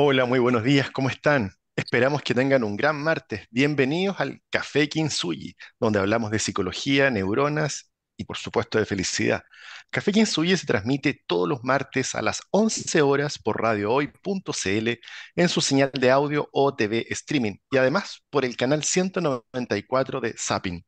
Hola, 0.00 0.26
muy 0.26 0.38
buenos 0.38 0.62
días, 0.62 0.92
¿cómo 0.92 1.08
están? 1.10 1.50
Esperamos 1.74 2.22
que 2.22 2.32
tengan 2.32 2.62
un 2.62 2.76
gran 2.76 2.94
martes. 3.02 3.48
Bienvenidos 3.50 4.20
al 4.20 4.40
Café 4.48 4.88
Kintsugi, 4.88 5.56
donde 5.80 5.98
hablamos 5.98 6.30
de 6.30 6.38
psicología, 6.38 7.10
neuronas 7.10 7.90
y 8.16 8.24
por 8.24 8.36
supuesto 8.36 8.78
de 8.78 8.86
felicidad. 8.86 9.42
Café 9.90 10.12
Kintsugi 10.12 10.56
se 10.56 10.66
transmite 10.66 11.24
todos 11.26 11.48
los 11.48 11.64
martes 11.64 12.14
a 12.14 12.22
las 12.22 12.42
11 12.52 13.02
horas 13.02 13.40
por 13.40 13.60
radiohoy.cl 13.60 14.88
en 15.34 15.48
su 15.48 15.60
señal 15.60 15.90
de 15.92 16.10
audio 16.12 16.48
o 16.52 16.76
TV 16.76 17.04
streaming 17.10 17.56
y 17.68 17.78
además 17.78 18.22
por 18.30 18.44
el 18.44 18.56
canal 18.56 18.84
194 18.84 20.20
de 20.20 20.36
Zapping. 20.38 20.84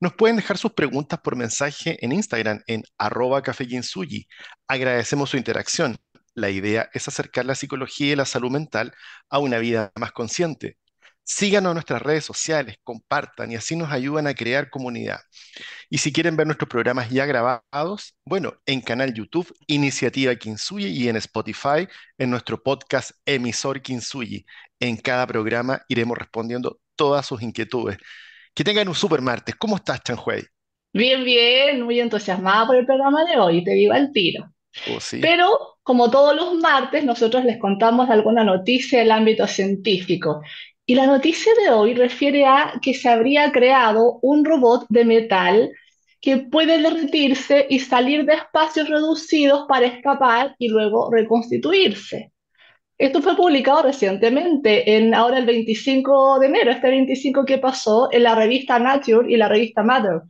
Nos 0.00 0.14
pueden 0.14 0.34
dejar 0.34 0.58
sus 0.58 0.72
preguntas 0.72 1.20
por 1.20 1.36
mensaje 1.36 2.04
en 2.04 2.10
Instagram 2.10 2.60
en 2.66 2.82
arroba 2.98 3.40
Café. 3.40 3.68
Agradecemos 4.66 5.30
su 5.30 5.36
interacción. 5.36 5.96
La 6.38 6.50
idea 6.50 6.88
es 6.92 7.08
acercar 7.08 7.44
la 7.46 7.56
psicología 7.56 8.12
y 8.12 8.16
la 8.16 8.24
salud 8.24 8.50
mental 8.52 8.94
a 9.28 9.40
una 9.40 9.58
vida 9.58 9.90
más 9.96 10.12
consciente. 10.12 10.78
Síganos 11.24 11.72
en 11.72 11.74
nuestras 11.74 12.00
redes 12.00 12.24
sociales, 12.24 12.76
compartan 12.84 13.50
y 13.50 13.56
así 13.56 13.74
nos 13.74 13.90
ayudan 13.90 14.28
a 14.28 14.34
crear 14.34 14.70
comunidad. 14.70 15.18
Y 15.90 15.98
si 15.98 16.12
quieren 16.12 16.36
ver 16.36 16.46
nuestros 16.46 16.68
programas 16.70 17.10
ya 17.10 17.26
grabados, 17.26 18.14
bueno, 18.24 18.54
en 18.66 18.80
canal 18.80 19.12
YouTube 19.12 19.52
Iniciativa 19.66 20.36
Kinsuyi 20.36 20.86
y 20.86 21.08
en 21.08 21.16
Spotify 21.16 21.88
en 22.18 22.30
nuestro 22.30 22.62
podcast 22.62 23.10
Emisor 23.26 23.82
Kinsuyi. 23.82 24.46
En 24.78 24.96
cada 24.96 25.26
programa 25.26 25.82
iremos 25.88 26.16
respondiendo 26.16 26.78
todas 26.94 27.26
sus 27.26 27.42
inquietudes. 27.42 27.98
Que 28.54 28.62
tengan 28.62 28.88
un 28.88 28.94
super 28.94 29.20
martes. 29.20 29.56
¿Cómo 29.56 29.74
estás, 29.74 30.04
Chanhuey? 30.04 30.44
Bien, 30.92 31.24
bien, 31.24 31.82
muy 31.82 31.98
entusiasmada 31.98 32.64
por 32.68 32.76
el 32.76 32.86
programa 32.86 33.24
de 33.24 33.38
hoy, 33.38 33.64
te 33.64 33.72
digo 33.72 33.92
al 33.92 34.12
tiro. 34.12 34.52
Oh, 34.94 35.00
sí. 35.00 35.20
Pero, 35.20 35.76
como 35.82 36.10
todos 36.10 36.34
los 36.36 36.54
martes, 36.54 37.04
nosotros 37.04 37.44
les 37.44 37.58
contamos 37.58 38.10
alguna 38.10 38.44
noticia 38.44 39.00
del 39.00 39.10
ámbito 39.10 39.46
científico. 39.46 40.42
Y 40.86 40.94
la 40.94 41.06
noticia 41.06 41.52
de 41.62 41.70
hoy 41.70 41.94
refiere 41.94 42.46
a 42.46 42.74
que 42.80 42.94
se 42.94 43.08
habría 43.08 43.52
creado 43.52 44.18
un 44.22 44.44
robot 44.44 44.86
de 44.88 45.04
metal 45.04 45.70
que 46.20 46.38
puede 46.38 46.80
derretirse 46.80 47.66
y 47.68 47.78
salir 47.78 48.24
de 48.24 48.34
espacios 48.34 48.88
reducidos 48.88 49.66
para 49.68 49.86
escapar 49.86 50.54
y 50.58 50.68
luego 50.68 51.10
reconstituirse. 51.10 52.32
Esto 52.96 53.22
fue 53.22 53.36
publicado 53.36 53.82
recientemente, 53.82 54.96
en, 54.96 55.14
ahora 55.14 55.38
el 55.38 55.46
25 55.46 56.40
de 56.40 56.46
enero, 56.46 56.72
este 56.72 56.88
25 56.88 57.44
que 57.44 57.58
pasó, 57.58 58.08
en 58.10 58.24
la 58.24 58.34
revista 58.34 58.78
Nature 58.80 59.32
y 59.32 59.36
la 59.36 59.48
revista 59.48 59.84
Matter. 59.84 60.22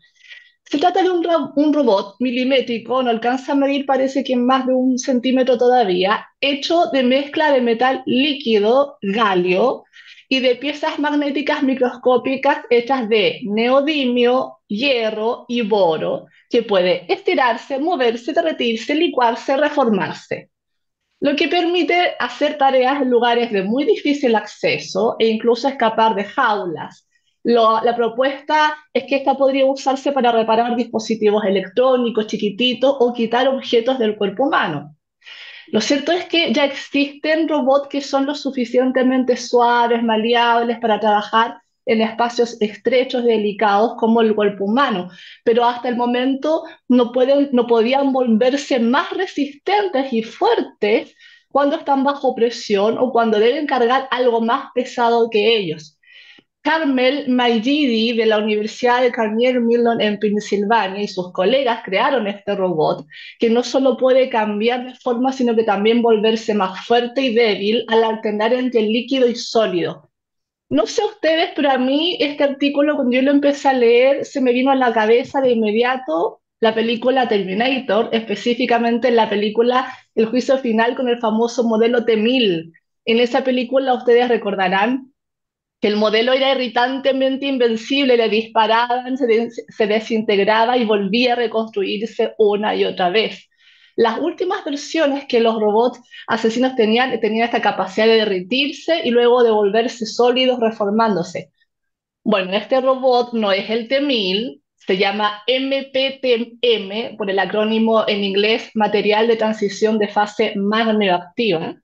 Se 0.70 0.78
trata 0.78 1.02
de 1.02 1.10
un, 1.10 1.24
ro- 1.24 1.52
un 1.56 1.72
robot 1.72 2.16
milimétrico, 2.20 3.02
no 3.02 3.10
alcanza 3.10 3.52
a 3.52 3.54
medir, 3.54 3.86
parece 3.86 4.22
que 4.22 4.36
más 4.36 4.66
de 4.66 4.74
un 4.74 4.98
centímetro 4.98 5.56
todavía, 5.58 6.26
hecho 6.40 6.86
de 6.92 7.02
mezcla 7.02 7.50
de 7.52 7.60
metal 7.60 8.02
líquido, 8.06 8.98
galio, 9.02 9.84
y 10.28 10.40
de 10.40 10.56
piezas 10.56 10.98
magnéticas 10.98 11.62
microscópicas 11.62 12.58
hechas 12.70 13.08
de 13.08 13.40
neodimio, 13.44 14.58
hierro 14.68 15.46
y 15.48 15.62
boro, 15.62 16.26
que 16.50 16.62
puede 16.62 17.10
estirarse, 17.12 17.78
moverse, 17.78 18.32
derretirse, 18.34 18.94
licuarse, 18.94 19.56
reformarse 19.56 20.50
lo 21.20 21.36
que 21.36 21.48
permite 21.48 22.14
hacer 22.20 22.58
tareas 22.58 23.02
en 23.02 23.10
lugares 23.10 23.50
de 23.52 23.62
muy 23.64 23.84
difícil 23.84 24.36
acceso 24.36 25.16
e 25.18 25.26
incluso 25.28 25.68
escapar 25.68 26.14
de 26.14 26.24
jaulas. 26.24 27.07
La 27.48 27.96
propuesta 27.96 28.76
es 28.92 29.04
que 29.04 29.16
esta 29.16 29.34
podría 29.34 29.64
usarse 29.64 30.12
para 30.12 30.30
reparar 30.32 30.76
dispositivos 30.76 31.42
electrónicos 31.46 32.26
chiquititos 32.26 32.94
o 33.00 33.14
quitar 33.14 33.48
objetos 33.48 33.98
del 33.98 34.18
cuerpo 34.18 34.44
humano. 34.44 34.94
Lo 35.68 35.80
cierto 35.80 36.12
es 36.12 36.26
que 36.26 36.52
ya 36.52 36.66
existen 36.66 37.48
robots 37.48 37.88
que 37.88 38.02
son 38.02 38.26
lo 38.26 38.34
suficientemente 38.34 39.34
suaves, 39.38 40.02
maleables 40.02 40.78
para 40.78 41.00
trabajar 41.00 41.56
en 41.86 42.02
espacios 42.02 42.60
estrechos 42.60 43.24
delicados 43.24 43.94
como 43.98 44.20
el 44.20 44.34
cuerpo 44.34 44.64
humano, 44.66 45.08
pero 45.42 45.64
hasta 45.64 45.88
el 45.88 45.96
momento 45.96 46.64
no 46.86 47.12
pueden, 47.12 47.48
no 47.52 47.66
podían 47.66 48.12
volverse 48.12 48.78
más 48.78 49.10
resistentes 49.12 50.12
y 50.12 50.22
fuertes 50.22 51.14
cuando 51.50 51.76
están 51.76 52.04
bajo 52.04 52.34
presión 52.34 52.98
o 52.98 53.10
cuando 53.10 53.38
deben 53.38 53.66
cargar 53.66 54.06
algo 54.10 54.42
más 54.42 54.66
pesado 54.74 55.30
que 55.30 55.56
ellos. 55.56 55.97
Carmel 56.62 57.28
Maigidi 57.28 58.16
de 58.16 58.26
la 58.26 58.38
Universidad 58.38 59.00
de 59.00 59.10
Carnegie 59.10 59.58
Mellon 59.60 60.00
en 60.00 60.18
Pensilvania 60.18 61.02
y 61.02 61.08
sus 61.08 61.32
colegas 61.32 61.80
crearon 61.84 62.26
este 62.26 62.54
robot 62.54 63.06
que 63.38 63.48
no 63.48 63.62
solo 63.62 63.96
puede 63.96 64.28
cambiar 64.28 64.84
de 64.84 64.94
forma, 64.96 65.32
sino 65.32 65.54
que 65.56 65.62
también 65.62 66.02
volverse 66.02 66.54
más 66.54 66.84
fuerte 66.86 67.22
y 67.22 67.34
débil 67.34 67.84
al 67.88 68.04
alternar 68.04 68.52
entre 68.52 68.82
líquido 68.82 69.28
y 69.28 69.34
sólido. 69.34 70.10
No 70.70 70.86
sé 70.86 71.02
ustedes, 71.04 71.50
pero 71.56 71.70
a 71.70 71.78
mí 71.78 72.18
este 72.20 72.44
artículo, 72.44 72.96
cuando 72.96 73.16
yo 73.16 73.22
lo 73.22 73.30
empecé 73.30 73.68
a 73.68 73.72
leer, 73.72 74.26
se 74.26 74.42
me 74.42 74.52
vino 74.52 74.70
a 74.70 74.74
la 74.74 74.92
cabeza 74.92 75.40
de 75.40 75.52
inmediato 75.52 76.42
la 76.60 76.74
película 76.74 77.28
Terminator, 77.28 78.10
específicamente 78.12 79.10
la 79.10 79.30
película 79.30 79.92
El 80.14 80.26
juicio 80.26 80.58
final 80.58 80.96
con 80.96 81.08
el 81.08 81.18
famoso 81.20 81.64
modelo 81.64 82.04
T-1000. 82.04 82.72
En 83.06 83.20
esa 83.20 83.44
película 83.44 83.94
ustedes 83.94 84.28
recordarán 84.28 85.12
que 85.80 85.88
el 85.88 85.96
modelo 85.96 86.32
era 86.32 86.52
irritantemente 86.52 87.46
invencible, 87.46 88.16
le 88.16 88.28
disparaban, 88.28 89.16
se, 89.16 89.50
se 89.50 89.86
desintegraba 89.86 90.76
y 90.76 90.84
volvía 90.84 91.34
a 91.34 91.36
reconstruirse 91.36 92.34
una 92.38 92.74
y 92.74 92.84
otra 92.84 93.10
vez. 93.10 93.48
Las 93.96 94.18
últimas 94.18 94.64
versiones 94.64 95.24
que 95.26 95.40
los 95.40 95.58
robots 95.60 96.00
asesinos 96.28 96.76
tenían 96.76 97.18
tenían 97.20 97.46
esta 97.46 97.60
capacidad 97.60 98.06
de 98.06 98.16
derretirse 98.16 99.00
y 99.04 99.10
luego 99.10 99.42
de 99.42 99.50
volverse 99.50 100.06
sólidos 100.06 100.60
reformándose. 100.60 101.50
Bueno, 102.22 102.52
este 102.52 102.80
robot 102.80 103.32
no 103.32 103.52
es 103.52 103.70
el 103.70 103.88
T-1000, 103.88 104.60
se 104.76 104.98
llama 104.98 105.42
MPTM, 105.48 107.16
por 107.16 107.30
el 107.30 107.38
acrónimo 107.38 108.04
en 108.06 108.22
inglés, 108.22 108.70
Material 108.74 109.26
de 109.26 109.36
Transición 109.36 109.98
de 109.98 110.08
Fase 110.08 110.52
Magneoactiva, 110.56 111.76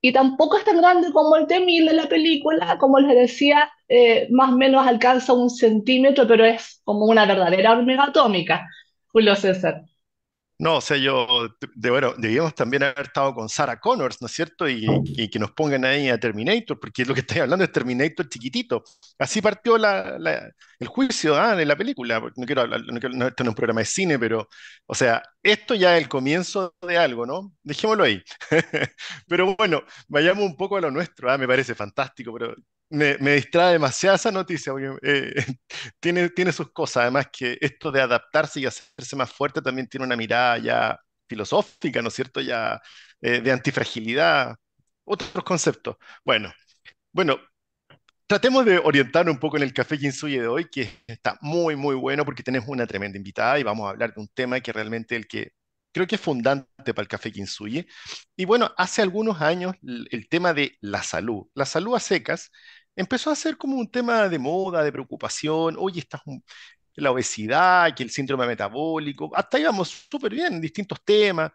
y 0.00 0.12
tampoco 0.12 0.56
es 0.56 0.64
tan 0.64 0.78
grande 0.78 1.12
como 1.12 1.36
el 1.36 1.46
T-1000 1.46 1.88
de 1.88 1.94
la 1.94 2.08
película, 2.08 2.78
como 2.78 2.98
les 3.00 3.14
decía, 3.16 3.70
eh, 3.88 4.28
más 4.30 4.50
o 4.52 4.56
menos 4.56 4.86
alcanza 4.86 5.32
un 5.34 5.50
centímetro, 5.50 6.26
pero 6.26 6.44
es 6.44 6.80
como 6.84 7.06
una 7.06 7.26
verdadera 7.26 7.72
hormiga 7.72 8.04
atómica, 8.04 8.66
Julio 9.08 9.36
César. 9.36 9.89
No, 10.62 10.76
o 10.76 10.80
sea, 10.82 10.98
yo, 10.98 11.48
de, 11.74 11.88
bueno, 11.90 12.12
debíamos 12.18 12.54
también 12.54 12.82
haber 12.82 13.06
estado 13.06 13.34
con 13.34 13.48
Sarah 13.48 13.80
Connors, 13.80 14.20
¿no 14.20 14.26
es 14.26 14.32
cierto? 14.34 14.68
Y, 14.68 15.00
y 15.16 15.30
que 15.30 15.38
nos 15.38 15.52
pongan 15.52 15.86
ahí 15.86 16.10
a 16.10 16.20
Terminator, 16.20 16.78
porque 16.78 17.02
lo 17.06 17.14
que 17.14 17.20
estoy 17.20 17.38
hablando 17.40 17.64
es 17.64 17.72
Terminator 17.72 18.28
chiquitito. 18.28 18.84
Así 19.18 19.40
partió 19.40 19.78
la, 19.78 20.18
la- 20.18 20.50
el 20.78 20.86
juicio, 20.88 21.34
ah, 21.34 21.56
de 21.56 21.64
la 21.64 21.76
película. 21.76 22.20
No 22.36 22.44
quiero 22.46 22.60
hablar, 22.60 22.82
no 22.86 23.00
quiero- 23.00 23.16
no, 23.16 23.28
esto 23.28 23.42
no 23.42 23.48
es 23.50 23.52
un 23.52 23.54
programa 23.56 23.80
de 23.80 23.86
cine, 23.86 24.18
pero, 24.18 24.48
o 24.86 24.94
sea, 24.94 25.22
esto 25.42 25.74
ya 25.74 25.96
es 25.96 26.02
el 26.02 26.08
comienzo 26.10 26.74
de 26.86 26.98
algo, 26.98 27.24
¿no? 27.24 27.54
Dejémoslo 27.62 28.04
ahí. 28.04 28.22
Pero 29.28 29.56
bueno, 29.56 29.82
vayamos 30.08 30.44
un 30.44 30.56
poco 30.56 30.76
a 30.76 30.80
lo 30.82 30.90
nuestro, 30.90 31.30
ah, 31.30 31.38
me 31.38 31.46
parece 31.48 31.74
fantástico, 31.74 32.32
pero 32.34 32.54
me, 32.90 33.16
me 33.18 33.34
distrae 33.36 33.72
demasiado 33.74 34.16
esa 34.16 34.32
noticia, 34.32 34.72
eh, 35.02 35.34
tiene, 36.00 36.30
tiene 36.30 36.52
sus 36.52 36.72
cosas, 36.72 37.02
además 37.02 37.28
que 37.32 37.58
esto 37.60 37.90
de 37.92 38.00
adaptarse 38.02 38.60
y 38.60 38.66
hacerse 38.66 39.16
más 39.16 39.32
fuerte 39.32 39.62
también 39.62 39.88
tiene 39.88 40.06
una 40.06 40.16
mirada 40.16 40.58
ya 40.58 41.00
filosófica, 41.28 42.02
¿no 42.02 42.08
es 42.08 42.14
cierto? 42.14 42.40
Ya 42.40 42.80
eh, 43.20 43.40
de 43.40 43.52
antifragilidad, 43.52 44.56
otros 45.04 45.44
conceptos. 45.44 45.96
Bueno, 46.24 46.52
bueno, 47.12 47.38
tratemos 48.26 48.64
de 48.64 48.78
orientarnos 48.78 49.34
un 49.34 49.40
poco 49.40 49.56
en 49.56 49.64
el 49.64 49.72
Café 49.74 49.98
Kinsuye 49.98 50.40
de 50.40 50.46
hoy, 50.48 50.68
que 50.70 50.90
está 51.06 51.38
muy, 51.40 51.76
muy 51.76 51.94
bueno 51.96 52.24
porque 52.24 52.42
tenemos 52.42 52.68
una 52.68 52.86
tremenda 52.86 53.18
invitada 53.18 53.58
y 53.58 53.62
vamos 53.62 53.86
a 53.86 53.90
hablar 53.90 54.14
de 54.14 54.20
un 54.20 54.28
tema 54.28 54.60
que 54.60 54.72
realmente 54.72 55.16
el 55.16 55.26
que 55.26 55.52
creo 55.92 56.06
que 56.06 56.14
es 56.16 56.20
fundante 56.20 56.94
para 56.94 57.02
el 57.02 57.08
Café 57.08 57.32
Kinsuye. 57.32 57.86
Y 58.36 58.44
bueno, 58.44 58.70
hace 58.76 59.02
algunos 59.02 59.40
años 59.42 59.74
el 59.82 60.28
tema 60.28 60.54
de 60.54 60.76
la 60.80 61.02
salud, 61.02 61.46
la 61.54 61.66
salud 61.66 61.94
a 61.96 62.00
secas, 62.00 62.50
empezó 62.96 63.30
a 63.30 63.36
ser 63.36 63.56
como 63.56 63.76
un 63.78 63.90
tema 63.90 64.28
de 64.28 64.38
moda, 64.38 64.82
de 64.84 64.92
preocupación. 64.92 65.76
Oye, 65.78 66.00
está 66.00 66.22
la 66.96 67.12
obesidad, 67.12 67.94
que 67.96 68.02
el 68.04 68.10
síndrome 68.10 68.46
metabólico, 68.46 69.30
hasta 69.34 69.58
íbamos 69.58 69.88
súper 70.10 70.32
bien 70.34 70.54
en 70.54 70.60
distintos 70.60 71.00
temas, 71.04 71.52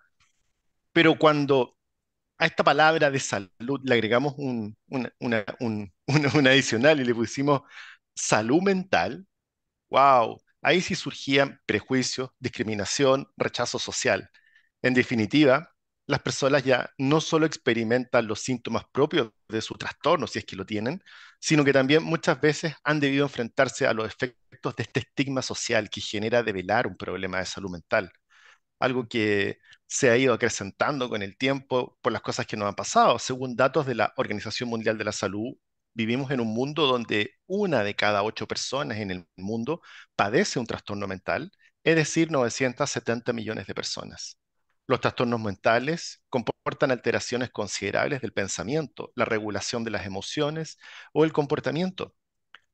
pero 0.94 1.18
cuando 1.18 1.78
a 2.40 2.46
esta 2.48 2.64
palabra 2.64 3.12
de 3.12 3.20
salud 3.20 3.82
le 3.84 3.96
agregamos 3.96 4.36
un, 4.38 4.78
una, 4.90 5.14
un- 5.20 5.46
una- 6.08 6.32
un 6.36 6.48
adicional 6.48 7.00
y 7.02 7.06
le 7.06 7.16
pusimos 7.16 7.62
salud 8.16 8.62
mental, 8.64 9.28
wow, 9.90 10.42
ahí 10.62 10.82
sí 10.82 10.96
surgían 10.96 11.62
prejuicios, 11.68 12.32
discriminación, 12.40 13.28
rechazo 13.38 13.80
social. 13.80 14.30
En 14.84 14.96
definitiva, 14.96 15.75
las 16.08 16.22
personas 16.22 16.64
ya 16.64 16.90
no 16.98 17.22
solo 17.22 17.46
experimentan 17.46 18.28
los 18.28 18.42
síntomas 18.42 18.86
propios 18.92 19.32
de 19.50 19.62
su 19.62 19.76
trastorno, 19.76 20.28
si 20.28 20.40
es 20.40 20.46
que 20.46 20.56
lo 20.56 20.66
tienen, 20.66 21.04
sino 21.40 21.64
que 21.64 21.74
también 21.74 22.04
muchas 22.04 22.40
veces 22.42 22.76
han 22.84 23.00
debido 23.00 23.26
enfrentarse 23.26 23.88
a 23.88 23.94
los 23.94 24.08
efectos 24.08 24.76
de 24.76 24.84
este 24.84 25.00
estigma 25.02 25.42
social 25.42 25.90
que 25.90 26.02
genera 26.02 26.44
develar 26.44 26.88
un 26.88 26.98
problema 26.98 27.40
de 27.40 27.46
salud 27.46 27.72
mental 27.72 28.12
algo 28.80 29.08
que 29.08 29.60
se 29.88 30.10
ha 30.10 30.18
ido 30.18 30.34
acrecentando 30.34 31.10
con 31.10 31.22
el 31.22 31.38
tiempo 31.38 31.98
por 32.02 32.12
las 32.12 32.22
cosas 32.22 32.46
que 32.48 32.58
nos 32.58 32.68
han 32.68 32.76
pasado. 32.76 33.20
Según 33.20 33.56
datos 33.56 33.86
de 33.86 33.96
la 33.96 34.14
Organización 34.18 34.70
Mundial 34.70 34.98
de 34.98 35.04
la 35.06 35.12
Salud, 35.12 35.54
vivimos 35.94 36.32
en 36.32 36.42
un 36.42 36.48
mundo 36.54 36.88
donde 36.88 37.32
una 37.48 37.84
de 37.84 37.96
cada 37.96 38.24
ocho 38.24 38.48
personas 38.48 38.98
en 38.98 39.12
el 39.12 39.28
mundo 39.38 39.82
padece 40.16 40.60
un 40.60 40.66
trastorno 40.68 41.08
mental, 41.08 41.52
es 41.84 41.96
decir, 41.96 42.32
970 42.32 43.32
millones 43.34 43.68
de 43.68 43.76
personas. 43.76 44.38
Los 44.88 45.02
trastornos 45.02 45.40
mentales 45.42 46.24
comportan 46.30 46.92
alteraciones 46.92 47.50
considerables 47.52 48.22
del 48.22 48.34
pensamiento, 48.34 49.12
la 49.16 49.26
regulación 49.26 49.84
de 49.84 49.92
las 49.92 50.06
emociones 50.06 50.78
o 51.14 51.24
el 51.26 51.34
comportamiento. 51.34 52.16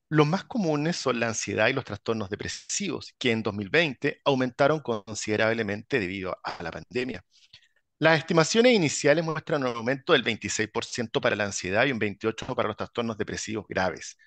Los 0.10 0.28
más 0.28 0.44
comunes 0.46 0.98
son 0.98 1.20
la 1.20 1.30
ansiedad 1.30 1.70
y 1.70 1.74
los 1.74 1.86
trastornos 1.86 2.30
depresivos, 2.30 3.16
que 3.20 3.32
en 3.32 3.44
2020 3.44 4.22
aumentaron 4.26 4.82
considerablemente 4.82 6.00
debido 6.00 6.38
a 6.44 6.64
la 6.64 6.72
pandemia. 6.72 7.24
Las 8.00 8.20
estimaciones 8.20 8.74
iniciales 8.74 9.24
muestran 9.24 9.64
un 9.64 9.76
aumento 9.78 10.14
del 10.14 10.24
26% 10.24 11.22
para 11.22 11.36
la 11.38 11.46
ansiedad 11.46 11.86
y 11.86 11.92
un 11.92 12.00
28% 12.00 12.56
para 12.56 12.68
los 12.70 12.78
trastornos 12.78 13.18
depresivos 13.18 13.66
graves. 13.70 14.18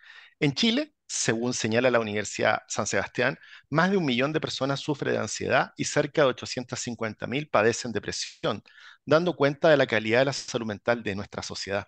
En 0.40 0.54
Chile, 0.54 0.94
según 1.06 1.55
señala 1.55 1.91
la 1.91 2.01
Universidad 2.01 2.62
San 2.69 2.87
Sebastián, 2.87 3.39
más 3.71 3.91
de 3.91 3.97
un 3.97 4.05
millón 4.05 4.33
de 4.33 4.41
personas 4.41 4.81
sufren 4.81 5.12
de 5.15 5.19
ansiedad 5.21 5.73
y 5.77 5.85
cerca 5.85 6.23
de 6.23 6.29
850.000 6.29 7.49
padecen 7.49 7.93
depresión, 7.93 8.62
dando 9.06 9.37
cuenta 9.37 9.69
de 9.71 9.77
la 9.77 9.87
calidad 9.87 10.21
de 10.21 10.25
la 10.27 10.33
salud 10.33 10.67
mental 10.67 11.03
de 11.03 11.15
nuestra 11.15 11.43
sociedad. 11.43 11.87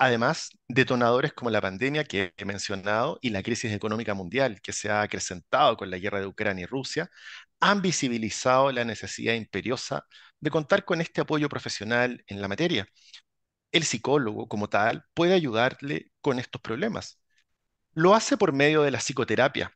Además, 0.00 0.50
detonadores 0.68 1.32
como 1.32 1.50
la 1.50 1.60
pandemia 1.60 2.04
que 2.04 2.32
he 2.36 2.44
mencionado 2.44 3.18
y 3.20 3.30
la 3.30 3.42
crisis 3.42 3.72
económica 3.72 4.14
mundial 4.14 4.60
que 4.62 4.72
se 4.72 4.90
ha 4.90 5.02
acrecentado 5.02 5.76
con 5.76 5.90
la 5.90 5.98
guerra 5.98 6.20
de 6.20 6.26
Ucrania 6.26 6.64
y 6.64 6.66
Rusia 6.66 7.10
han 7.60 7.82
visibilizado 7.82 8.70
la 8.70 8.84
necesidad 8.84 9.34
imperiosa 9.34 10.06
de 10.40 10.50
contar 10.50 10.84
con 10.84 11.00
este 11.00 11.20
apoyo 11.22 11.48
profesional 11.48 12.22
en 12.28 12.40
la 12.40 12.46
materia. 12.48 12.86
El 13.72 13.84
psicólogo, 13.84 14.48
como 14.48 14.68
tal, 14.68 15.04
puede 15.14 15.34
ayudarle 15.34 16.12
con 16.20 16.38
estos 16.38 16.60
problemas. 16.62 17.20
Lo 17.94 18.14
hace 18.14 18.36
por 18.36 18.52
medio 18.52 18.82
de 18.82 18.90
la 18.90 18.98
psicoterapia, 18.98 19.72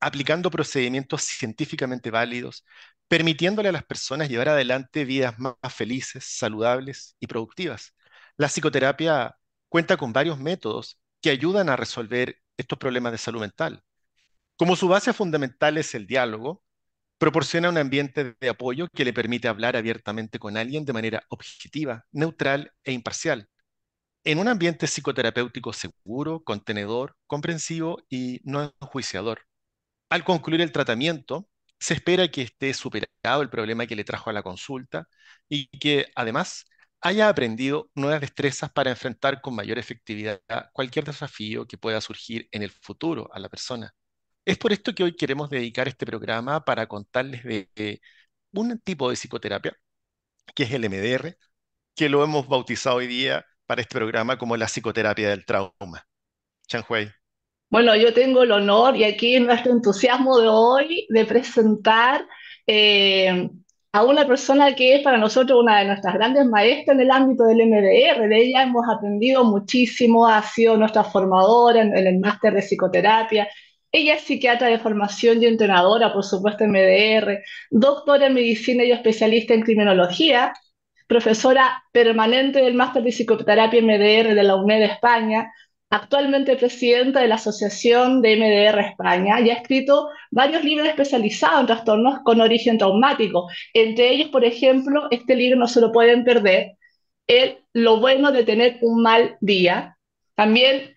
aplicando 0.00 0.50
procedimientos 0.50 1.22
científicamente 1.24 2.10
válidos, 2.10 2.64
permitiéndole 3.08 3.70
a 3.70 3.72
las 3.72 3.84
personas 3.84 4.28
llevar 4.28 4.50
adelante 4.50 5.04
vidas 5.04 5.38
más 5.38 5.56
felices, 5.70 6.24
saludables 6.26 7.16
y 7.20 7.26
productivas. 7.28 7.94
La 8.36 8.48
psicoterapia 8.48 9.36
cuenta 9.68 9.96
con 9.96 10.12
varios 10.12 10.38
métodos 10.38 11.00
que 11.22 11.30
ayudan 11.30 11.68
a 11.68 11.76
resolver 11.76 12.38
estos 12.56 12.78
problemas 12.78 13.12
de 13.12 13.18
salud 13.18 13.40
mental. 13.42 13.82
Como 14.56 14.76
su 14.76 14.88
base 14.88 15.12
fundamental 15.12 15.78
es 15.78 15.94
el 15.94 16.06
diálogo, 16.06 16.62
proporciona 17.18 17.70
un 17.70 17.78
ambiente 17.78 18.36
de 18.40 18.50
apoyo 18.50 18.88
que 18.94 19.04
le 19.04 19.12
permite 19.14 19.48
hablar 19.48 19.76
abiertamente 19.76 20.38
con 20.38 20.56
alguien 20.56 20.84
de 20.84 20.92
manera 20.94 21.24
objetiva, 21.30 22.06
neutral 22.12 22.72
e 22.84 22.92
imparcial, 22.92 23.48
en 24.24 24.38
un 24.38 24.48
ambiente 24.48 24.86
psicoterapéutico 24.86 25.72
seguro, 25.72 26.42
contenedor, 26.44 27.16
comprensivo 27.26 27.98
y 28.08 28.40
no 28.44 28.72
enjuiciador. 28.80 29.42
Al 30.10 30.24
concluir 30.24 30.60
el 30.60 30.72
tratamiento, 30.72 31.48
se 31.80 31.94
espera 31.94 32.28
que 32.28 32.42
esté 32.42 32.74
superado 32.74 33.42
el 33.42 33.50
problema 33.50 33.86
que 33.86 33.96
le 33.96 34.04
trajo 34.04 34.30
a 34.30 34.32
la 34.32 34.42
consulta 34.42 35.08
y 35.48 35.68
que 35.78 36.06
además 36.14 36.64
haya 37.00 37.28
aprendido 37.28 37.90
nuevas 37.94 38.20
destrezas 38.20 38.70
para 38.72 38.90
enfrentar 38.90 39.40
con 39.40 39.56
mayor 39.56 39.78
efectividad 39.78 40.40
cualquier 40.72 41.04
desafío 41.04 41.66
que 41.66 41.78
pueda 41.78 42.00
surgir 42.00 42.48
en 42.52 42.62
el 42.62 42.70
futuro 42.70 43.28
a 43.32 43.40
la 43.40 43.48
persona. 43.48 43.94
Es 44.44 44.58
por 44.58 44.72
esto 44.72 44.94
que 44.94 45.04
hoy 45.04 45.16
queremos 45.16 45.50
dedicar 45.50 45.88
este 45.88 46.06
programa 46.06 46.64
para 46.64 46.86
contarles 46.88 47.44
de, 47.44 48.00
un 48.52 48.78
tipo 48.80 49.10
de 49.10 49.16
psicoterapia, 49.16 49.76
que 50.54 50.64
es 50.64 50.72
el 50.72 50.84
MDR, 50.84 51.36
que 51.94 52.08
lo 52.08 52.24
hemos 52.24 52.48
bautizado 52.48 52.96
hoy 52.96 53.06
día 53.06 53.46
para 53.66 53.80
este 53.82 53.94
programa 53.94 54.36
como 54.38 54.56
la 54.56 54.66
psicoterapia 54.66 55.30
del 55.30 55.44
trauma. 55.44 56.06
Chanhui. 56.66 57.10
Bueno, 57.70 57.96
yo 57.96 58.12
tengo 58.12 58.42
el 58.42 58.52
honor 58.52 58.96
y 58.96 59.04
aquí 59.04 59.34
en 59.34 59.46
nuestro 59.46 59.72
entusiasmo 59.72 60.38
de 60.38 60.48
hoy 60.48 61.06
de 61.08 61.24
presentar 61.24 62.26
eh, 62.66 63.48
a 63.92 64.04
una 64.04 64.26
persona 64.26 64.74
que 64.74 64.96
es 64.96 65.02
para 65.02 65.18
nosotros 65.18 65.60
una 65.60 65.80
de 65.80 65.86
nuestras 65.86 66.14
grandes 66.14 66.46
maestras 66.46 66.96
en 66.96 67.02
el 67.02 67.10
ámbito 67.10 67.44
del 67.44 67.66
MDR. 67.66 68.28
De 68.28 68.42
ella 68.42 68.62
hemos 68.62 68.84
aprendido 68.88 69.44
muchísimo, 69.44 70.26
ha 70.26 70.42
sido 70.42 70.76
nuestra 70.76 71.04
formadora 71.04 71.82
en, 71.82 71.96
el 71.96 72.18
máster 72.18 72.54
de 72.54 72.62
psicoterapia. 72.62 73.48
Ella 73.90 74.14
es 74.14 74.22
psiquiatra 74.22 74.68
de 74.68 74.78
formación 74.78 75.42
y 75.42 75.46
entrenadora, 75.46 76.12
por 76.12 76.24
supuesto, 76.24 76.64
MDR, 76.66 77.42
doctora 77.70 78.26
en 78.26 78.34
medicina 78.34 78.84
y 78.84 78.92
especialista 78.92 79.52
en 79.52 79.62
criminología, 79.62 80.54
profesora 81.12 81.84
permanente 81.92 82.62
del 82.62 82.72
máster 82.72 83.02
de 83.02 83.10
psicoterapia 83.10 83.82
MDR 83.82 84.34
de 84.34 84.42
la 84.42 84.56
UNED 84.56 84.82
España, 84.84 85.52
actualmente 85.90 86.56
presidenta 86.56 87.20
de 87.20 87.28
la 87.28 87.34
Asociación 87.34 88.22
de 88.22 88.34
MDR 88.38 88.80
España 88.80 89.38
y 89.38 89.50
ha 89.50 89.54
escrito 89.56 90.08
varios 90.30 90.64
libros 90.64 90.88
especializados 90.88 91.60
en 91.60 91.66
trastornos 91.66 92.20
con 92.24 92.40
origen 92.40 92.78
traumático. 92.78 93.46
Entre 93.74 94.08
ellos, 94.08 94.30
por 94.30 94.42
ejemplo, 94.42 95.08
este 95.10 95.36
libro 95.36 95.58
no 95.58 95.68
se 95.68 95.82
lo 95.82 95.92
pueden 95.92 96.24
perder, 96.24 96.78
el 97.26 97.58
Lo 97.74 98.00
bueno 98.00 98.32
de 98.32 98.44
tener 98.44 98.78
un 98.80 99.02
mal 99.02 99.36
día. 99.42 99.98
También 100.34 100.94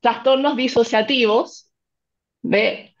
trastornos 0.00 0.56
disociativos, 0.56 1.70
¿ve? 2.40 2.94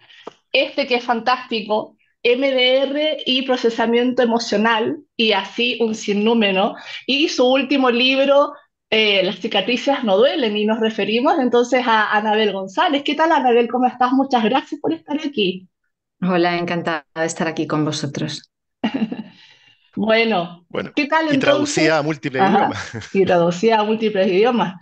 Este 0.52 0.86
que 0.86 0.96
es 0.96 1.04
fantástico, 1.04 1.96
MDR 2.24 3.18
y 3.26 3.42
procesamiento 3.42 4.22
emocional, 4.22 4.98
y 5.16 5.32
así 5.32 5.78
un 5.80 5.94
sinnúmero. 5.94 6.76
Y 7.06 7.28
su 7.28 7.50
último 7.50 7.90
libro, 7.90 8.52
eh, 8.90 9.22
las 9.24 9.40
cicatrices 9.40 10.04
no 10.04 10.16
duelen 10.16 10.56
y 10.56 10.64
nos 10.64 10.78
referimos 10.78 11.38
entonces 11.38 11.84
a 11.86 12.12
Anabel 12.12 12.52
González. 12.52 13.02
¿Qué 13.04 13.14
tal, 13.14 13.32
Anabel? 13.32 13.68
¿Cómo 13.68 13.86
estás? 13.86 14.12
Muchas 14.12 14.44
gracias 14.44 14.80
por 14.80 14.92
estar 14.92 15.16
aquí. 15.16 15.68
Hola, 16.20 16.56
encantada 16.56 17.04
de 17.14 17.26
estar 17.26 17.48
aquí 17.48 17.66
con 17.66 17.84
vosotros. 17.84 18.52
bueno, 19.96 20.64
¿qué 20.94 21.06
tal 21.06 21.24
entonces? 21.24 21.36
Y 21.36 21.40
traducida 21.40 21.98
a 21.98 22.02
múltiples 22.02 22.42
idiomas. 22.42 23.14
Y 23.14 23.24
traducida 23.24 23.80
a 23.80 23.84
múltiples 23.84 24.28
idiomas. 24.28 24.74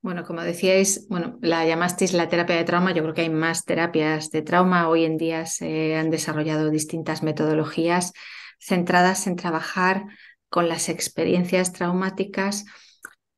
Bueno, 0.01 0.25
como 0.25 0.41
decíais, 0.41 1.07
bueno, 1.07 1.39
la 1.41 1.65
llamasteis 1.65 2.11
la 2.11 2.27
terapia 2.27 2.57
de 2.57 2.65
trauma. 2.65 2.91
Yo 2.93 3.03
creo 3.03 3.13
que 3.13 3.21
hay 3.21 3.29
más 3.29 3.63
terapias 3.63 4.31
de 4.31 4.41
trauma. 4.41 4.89
Hoy 4.89 5.05
en 5.05 5.17
día 5.17 5.45
se 5.45 5.95
han 5.95 6.09
desarrollado 6.09 6.69
distintas 6.69 7.23
metodologías 7.23 8.11
centradas 8.59 9.27
en 9.27 9.37
trabajar 9.37 10.03
con 10.49 10.67
las 10.67 10.89
experiencias 10.89 11.71
traumáticas, 11.71 12.65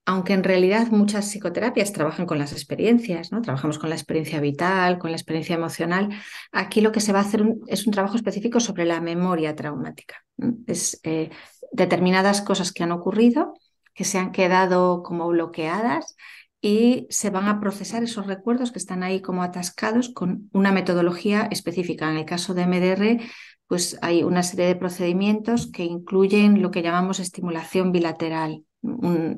aunque 0.06 0.34
en 0.34 0.44
realidad 0.44 0.88
muchas 0.92 1.30
psicoterapias 1.30 1.92
trabajan 1.92 2.28
con 2.28 2.38
las 2.38 2.52
experiencias, 2.52 3.32
¿no? 3.32 3.42
Trabajamos 3.42 3.80
con 3.80 3.90
la 3.90 3.96
experiencia 3.96 4.40
vital, 4.40 5.00
con 5.00 5.12
la 5.12 5.18
experiencia 5.18 5.56
emocional. 5.56 6.10
Aquí 6.52 6.82
lo 6.82 6.92
que 6.92 7.02
se 7.02 7.12
va 7.12 7.20
a 7.20 7.24
hacer 7.24 7.44
es 7.68 7.88
un 7.88 7.94
trabajo 7.94 8.16
específico 8.16 8.60
sobre 8.60 8.86
la 8.86 9.02
memoria 9.02 9.56
traumática. 9.56 10.24
Es 10.68 11.00
eh, 11.04 11.32
determinadas 11.72 12.42
cosas 12.42 12.72
que 12.72 12.84
han 12.84 12.92
ocurrido, 12.92 13.56
que 13.96 14.04
se 14.04 14.20
han 14.20 14.32
quedado 14.32 15.02
como 15.02 15.28
bloqueadas 15.28 16.16
y 16.62 17.08
se 17.10 17.32
van 17.32 17.48
a 17.48 17.60
procesar 17.60 18.04
esos 18.04 18.28
recuerdos 18.28 18.72
que 18.72 18.80
están 18.80 19.02
ahí 19.02 19.22
como 19.22 19.42
atascados 19.42 20.10
con 20.10 20.50
una 20.54 20.72
metodología 20.72 21.48
específica. 21.52 22.12
En 22.12 22.18
el 22.18 22.26
caso 22.26 22.54
de 22.54 22.68
MDR, 22.68 23.24
pues 23.68 23.98
hay 24.04 24.24
una 24.24 24.44
serie 24.44 24.68
de 24.68 24.76
procedimientos 24.76 25.72
que 25.72 25.84
incluyen 25.84 26.62
lo 26.62 26.70
que 26.70 26.84
llamamos 26.84 27.20
estimulación 27.20 27.92
bilateral. 27.92 28.65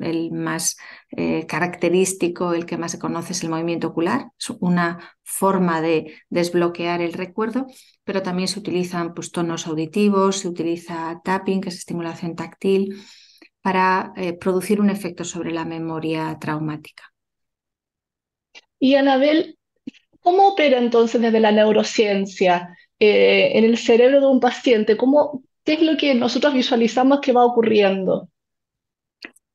El 0.02 0.32
más 0.32 0.78
eh, 1.12 1.46
característico, 1.46 2.54
el 2.54 2.66
que 2.66 2.78
más 2.78 2.92
se 2.92 3.00
conoce 3.00 3.34
es 3.34 3.44
el 3.44 3.50
movimiento 3.50 3.88
ocular, 3.88 4.32
es 4.40 4.50
una 4.60 5.16
forma 5.24 5.82
de 5.82 6.16
desbloquear 6.30 7.02
el 7.02 7.14
recuerdo, 7.14 7.68
pero 8.04 8.22
también 8.22 8.48
se 8.48 8.60
utilizan 8.60 9.14
pues, 9.14 9.32
tonos 9.32 9.68
auditivos, 9.68 10.38
se 10.38 10.48
utiliza 10.48 11.22
tapping, 11.24 11.62
que 11.62 11.70
es 11.70 11.76
estimulación 11.76 12.36
táctil, 12.36 13.02
para 13.62 14.14
eh, 14.16 14.34
producir 14.34 14.80
un 14.80 14.90
efecto 14.90 15.24
sobre 15.24 15.52
la 15.52 15.66
memoria 15.66 16.38
traumática. 16.40 17.04
Y 18.80 18.96
Anabel, 18.96 19.58
¿cómo 20.22 20.50
opera 20.50 20.78
entonces 20.78 21.22
desde 21.22 21.40
la 21.40 21.52
neurociencia 21.52 22.78
eh, 23.00 23.52
en 23.56 23.66
el 23.66 23.78
cerebro 23.78 24.22
de 24.22 24.28
un 24.28 24.40
paciente? 24.40 24.96
¿Cómo, 24.96 25.44
¿Qué 25.64 25.74
es 25.74 25.82
lo 25.82 25.98
que 25.98 26.16
nosotros 26.16 26.54
visualizamos 26.54 27.20
que 27.20 27.34
va 27.34 27.44
ocurriendo? 27.44 28.30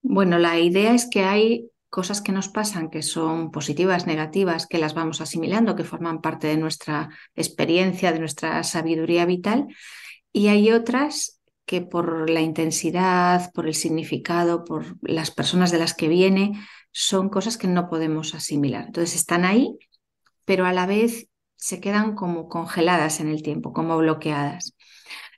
Bueno, 0.03 0.39
la 0.39 0.59
idea 0.59 0.95
es 0.95 1.09
que 1.09 1.23
hay 1.25 1.71
cosas 1.89 2.23
que 2.23 2.33
nos 2.33 2.49
pasan 2.49 2.91
que 2.91 3.03
son 3.03 3.51
positivas, 3.51 4.07
negativas, 4.07 4.67
que 4.67 4.79
las 4.79 4.95
vamos 4.95 5.21
asimilando, 5.21 5.77
que 5.77 5.85
forman 5.85 6.21
parte 6.21 6.47
de 6.49 6.57
nuestra 6.57 7.11
experiencia, 7.37 8.13
de 8.13 8.19
nuestra 8.19 8.63
sabiduría 8.65 9.27
vital, 9.27 9.69
y 10.33 10.49
hay 10.49 10.73
otras 10.73 11.41
que 11.67 11.83
por 11.83 12.29
la 12.31 12.41
intensidad, 12.41 13.53
por 13.53 13.67
el 13.67 13.75
significado, 13.75 14.65
por 14.65 14.97
las 15.03 15.31
personas 15.31 15.71
de 15.71 15.79
las 15.79 15.95
que 15.95 16.09
viene, 16.09 16.59
son 16.91 17.29
cosas 17.29 17.57
que 17.57 17.69
no 17.69 17.89
podemos 17.89 18.35
asimilar. 18.35 18.87
Entonces 18.87 19.15
están 19.15 19.45
ahí, 19.45 19.77
pero 20.45 20.67
a 20.67 20.73
la 20.73 20.87
vez 20.87 21.29
se 21.57 21.81
quedan 21.81 22.15
como 22.15 22.49
congeladas 22.49 23.21
en 23.21 23.29
el 23.29 23.43
tiempo, 23.43 23.73
como 23.73 23.97
bloqueadas. 23.99 24.75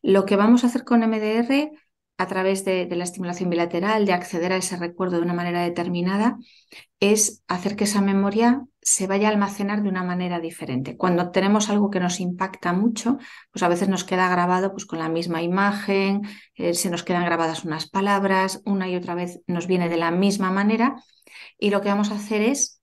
Lo 0.03 0.25
que 0.25 0.37
vamos 0.37 0.65
a 0.65 0.69
hacer 0.69 0.85
con 0.85 1.03
MDR 1.03 1.71
a 2.17 2.27
través 2.27 2.65
de, 2.65 2.87
la 2.91 3.05
estimulación 3.05 3.51
bilateral, 3.51 4.07
de 4.07 4.13
acceder 4.13 4.53
a 4.53 4.57
ese 4.57 4.77
recuerdo 4.77 5.17
de 5.17 5.23
una 5.23 5.35
manera 5.35 5.63
determinada, 5.63 6.39
es 7.01 7.43
hacer 7.49 7.77
que 7.77 7.85
esa 7.85 8.01
memoria 8.01 8.65
se 8.81 9.07
vaya 9.07 9.29
a 9.29 9.31
almacenar 9.33 9.83
de 9.83 9.89
una 9.89 10.05
manera 10.05 10.41
diferente. 10.41 10.97
Cuando 10.97 11.31
tenemos 11.31 11.71
algo 11.71 11.91
que 11.91 12.01
nos 12.01 12.21
impacta 12.21 12.73
mucho, 12.73 13.19
pues 13.51 13.63
a 13.63 13.69
veces 13.69 13.89
nos 13.89 14.05
queda 14.05 14.29
grabado 14.29 14.73
pues, 14.73 14.87
con 14.87 14.99
la 14.99 15.09
misma 15.09 15.43
imagen, 15.43 16.23
eh, 16.55 16.75
se 16.75 16.91
nos 16.91 17.03
quedan 17.03 17.25
grabadas 17.25 17.65
unas 17.65 17.89
palabras, 17.89 18.63
una 18.65 18.89
y 18.89 18.97
otra 18.97 19.15
vez 19.15 19.41
nos 19.47 19.67
viene 19.67 19.89
de 19.89 19.97
la 19.97 20.11
misma 20.11 20.51
manera, 20.51 21.03
y 21.59 21.71
lo 21.71 21.81
que 21.81 21.89
vamos 21.89 22.11
a 22.11 22.17
hacer 22.17 22.43
es 22.43 22.81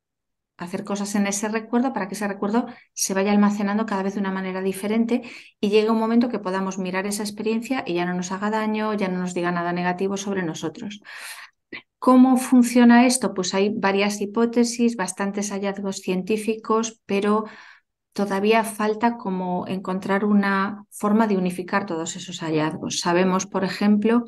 hacer 0.63 0.83
cosas 0.83 1.15
en 1.15 1.27
ese 1.27 1.49
recuerdo 1.49 1.93
para 1.93 2.07
que 2.07 2.15
ese 2.15 2.27
recuerdo 2.27 2.67
se 2.93 3.13
vaya 3.13 3.31
almacenando 3.31 3.85
cada 3.85 4.03
vez 4.03 4.13
de 4.13 4.19
una 4.19 4.31
manera 4.31 4.61
diferente 4.61 5.23
y 5.59 5.69
llegue 5.69 5.89
un 5.89 5.99
momento 5.99 6.29
que 6.29 6.39
podamos 6.39 6.77
mirar 6.77 7.07
esa 7.07 7.23
experiencia 7.23 7.83
y 7.85 7.95
ya 7.95 8.05
no 8.05 8.13
nos 8.13 8.31
haga 8.31 8.49
daño, 8.49 8.93
ya 8.93 9.07
no 9.07 9.19
nos 9.19 9.33
diga 9.33 9.51
nada 9.51 9.73
negativo 9.73 10.17
sobre 10.17 10.43
nosotros. 10.43 11.01
¿Cómo 11.97 12.37
funciona 12.37 13.05
esto? 13.05 13.33
Pues 13.33 13.53
hay 13.53 13.69
varias 13.69 14.21
hipótesis, 14.21 14.95
bastantes 14.95 15.51
hallazgos 15.51 15.97
científicos, 15.97 16.99
pero 17.05 17.45
todavía 18.13 18.63
falta 18.63 19.17
como 19.17 19.65
encontrar 19.67 20.25
una 20.25 20.85
forma 20.89 21.27
de 21.27 21.37
unificar 21.37 21.85
todos 21.85 22.15
esos 22.15 22.39
hallazgos. 22.39 22.99
Sabemos, 22.99 23.45
por 23.45 23.63
ejemplo, 23.63 24.25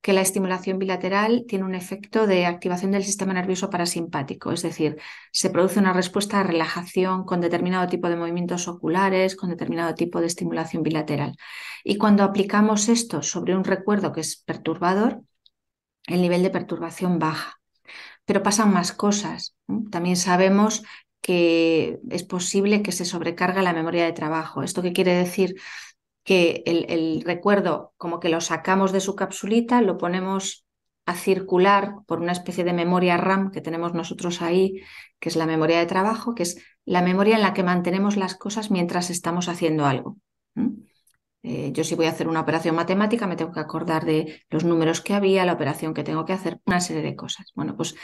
que 0.00 0.12
la 0.12 0.22
estimulación 0.22 0.78
bilateral 0.78 1.44
tiene 1.46 1.64
un 1.64 1.74
efecto 1.74 2.26
de 2.26 2.46
activación 2.46 2.90
del 2.90 3.04
sistema 3.04 3.34
nervioso 3.34 3.68
parasimpático, 3.68 4.52
es 4.52 4.62
decir, 4.62 4.96
se 5.30 5.50
produce 5.50 5.78
una 5.78 5.92
respuesta 5.92 6.40
a 6.40 6.42
relajación 6.42 7.24
con 7.24 7.40
determinado 7.40 7.86
tipo 7.88 8.08
de 8.08 8.16
movimientos 8.16 8.66
oculares, 8.68 9.36
con 9.36 9.50
determinado 9.50 9.94
tipo 9.94 10.20
de 10.20 10.26
estimulación 10.26 10.82
bilateral. 10.82 11.36
Y 11.84 11.96
cuando 11.96 12.22
aplicamos 12.22 12.88
esto 12.88 13.22
sobre 13.22 13.54
un 13.54 13.64
recuerdo 13.64 14.12
que 14.12 14.20
es 14.20 14.36
perturbador, 14.36 15.22
el 16.06 16.22
nivel 16.22 16.42
de 16.42 16.50
perturbación 16.50 17.18
baja. 17.18 17.60
Pero 18.24 18.42
pasan 18.42 18.72
más 18.72 18.92
cosas. 18.92 19.54
También 19.90 20.16
sabemos 20.16 20.82
que 21.20 22.00
es 22.10 22.22
posible 22.22 22.82
que 22.82 22.92
se 22.92 23.04
sobrecarga 23.04 23.62
la 23.62 23.72
memoria 23.72 24.04
de 24.04 24.12
trabajo. 24.12 24.62
¿Esto 24.62 24.82
qué 24.82 24.92
quiere 24.92 25.14
decir? 25.14 25.56
Que 26.24 26.62
el, 26.66 27.22
recuerdo, 27.24 27.94
como 27.96 28.20
que 28.20 28.28
lo 28.28 28.40
sacamos 28.40 28.92
de 28.92 29.00
su 29.00 29.16
capsulita, 29.16 29.80
lo 29.80 29.98
ponemos 29.98 30.66
a 31.06 31.14
circular 31.14 31.94
por 32.06 32.20
una 32.20 32.32
especie 32.32 32.64
de 32.64 32.74
memoria 32.74 33.16
RAM 33.16 33.50
que 33.50 33.62
tenemos 33.62 33.94
nosotros 33.94 34.42
ahí, 34.42 34.82
que 35.18 35.30
es 35.30 35.36
la 35.36 35.46
memoria 35.46 35.78
de 35.78 35.86
trabajo, 35.86 36.34
que 36.34 36.42
es 36.42 36.62
la 36.84 37.02
memoria 37.02 37.36
en 37.36 37.42
la 37.42 37.54
que 37.54 37.62
mantenemos 37.62 38.16
las 38.16 38.34
cosas 38.34 38.70
mientras 38.70 39.08
estamos 39.08 39.48
haciendo 39.48 39.86
algo. 39.86 40.18
Eh, 41.42 41.72
yo 41.72 41.84
si 41.84 41.94
voy 41.94 42.06
a 42.06 42.10
hacer 42.10 42.28
una 42.28 42.40
operación 42.40 42.74
matemática 42.74 43.26
me 43.26 43.36
tengo 43.36 43.52
que 43.52 43.60
acordar 43.60 44.04
de 44.04 44.42
los 44.50 44.64
números 44.64 45.00
que 45.00 45.14
había, 45.14 45.46
la 45.46 45.52
operación 45.52 45.94
que 45.94 46.04
tengo 46.04 46.24
que 46.24 46.32
hacer, 46.32 46.60
una 46.66 46.80
serie 46.80 47.02
de 47.02 47.16
cosas. 47.16 47.52
Bueno, 47.54 47.76
pues 47.76 47.94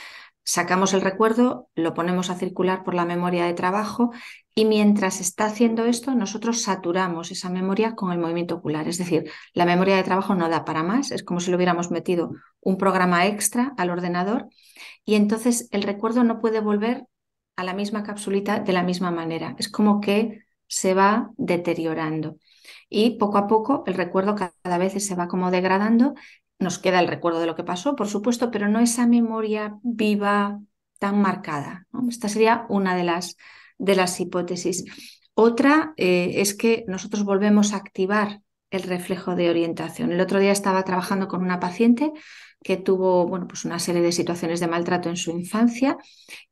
sacamos 0.45 0.93
el 0.93 1.01
recuerdo, 1.01 1.69
lo 1.75 1.93
ponemos 1.93 2.29
a 2.29 2.35
circular 2.35 2.83
por 2.83 2.93
la 2.93 3.03
memoria 3.03 3.45
de 3.45 3.53
trabajo 3.53 4.11
y 4.53 4.65
mientras 4.65 5.19
está 5.19 5.45
haciendo 5.45 5.85
esto, 5.85 6.13
nosotros 6.15 6.61
saturamos 6.61 7.31
esa 7.31 7.49
memoria 7.49 7.95
con 7.95 8.11
el 8.11 8.19
movimiento 8.19 8.55
ocular. 8.55 8.87
Es 8.87 8.97
decir, 8.97 9.29
la 9.53 9.65
memoria 9.65 9.97
de 9.97 10.03
trabajo 10.03 10.35
no 10.35 10.47
da 10.47 10.63
para 10.63 10.83
más, 10.83 11.11
es 11.11 11.23
como 11.23 11.39
si 11.39 11.49
le 11.49 11.57
hubiéramos 11.57 11.91
metido 11.91 12.31
un 12.61 12.77
programa 12.77 13.25
extra 13.25 13.73
al 13.77 13.89
ordenador 13.89 14.47
y 15.03 15.15
entonces 15.15 15.67
el 15.71 15.83
recuerdo 15.83 16.23
no 16.23 16.39
puede 16.39 16.61
volver 16.61 17.05
a 17.55 17.63
la 17.63 17.73
misma 17.73 18.03
capsulita 18.03 18.59
de 18.59 18.73
la 18.73 18.83
misma 18.83 19.11
manera. 19.11 19.55
Es 19.57 19.69
como 19.69 19.99
que 19.99 20.45
se 20.67 20.93
va 20.93 21.31
deteriorando. 21.37 22.37
Y 22.87 23.17
poco 23.17 23.37
a 23.37 23.47
poco 23.47 23.83
el 23.87 23.95
recuerdo 23.95 24.35
cada 24.35 24.77
vez 24.77 24.93
se 25.03 25.15
va 25.15 25.27
como 25.27 25.51
degradando 25.51 26.13
nos 26.59 26.79
queda 26.79 26.99
el 26.99 27.07
recuerdo 27.07 27.39
de 27.39 27.47
lo 27.47 27.55
que 27.55 27.63
pasó, 27.63 27.95
por 27.95 28.07
supuesto, 28.07 28.51
pero 28.51 28.67
no 28.67 28.79
esa 28.79 29.07
memoria 29.07 29.77
viva 29.83 30.59
tan 30.99 31.21
marcada. 31.21 31.87
Esta 32.09 32.29
sería 32.29 32.65
una 32.69 32.95
de 32.95 33.03
las, 33.03 33.37
de 33.77 33.95
las 33.95 34.19
hipótesis. 34.19 34.85
Otra 35.33 35.93
eh, 35.97 36.33
es 36.35 36.55
que 36.55 36.85
nosotros 36.87 37.25
volvemos 37.25 37.73
a 37.73 37.77
activar 37.77 38.41
el 38.71 38.83
reflejo 38.83 39.35
de 39.35 39.49
orientación. 39.49 40.11
El 40.11 40.21
otro 40.21 40.39
día 40.39 40.51
estaba 40.51 40.83
trabajando 40.83 41.27
con 41.27 41.41
una 41.41 41.59
paciente 41.59 42.11
que 42.63 42.77
tuvo 42.77 43.27
bueno, 43.27 43.47
pues 43.47 43.63
una 43.63 43.77
serie 43.77 44.01
de 44.01 44.11
situaciones 44.11 44.59
de 44.59 44.67
maltrato 44.67 45.09
en 45.09 45.17
su 45.17 45.31
infancia 45.31 45.97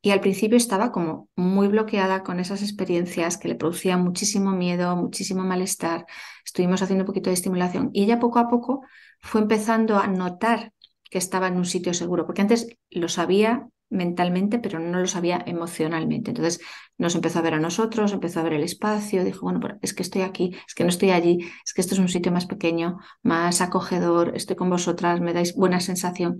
y 0.01 0.11
al 0.11 0.19
principio 0.19 0.57
estaba 0.57 0.91
como 0.91 1.29
muy 1.35 1.67
bloqueada 1.67 2.21
con 2.21 2.39
esas 2.39 2.61
experiencias 2.61 3.37
que 3.37 3.47
le 3.47 3.55
producían 3.55 4.03
muchísimo 4.03 4.51
miedo, 4.51 4.95
muchísimo 4.95 5.43
malestar. 5.43 6.05
Estuvimos 6.45 6.81
haciendo 6.81 7.03
un 7.03 7.07
poquito 7.07 7.29
de 7.29 7.35
estimulación 7.35 7.89
y 7.93 8.03
ella 8.03 8.19
poco 8.19 8.39
a 8.39 8.47
poco 8.47 8.83
fue 9.23 9.41
empezando 9.41 9.97
a 9.97 10.07
notar 10.07 10.73
que 11.09 11.17
estaba 11.17 11.47
en 11.47 11.57
un 11.57 11.65
sitio 11.65 11.93
seguro, 11.93 12.25
porque 12.25 12.41
antes 12.41 12.67
lo 12.91 13.07
sabía 13.07 13.67
mentalmente, 13.89 14.59
pero 14.59 14.79
no 14.79 14.99
lo 14.99 15.07
sabía 15.07 15.43
emocionalmente. 15.45 16.31
Entonces 16.31 16.59
nos 16.97 17.15
empezó 17.15 17.39
a 17.39 17.43
ver 17.43 17.53
a 17.53 17.59
nosotros, 17.59 18.11
empezó 18.11 18.39
a 18.39 18.43
ver 18.43 18.53
el 18.53 18.63
espacio, 18.63 19.23
dijo, 19.23 19.41
bueno, 19.41 19.59
es 19.81 19.93
que 19.93 20.03
estoy 20.03 20.23
aquí, 20.23 20.55
es 20.67 20.75
que 20.75 20.83
no 20.83 20.89
estoy 20.89 21.11
allí, 21.11 21.39
es 21.63 21.73
que 21.73 21.81
esto 21.81 21.93
es 21.93 21.99
un 21.99 22.09
sitio 22.09 22.31
más 22.31 22.47
pequeño, 22.47 22.97
más 23.21 23.61
acogedor, 23.61 24.35
estoy 24.35 24.55
con 24.55 24.69
vosotras, 24.69 25.21
me 25.21 25.33
dais 25.33 25.55
buena 25.55 25.79
sensación. 25.79 26.37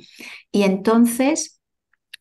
Y 0.52 0.64
entonces 0.64 1.62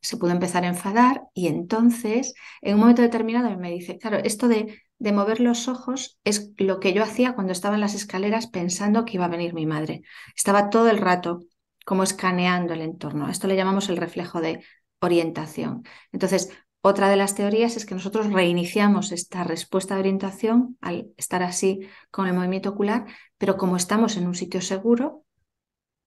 se 0.00 0.16
pudo 0.16 0.33
empezar 0.33 0.64
a 0.64 0.69
enfadar 0.69 1.23
y 1.33 1.47
entonces 1.47 2.35
en 2.61 2.75
un 2.75 2.81
momento 2.81 3.02
determinado 3.02 3.57
me 3.59 3.71
dice, 3.71 3.99
claro, 3.99 4.19
esto 4.19 4.49
de 4.49 4.83
de 5.02 5.12
mover 5.12 5.40
los 5.40 5.66
ojos 5.66 6.21
es 6.23 6.52
lo 6.59 6.78
que 6.78 6.92
yo 6.92 7.02
hacía 7.02 7.35
cuando 7.35 7.52
estaba 7.52 7.75
en 7.75 7.80
las 7.80 7.94
escaleras 7.94 8.47
pensando 8.47 9.04
que 9.04 9.14
iba 9.14 9.25
a 9.25 9.28
venir 9.28 9.52
mi 9.52 9.66
madre. 9.66 10.02
Estaba 10.37 10.71
todo 10.71 10.88
el 10.90 10.99
rato 10.99 11.40
como 11.85 12.04
escaneando 12.04 12.73
el 12.73 12.82
entorno. 12.82 13.28
Esto 13.28 13.49
le 13.49 13.56
llamamos 13.56 13.88
el 13.88 13.97
reflejo 13.97 14.40
de 14.40 14.64
orientación. 15.00 15.82
Entonces, 16.12 16.50
otra 16.82 17.09
de 17.09 17.16
las 17.16 17.35
teorías 17.35 17.76
es 17.76 17.85
que 17.85 17.97
nosotros 17.97 18.32
reiniciamos 18.32 19.11
esta 19.11 19.42
respuesta 19.42 19.94
de 19.94 20.00
orientación 20.02 20.78
al 20.80 21.09
estar 21.16 21.42
así 21.42 21.80
con 22.12 22.28
el 22.28 22.35
movimiento 22.35 22.71
ocular, 22.71 23.06
pero 23.38 23.56
como 23.56 23.76
estamos 23.76 24.16
en 24.16 24.28
un 24.28 24.37
sitio 24.37 24.61
seguro, 24.61 25.25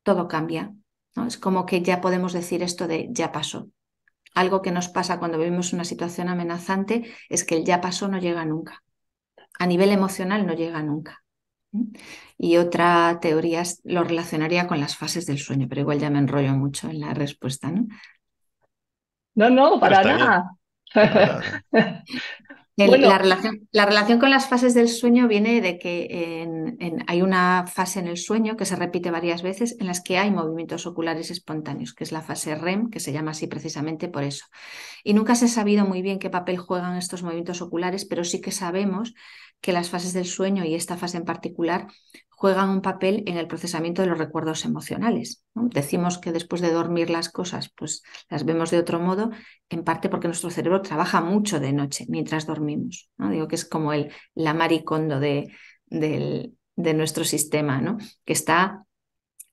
todo 0.04 0.30
cambia. 0.30 0.74
¿no? 1.18 1.28
Es 1.28 1.38
como 1.38 1.66
que 1.66 1.82
ya 1.82 2.00
podemos 2.00 2.32
decir 2.32 2.64
esto 2.64 2.88
de 2.88 3.10
ya 3.12 3.34
pasó. 3.34 3.68
Algo 4.36 4.62
que 4.62 4.72
nos 4.72 4.90
pasa 4.90 5.18
cuando 5.20 5.40
vivimos 5.40 5.74
una 5.74 5.86
situación 5.86 6.30
amenazante 6.30 7.12
es 7.30 7.44
que 7.44 7.56
el 7.56 7.66
ya 7.66 7.82
pasó 7.82 8.08
no 8.08 8.20
llega 8.20 8.46
nunca 8.46 8.84
a 9.60 9.66
nivel 9.68 9.92
emocional 9.92 10.46
no 10.46 10.54
llega 10.54 10.82
nunca. 10.84 11.24
Y 12.38 12.58
otra 12.58 13.20
teoría 13.22 13.64
lo 13.84 14.04
relacionaría 14.04 14.68
con 14.68 14.80
las 14.80 14.96
fases 14.96 15.26
del 15.26 15.40
sueño, 15.40 15.68
pero 15.68 15.82
igual 15.82 16.00
ya 16.00 16.10
me 16.10 16.20
enrollo 16.20 16.54
mucho 16.54 16.90
en 16.90 17.02
la 17.02 17.14
respuesta, 17.14 17.70
¿no? 17.72 17.88
No, 19.36 19.50
no, 19.50 19.80
para 19.80 20.04
nada. 20.04 20.52
la, 22.78 23.18
relación, 23.18 23.68
la, 23.72 23.86
relación, 23.86 24.20
con 24.20 24.30
las 24.30 24.48
fases 24.48 24.74
del 24.74 24.90
sueño 24.90 25.28
viene 25.28 25.62
de 25.62 25.80
que 25.80 26.46
hay 27.08 27.22
una 27.22 27.66
fase 27.68 28.00
en 28.00 28.08
el 28.08 28.18
sueño 28.18 28.58
que 28.58 28.66
se 28.66 28.76
repite 28.76 29.12
varias 29.12 29.44
veces 29.44 29.78
en 29.80 29.88
las 29.88 30.02
que 30.02 30.18
hay 30.18 30.30
movimientos 30.30 30.86
oculares 30.86 31.32
espontáneos, 31.32 31.94
que 31.94 32.04
es 32.04 32.12
la 32.12 32.22
fase 32.22 32.54
REM, 32.56 32.90
que 32.90 33.00
se 33.00 33.14
llama 33.14 33.32
así 33.32 33.48
precisamente 33.48 34.10
por 34.10 34.24
eso. 34.24 34.46
Y 35.04 35.14
nunca 35.14 35.36
se 35.36 35.46
ha 35.46 35.48
sabido 35.48 35.86
muy 35.86 36.02
bien 36.02 36.20
qué 36.20 36.30
papel 36.30 36.58
juegan 36.58 36.98
estos 36.98 37.24
movimientos 37.24 37.62
oculares, 37.62 38.04
pero 38.06 38.26
sí 38.26 38.42
que 38.42 38.52
sabemos 38.52 39.14
que 39.62 39.74
las 39.74 39.90
fases 39.90 40.14
del 40.14 40.26
sueño 40.26 40.64
y 40.64 40.76
esta 40.76 40.98
fase 40.98 41.18
en 41.18 41.26
particular 41.26 41.88
juegan 42.30 42.70
un 42.70 42.82
papel 42.82 43.24
en 43.28 43.38
el 43.38 43.48
procesamiento 43.48 44.02
de 44.02 44.10
los 44.10 44.18
recuerdos 44.18 44.66
emocionales. 44.66 45.44
Decimos 45.54 46.18
que 46.18 46.32
después 46.32 46.62
de 46.62 46.72
dormir 46.72 47.10
las 47.10 47.30
cosas, 47.30 47.72
pues 47.76 48.04
las 48.30 48.46
vemos 48.46 48.72
de 48.72 48.80
otro 48.80 49.00
modo, 49.00 49.32
en 49.70 49.84
parte 49.84 50.10
porque 50.10 50.28
nuestro 50.28 50.50
cerebro 50.50 50.82
trabaja 50.82 51.22
mucho 51.22 51.60
de 51.60 51.72
noche 51.74 52.06
mientras 52.10 52.46
dormimos. 52.46 53.10
¿no? 53.18 53.30
Digo 53.30 53.48
que 53.48 53.56
es 53.56 53.66
como 53.66 53.94
el 53.94 54.12
la 54.34 54.54
maricondo 54.54 55.20
de, 55.20 55.52
de 55.88 56.94
nuestro 56.94 57.24
sistema, 57.24 57.82
¿no? 57.82 57.98
que 58.26 58.34
está 58.34 58.86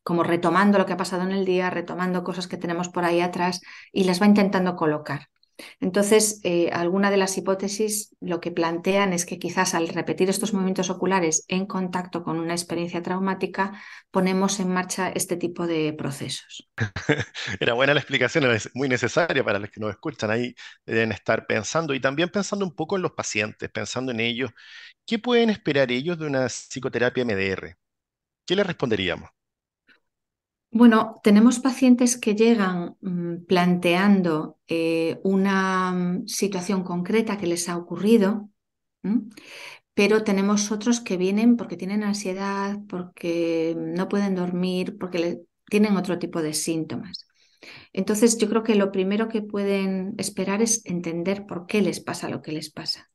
como 0.03 0.25
retomando 0.25 0.79
lo 0.79 0.87
que 0.87 0.95
ha 0.95 0.97
pasado 0.97 1.23
en 1.23 1.31
el 1.31 1.45
día, 1.45 1.71
retomando 1.71 2.25
cosas 2.25 2.49
que 2.49 2.57
tenemos 2.57 2.89
por 2.89 3.05
ahí 3.05 3.21
atrás 3.21 3.61
y 3.93 4.05
las 4.05 4.21
va 4.21 4.27
intentando 4.27 4.75
colocar. 4.75 5.29
Entonces, 5.81 6.41
eh, 6.45 6.71
alguna 6.73 7.11
de 7.11 7.17
las 7.17 7.37
hipótesis 7.39 8.15
lo 8.21 8.41
que 8.41 8.51
plantean 8.51 9.13
es 9.13 9.27
que 9.27 9.39
quizás 9.39 9.75
al 9.75 9.89
repetir 9.89 10.31
estos 10.31 10.53
movimientos 10.53 10.91
oculares 10.91 11.45
en 11.49 11.67
contacto 11.67 12.23
con 12.23 12.39
una 12.39 12.55
experiencia 12.55 13.03
traumática, 13.03 13.81
ponemos 14.11 14.61
en 14.61 14.69
marcha 14.73 15.11
este 15.11 15.37
tipo 15.37 15.67
de 15.67 15.93
procesos. 15.93 16.69
Era 17.61 17.75
buena 17.75 17.95
la 17.95 18.01
explicación, 18.01 18.45
es 18.51 18.71
muy 18.75 18.89
necesaria 18.89 19.45
para 19.45 19.59
los 19.59 19.71
que 19.71 19.81
nos 19.81 19.91
escuchan. 19.91 20.31
Ahí 20.31 20.55
deben 20.87 21.13
estar 21.13 21.47
pensando 21.47 21.95
y 21.95 22.01
también 22.01 22.29
pensando 22.29 22.65
un 22.65 22.75
poco 22.75 22.97
en 22.97 23.03
los 23.03 23.13
pacientes, 23.13 23.71
pensando 23.71 24.13
en 24.13 24.21
ellos. 24.21 24.51
¿Qué 25.07 25.19
pueden 25.19 25.51
esperar 25.51 25.91
ellos 25.93 26.19
de 26.19 26.27
una 26.27 26.49
psicoterapia 26.49 27.23
MDR? 27.25 27.77
¿Qué 28.47 28.57
les 28.57 28.67
responderíamos? 28.67 29.31
Bueno, 30.75 31.21
tenemos 31.23 31.59
pacientes 31.61 32.17
que 32.17 32.35
llegan 32.35 32.97
mm, 33.03 33.45
planteando 33.47 34.59
eh, 34.69 35.21
una 35.23 35.93
mm, 35.93 36.27
situación 36.27 36.83
concreta 36.83 37.37
que 37.39 37.47
les 37.47 37.69
ha 37.69 37.77
ocurrido, 37.77 38.49
pero 39.95 40.25
tenemos 40.25 40.71
otros 40.73 41.01
que 41.01 41.17
vienen 41.17 41.57
porque 41.57 41.77
tienen 41.77 42.03
ansiedad, 42.03 42.79
porque 42.89 43.75
no 43.77 44.09
pueden 44.09 44.35
dormir, 44.35 44.97
porque 44.99 45.43
tienen 45.69 45.97
otro 45.97 46.19
tipo 46.19 46.41
de 46.43 46.55
síntomas. 46.55 47.27
Entonces, 47.93 48.39
yo 48.39 48.49
creo 48.49 48.63
que 48.65 48.77
lo 48.77 48.93
primero 48.93 49.29
que 49.29 49.43
pueden 49.43 50.15
esperar 50.19 50.63
es 50.63 50.83
entender 50.87 51.47
por 51.47 51.67
qué 51.67 51.83
les 51.83 52.01
pasa 52.01 52.31
lo 52.31 52.43
que 52.43 52.53
les 52.53 52.71
pasa. 52.71 53.11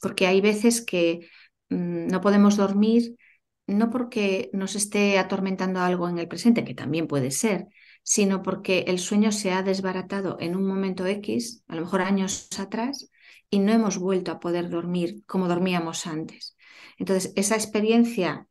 Porque 0.00 0.26
hay 0.26 0.40
veces 0.40 0.82
que 0.84 1.28
mm, 1.70 2.08
no 2.08 2.20
podemos 2.20 2.56
dormir 2.56 3.16
no 3.66 3.90
porque 3.90 4.50
nos 4.52 4.76
esté 4.76 5.18
atormentando 5.18 5.80
algo 5.80 6.08
en 6.08 6.18
el 6.18 6.28
presente, 6.28 6.64
que 6.64 6.74
también 6.74 7.06
puede 7.06 7.30
ser, 7.30 7.66
sino 8.02 8.42
porque 8.42 8.84
el 8.86 8.98
sueño 8.98 9.32
se 9.32 9.52
ha 9.52 9.62
desbaratado 9.62 10.36
en 10.40 10.54
un 10.56 10.66
momento 10.66 11.06
X, 11.06 11.64
a 11.66 11.74
lo 11.74 11.82
mejor 11.82 12.02
años 12.02 12.48
atrás, 12.58 13.10
y 13.50 13.58
no 13.58 13.72
hemos 13.72 13.98
vuelto 13.98 14.30
a 14.32 14.40
poder 14.40 14.70
dormir 14.70 15.24
como 15.26 15.48
dormíamos 15.48 16.06
antes. 16.06 16.56
Entonces, 16.98 17.32
esa 17.36 17.56
experiencia 17.56 18.46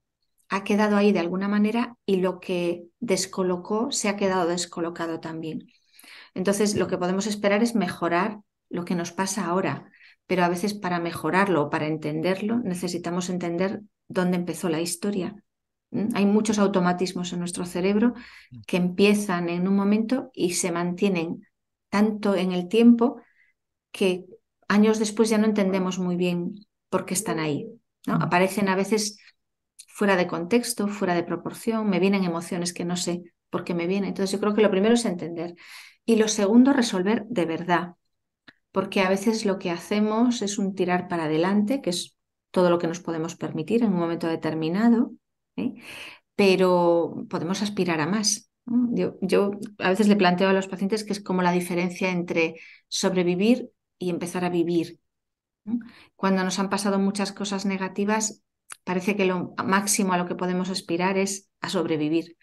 ha 0.49 0.63
quedado 0.63 0.97
ahí 0.97 1.11
de 1.11 1.19
alguna 1.19 1.47
manera 1.47 1.97
y 2.05 2.17
lo 2.17 2.39
que 2.39 2.85
descolocó 2.99 3.91
se 3.91 4.09
ha 4.09 4.17
quedado 4.17 4.47
descolocado 4.47 5.19
también. 5.19 5.67
Entonces, 6.33 6.75
lo 6.75 6.87
que 6.87 6.97
podemos 6.97 7.27
esperar 7.27 7.63
es 7.63 7.75
mejorar 7.75 8.39
lo 8.69 8.85
que 8.85 8.95
nos 8.95 9.11
pasa 9.11 9.45
ahora, 9.45 9.89
pero 10.27 10.43
a 10.43 10.49
veces 10.49 10.73
para 10.73 10.99
mejorarlo 10.99 11.63
o 11.63 11.69
para 11.69 11.87
entenderlo 11.87 12.59
necesitamos 12.59 13.29
entender 13.29 13.81
dónde 14.07 14.37
empezó 14.37 14.69
la 14.69 14.81
historia. 14.81 15.35
Hay 16.13 16.25
muchos 16.25 16.59
automatismos 16.59 17.31
en 17.33 17.39
nuestro 17.39 17.65
cerebro 17.65 18.13
mm. 18.51 18.61
que 18.67 18.77
empiezan 18.77 19.49
en 19.49 19.67
un 19.67 19.75
momento 19.75 20.31
y 20.33 20.53
se 20.53 20.71
mantienen 20.71 21.47
tanto 21.89 22.35
en 22.35 22.51
el 22.51 22.67
tiempo 22.67 23.21
que 23.91 24.25
años 24.67 24.99
después 24.99 25.29
ya 25.29 25.37
no 25.37 25.45
entendemos 25.45 25.99
muy 25.99 26.15
bien 26.15 26.65
por 26.89 27.05
qué 27.05 27.13
están 27.13 27.39
ahí. 27.39 27.67
¿no? 28.05 28.17
Mm. 28.17 28.21
Aparecen 28.23 28.69
a 28.69 28.75
veces 28.75 29.17
fuera 29.87 30.17
de 30.17 30.27
contexto, 30.27 30.87
fuera 30.87 31.15
de 31.15 31.23
proporción, 31.23 31.89
me 31.89 31.99
vienen 31.99 32.25
emociones 32.25 32.73
que 32.73 32.83
no 32.83 32.97
sé 32.97 33.23
por 33.49 33.63
qué 33.63 33.73
me 33.73 33.87
vienen. 33.87 34.09
Entonces 34.09 34.31
yo 34.31 34.39
creo 34.41 34.53
que 34.53 34.61
lo 34.61 34.71
primero 34.71 34.95
es 34.95 35.05
entender. 35.05 35.55
Y 36.05 36.17
lo 36.17 36.27
segundo, 36.27 36.73
resolver 36.73 37.25
de 37.29 37.45
verdad. 37.45 37.95
Porque 38.73 38.99
a 38.99 39.09
veces 39.09 39.45
lo 39.45 39.57
que 39.57 39.71
hacemos 39.71 40.41
es 40.41 40.57
un 40.57 40.75
tirar 40.75 41.07
para 41.07 41.25
adelante, 41.25 41.81
que 41.81 41.91
es 41.91 42.14
todo 42.55 42.69
lo 42.69 42.79
que 42.79 42.87
nos 42.87 43.01
podemos 43.01 43.35
permitir 43.35 43.83
en 43.83 43.91
un 43.91 43.99
momento 43.99 44.27
determinado, 44.27 45.11
¿eh? 45.57 45.73
pero 46.33 47.25
podemos 47.29 47.61
aspirar 47.61 47.99
a 47.99 48.07
más. 48.07 48.49
Yo, 48.65 49.51
a 49.79 49.89
veces 49.89 50.07
le 50.07 50.15
planteo 50.15 50.47
a 50.47 50.53
los 50.53 50.69
pacientes 50.69 51.03
que 51.03 51.11
es 51.11 51.21
como 51.21 51.41
la 51.41 51.51
diferencia 51.51 52.11
entre 52.11 52.55
sobrevivir 52.87 53.71
y 53.99 54.09
empezar 54.09 54.45
a 54.45 54.49
vivir. 54.49 55.01
Cuando 56.15 56.45
nos 56.45 56.57
han 56.57 56.69
pasado 56.69 56.97
muchas 56.97 57.33
cosas 57.33 57.65
negativas, 57.65 58.41
parece 58.85 59.17
que 59.17 59.25
lo 59.25 59.53
máximo 59.57 60.13
a 60.13 60.17
lo 60.17 60.25
que 60.25 60.35
podemos 60.35 60.69
aspirar 60.69 61.17
es 61.17 61.49
a 61.59 61.69
sobrevivir, 61.69 62.37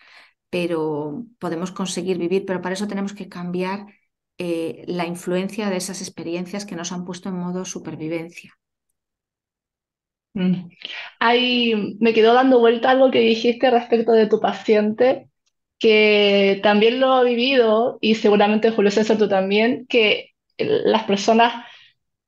pero 0.50 1.24
podemos 1.38 1.72
conseguir 1.72 2.18
vivir, 2.18 2.44
pero 2.44 2.60
para 2.60 2.74
eso 2.74 2.86
tenemos 2.86 3.14
que 3.14 3.30
cambiar 3.30 3.86
eh, 4.36 4.84
la 4.88 5.06
influencia 5.06 5.70
de 5.70 5.78
esas 5.78 6.02
experiencias 6.02 6.66
que 6.66 6.76
nos 6.76 6.92
han 6.92 7.06
puesto 7.06 7.30
en 7.30 7.36
modo 7.36 7.64
supervivencia. 7.64 8.52
Mm. 10.34 10.68
Ahí 11.20 11.96
me 12.00 12.14
quedó 12.14 12.34
dando 12.34 12.58
vuelta 12.58 12.90
algo 12.90 13.10
que 13.10 13.20
dijiste 13.20 13.70
respecto 13.70 14.12
de 14.12 14.26
tu 14.26 14.40
paciente, 14.40 15.28
que 15.78 16.60
también 16.62 17.00
lo 17.00 17.12
ha 17.12 17.22
vivido, 17.22 17.98
y 18.00 18.14
seguramente 18.14 18.70
Julio 18.70 18.90
César 18.90 19.18
tú 19.18 19.28
también, 19.28 19.86
que 19.88 20.30
las 20.58 21.04
personas 21.04 21.64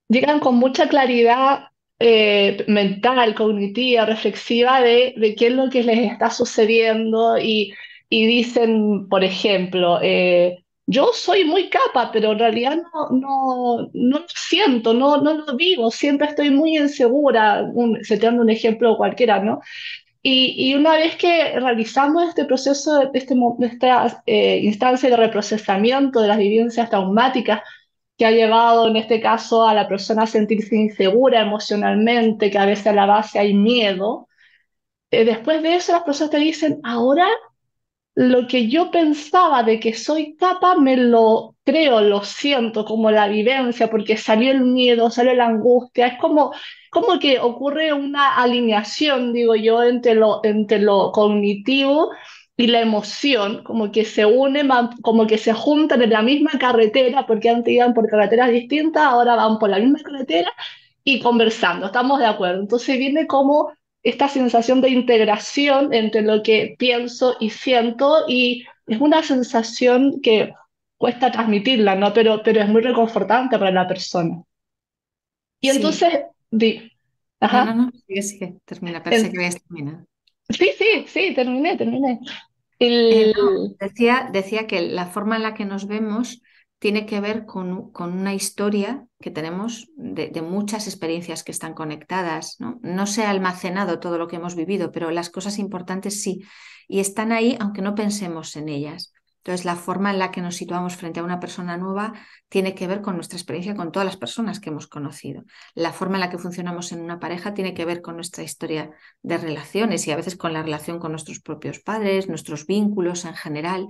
llegan 0.09 0.41
con 0.41 0.57
mucha 0.57 0.89
claridad 0.89 1.69
eh, 1.99 2.65
mental, 2.69 3.35
cognitiva, 3.35 4.05
reflexiva 4.07 4.81
de, 4.83 5.15
de, 5.17 5.35
qué 5.35 5.47
es 5.49 5.53
lo 5.53 5.71
que 5.71 5.83
les 5.85 6.11
está 6.13 6.31
sucediendo 6.31 7.39
y, 7.39 7.75
y 8.09 8.27
dicen, 8.27 9.09
por 9.09 9.25
ejemplo, 9.25 10.01
eh, 10.03 10.64
yo 10.87 11.11
soy 11.15 11.45
muy 11.45 11.71
capa, 11.71 12.11
pero 12.13 12.33
en 12.33 12.39
realidad 12.39 12.77
no, 12.77 13.11
no, 13.11 13.91
no 13.93 14.19
lo 14.19 14.25
siento, 14.29 14.93
no, 14.93 15.19
no 15.23 15.35
lo 15.35 15.57
vivo, 15.57 15.91
siempre 15.91 16.29
estoy 16.29 16.51
muy 16.51 16.77
insegura, 16.77 17.63
un, 17.63 18.05
seteando 18.05 18.43
un 18.43 18.51
ejemplo 18.51 18.97
cualquiera, 18.97 19.41
¿no? 19.41 19.61
Y, 20.23 20.55
y, 20.71 20.75
una 20.75 20.95
vez 20.97 21.17
que 21.17 21.59
realizamos 21.61 22.29
este 22.29 22.47
proceso, 22.47 23.11
este, 23.13 23.35
esta 23.61 24.23
eh, 24.27 24.59
instancia 24.63 25.11
de 25.11 25.17
reprocesamiento 25.17 26.21
de 26.21 26.29
las 26.29 26.39
vivencias 26.39 26.89
traumáticas, 26.89 27.61
que 28.17 28.27
ha 28.27 28.31
llevado 28.31 28.89
en 28.89 28.97
este 28.97 29.21
caso 29.21 29.67
a 29.67 29.75
la 29.75 29.89
persona 29.89 30.23
a 30.23 30.27
sentirse 30.27 30.77
insegura 30.77 31.41
emocionalmente, 31.43 32.51
que 32.51 32.59
a 32.59 32.67
veces 32.67 32.87
a 32.89 32.93
la 32.93 33.07
base 33.07 33.39
hay 33.39 33.55
miedo, 33.55 34.29
eh, 35.11 35.25
después 35.25 35.63
de 35.63 35.77
eso 35.77 35.93
las 35.93 36.03
personas 36.03 36.31
te 36.31 36.39
dicen, 36.39 36.81
ahora 36.85 37.29
lo 38.15 38.47
que 38.47 38.69
yo 38.69 38.91
pensaba 38.91 39.63
de 39.65 39.81
que 39.81 39.95
soy 39.95 40.37
capa, 40.37 40.77
me 40.77 40.97
lo 40.97 41.57
creo, 41.65 42.01
lo 42.01 42.23
siento 42.23 42.85
como 42.85 43.11
la 43.11 43.27
vivencia, 43.29 43.91
porque 43.91 44.17
salió 44.17 44.53
el 44.53 44.61
miedo, 44.63 45.11
salió 45.11 45.35
la 45.35 45.47
angustia, 45.47 46.07
es 46.07 46.19
como, 46.21 46.53
como 46.91 47.19
que 47.19 47.41
ocurre 47.41 47.93
una 47.93 48.37
alineación, 48.37 49.33
digo 49.33 49.57
yo, 49.57 49.83
entre 49.83 50.15
lo, 50.15 50.41
entre 50.45 50.79
lo 50.79 51.11
cognitivo 51.13 52.11
y 52.57 52.69
la 52.69 52.81
emoción, 52.81 53.65
como 53.65 53.91
que 53.91 54.05
se 54.05 54.25
unen, 54.25 54.69
como 55.03 55.27
que 55.27 55.39
se 55.39 55.53
juntan 55.53 56.03
en 56.03 56.11
la 56.11 56.23
misma 56.23 56.53
carretera, 56.59 57.27
porque 57.27 57.51
antes 57.51 57.75
iban 57.75 57.95
por 57.95 58.09
carreteras 58.09 58.51
distintas, 58.51 59.03
ahora 59.05 59.35
van 59.35 59.59
por 59.59 59.71
la 59.71 59.79
misma 59.79 59.99
carretera 60.01 60.53
y 61.03 61.21
conversando, 61.21 61.87
estamos 61.87 62.21
de 62.21 62.27
acuerdo. 62.27 62.61
Entonces 62.61 62.99
viene 62.99 63.27
como 63.27 63.73
esta 64.05 64.29
sensación 64.29 64.83
de 64.83 64.91
integración 64.91 65.93
entre 65.93 66.23
lo 66.23 66.43
que 66.43 66.77
pienso 66.79 67.37
y 67.41 67.51
siento 67.51 68.25
y 68.29 68.65
es 68.87 69.01
una 69.01 69.23
sensación 69.23 70.21
que 70.21 70.53
cuesta 70.99 71.33
transmitirla, 71.33 71.95
¿no? 71.97 72.13
Pero, 72.13 72.43
pero 72.45 72.61
es 72.61 72.69
muy 72.69 72.83
reconfortante 72.83 73.59
para 73.59 73.71
la 73.71 73.89
persona. 73.89 74.43
Y 75.61 75.71
entonces, 75.71 76.21
di. 76.51 76.93
Ajá. 77.41 77.65
No, 77.65 77.75
no, 77.75 77.83
no, 77.87 77.93
sigue, 78.07 78.23
sigue, 78.23 78.55
termina, 78.67 79.03
parece 79.03 79.31
que 79.31 79.39
habías 79.39 79.63
terminado. 79.63 80.07
Sí, 80.51 80.71
sí, 80.79 81.05
sí, 81.07 81.35
terminé, 81.35 81.77
terminé. 81.77 82.21
Eh, 82.79 83.33
decía, 83.81 84.29
decía 84.31 84.67
que 84.67 84.83
la 84.83 85.07
forma 85.07 85.37
en 85.37 85.43
la 85.43 85.55
que 85.55 85.65
nos 85.65 85.87
vemos 85.87 86.43
tiene 86.85 87.07
que 87.07 87.19
ver 87.23 87.47
con, 87.47 87.91
con 87.93 88.13
una 88.13 88.35
historia 88.35 89.07
que 89.19 89.31
tenemos 89.31 89.89
de, 89.97 90.43
muchas 90.43 90.87
experiencias 90.87 91.43
que 91.43 91.51
están 91.51 91.73
conectadas. 91.73 92.57
¿no? 92.59 92.79
no 92.83 93.07
se 93.07 93.25
ha 93.25 93.31
almacenado 93.31 94.01
todo 94.01 94.19
lo 94.19 94.29
que 94.29 94.37
hemos 94.37 94.55
vivido, 94.55 94.93
pero 94.93 95.11
las 95.11 95.31
cosas 95.31 95.59
importantes 95.59 96.23
sí. 96.23 96.43
Y 96.87 97.01
están 97.01 97.33
ahí 97.33 97.57
aunque 97.59 97.81
no 97.81 97.95
pensemos 97.95 98.55
en 98.57 98.69
ellas. 98.69 99.15
Entonces, 99.39 99.65
la 99.65 99.77
forma 99.77 100.11
en 100.11 100.19
la 100.19 100.31
que 100.31 100.43
nos 100.43 100.57
situamos 100.57 100.97
frente 100.97 101.21
a 101.21 101.25
una 101.25 101.41
persona 101.41 101.79
nueva 101.79 102.13
tiene 102.51 102.75
que 102.75 102.87
ver 102.87 103.01
con 103.01 103.15
nuestra 103.15 103.39
experiencia 103.39 103.75
con 103.75 103.91
todas 103.91 104.05
las 104.05 104.19
personas 104.19 104.61
que 104.61 104.69
hemos 104.69 104.87
conocido. 104.87 105.45
La 105.75 105.95
forma 105.95 106.17
en 106.17 106.21
la 106.21 106.29
que 106.29 106.37
funcionamos 106.37 106.93
en 106.93 107.01
una 107.01 107.19
pareja 107.19 107.55
tiene 107.55 107.73
que 107.73 107.87
ver 107.87 108.03
con 108.03 108.17
nuestra 108.17 108.43
historia 108.43 108.91
de 109.23 109.39
relaciones 109.39 110.07
y 110.07 110.11
a 110.11 110.17
veces 110.17 110.37
con 110.37 110.53
la 110.53 110.63
relación 110.63 110.99
con 110.99 111.13
nuestros 111.13 111.41
propios 111.41 111.81
padres, 111.81 112.29
nuestros 112.29 112.67
vínculos 112.67 113.25
en 113.25 113.35
general. 113.35 113.89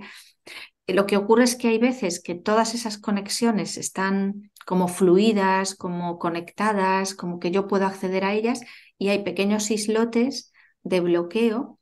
Lo 0.87 1.07
que 1.07 1.17
ocurre 1.17 1.43
es 1.45 1.55
que 1.55 1.69
hay 1.69 1.79
veces 1.79 2.21
que 2.21 2.35
todas 2.35 2.75
esas 2.75 2.97
conexiones 2.97 3.77
están 3.77 4.51
como 4.65 4.87
fluidas, 4.87 5.75
como 5.75 6.19
conectadas, 6.19 7.15
como 7.15 7.39
que 7.39 7.51
yo 7.51 7.67
puedo 7.67 7.85
acceder 7.85 8.23
a 8.23 8.33
ellas 8.33 8.61
y 8.97 9.09
hay 9.09 9.23
pequeños 9.23 9.71
islotes 9.71 10.51
de 10.83 10.99
bloqueo 10.99 11.79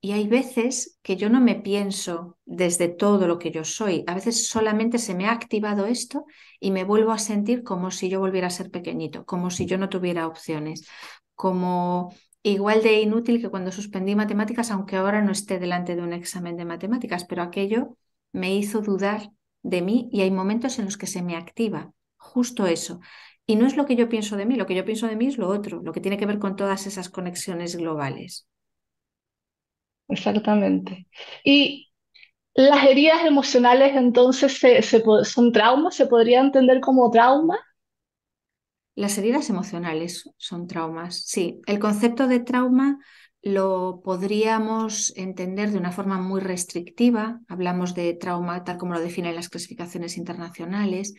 y 0.00 0.12
hay 0.12 0.28
veces 0.28 0.98
que 1.02 1.16
yo 1.16 1.30
no 1.30 1.40
me 1.40 1.56
pienso 1.56 2.38
desde 2.44 2.88
todo 2.88 3.26
lo 3.26 3.38
que 3.38 3.50
yo 3.50 3.64
soy. 3.64 4.04
A 4.06 4.14
veces 4.14 4.46
solamente 4.46 4.98
se 4.98 5.14
me 5.14 5.26
ha 5.26 5.32
activado 5.32 5.86
esto 5.86 6.26
y 6.60 6.70
me 6.70 6.84
vuelvo 6.84 7.12
a 7.12 7.18
sentir 7.18 7.62
como 7.64 7.90
si 7.90 8.08
yo 8.08 8.20
volviera 8.20 8.48
a 8.48 8.50
ser 8.50 8.70
pequeñito, 8.70 9.24
como 9.24 9.50
si 9.50 9.66
yo 9.66 9.78
no 9.78 9.88
tuviera 9.88 10.26
opciones, 10.26 10.86
como 11.34 12.14
igual 12.42 12.82
de 12.82 13.00
inútil 13.00 13.40
que 13.40 13.48
cuando 13.50 13.72
suspendí 13.72 14.14
matemáticas, 14.14 14.70
aunque 14.70 14.96
ahora 14.96 15.22
no 15.22 15.32
esté 15.32 15.58
delante 15.58 15.96
de 15.96 16.02
un 16.02 16.12
examen 16.12 16.56
de 16.56 16.64
matemáticas, 16.66 17.24
pero 17.24 17.42
aquello 17.42 17.96
me 18.32 18.54
hizo 18.56 18.80
dudar 18.82 19.30
de 19.62 19.82
mí 19.82 20.08
y 20.12 20.22
hay 20.22 20.30
momentos 20.30 20.78
en 20.78 20.84
los 20.86 20.96
que 20.96 21.06
se 21.06 21.22
me 21.22 21.36
activa 21.36 21.92
justo 22.16 22.66
eso. 22.66 23.00
Y 23.46 23.56
no 23.56 23.66
es 23.66 23.76
lo 23.76 23.86
que 23.86 23.96
yo 23.96 24.08
pienso 24.08 24.36
de 24.36 24.46
mí, 24.46 24.56
lo 24.56 24.66
que 24.66 24.74
yo 24.74 24.84
pienso 24.84 25.06
de 25.06 25.16
mí 25.16 25.26
es 25.26 25.38
lo 25.38 25.48
otro, 25.48 25.82
lo 25.82 25.92
que 25.92 26.00
tiene 26.00 26.18
que 26.18 26.26
ver 26.26 26.38
con 26.38 26.56
todas 26.56 26.86
esas 26.86 27.08
conexiones 27.08 27.76
globales. 27.76 28.48
Exactamente. 30.08 31.06
Y 31.44 31.88
las 32.54 32.84
heridas 32.86 33.24
emocionales 33.26 33.96
entonces 33.96 34.58
se, 34.58 34.82
son 35.24 35.52
traumas, 35.52 35.96
se 35.96 36.06
podría 36.06 36.40
entender 36.40 36.80
como 36.80 37.10
trauma. 37.10 37.58
Las 38.94 39.18
heridas 39.18 39.50
emocionales 39.50 40.30
son 40.38 40.66
traumas, 40.66 41.22
sí. 41.26 41.60
El 41.66 41.78
concepto 41.78 42.26
de 42.28 42.40
trauma 42.40 42.98
lo 43.48 44.00
podríamos 44.02 45.12
entender 45.16 45.70
de 45.70 45.78
una 45.78 45.92
forma 45.92 46.18
muy 46.18 46.40
restrictiva. 46.40 47.40
Hablamos 47.48 47.94
de 47.94 48.14
trauma 48.14 48.64
tal 48.64 48.78
como 48.78 48.94
lo 48.94 49.00
definen 49.00 49.34
las 49.34 49.48
clasificaciones 49.48 50.16
internacionales, 50.16 51.14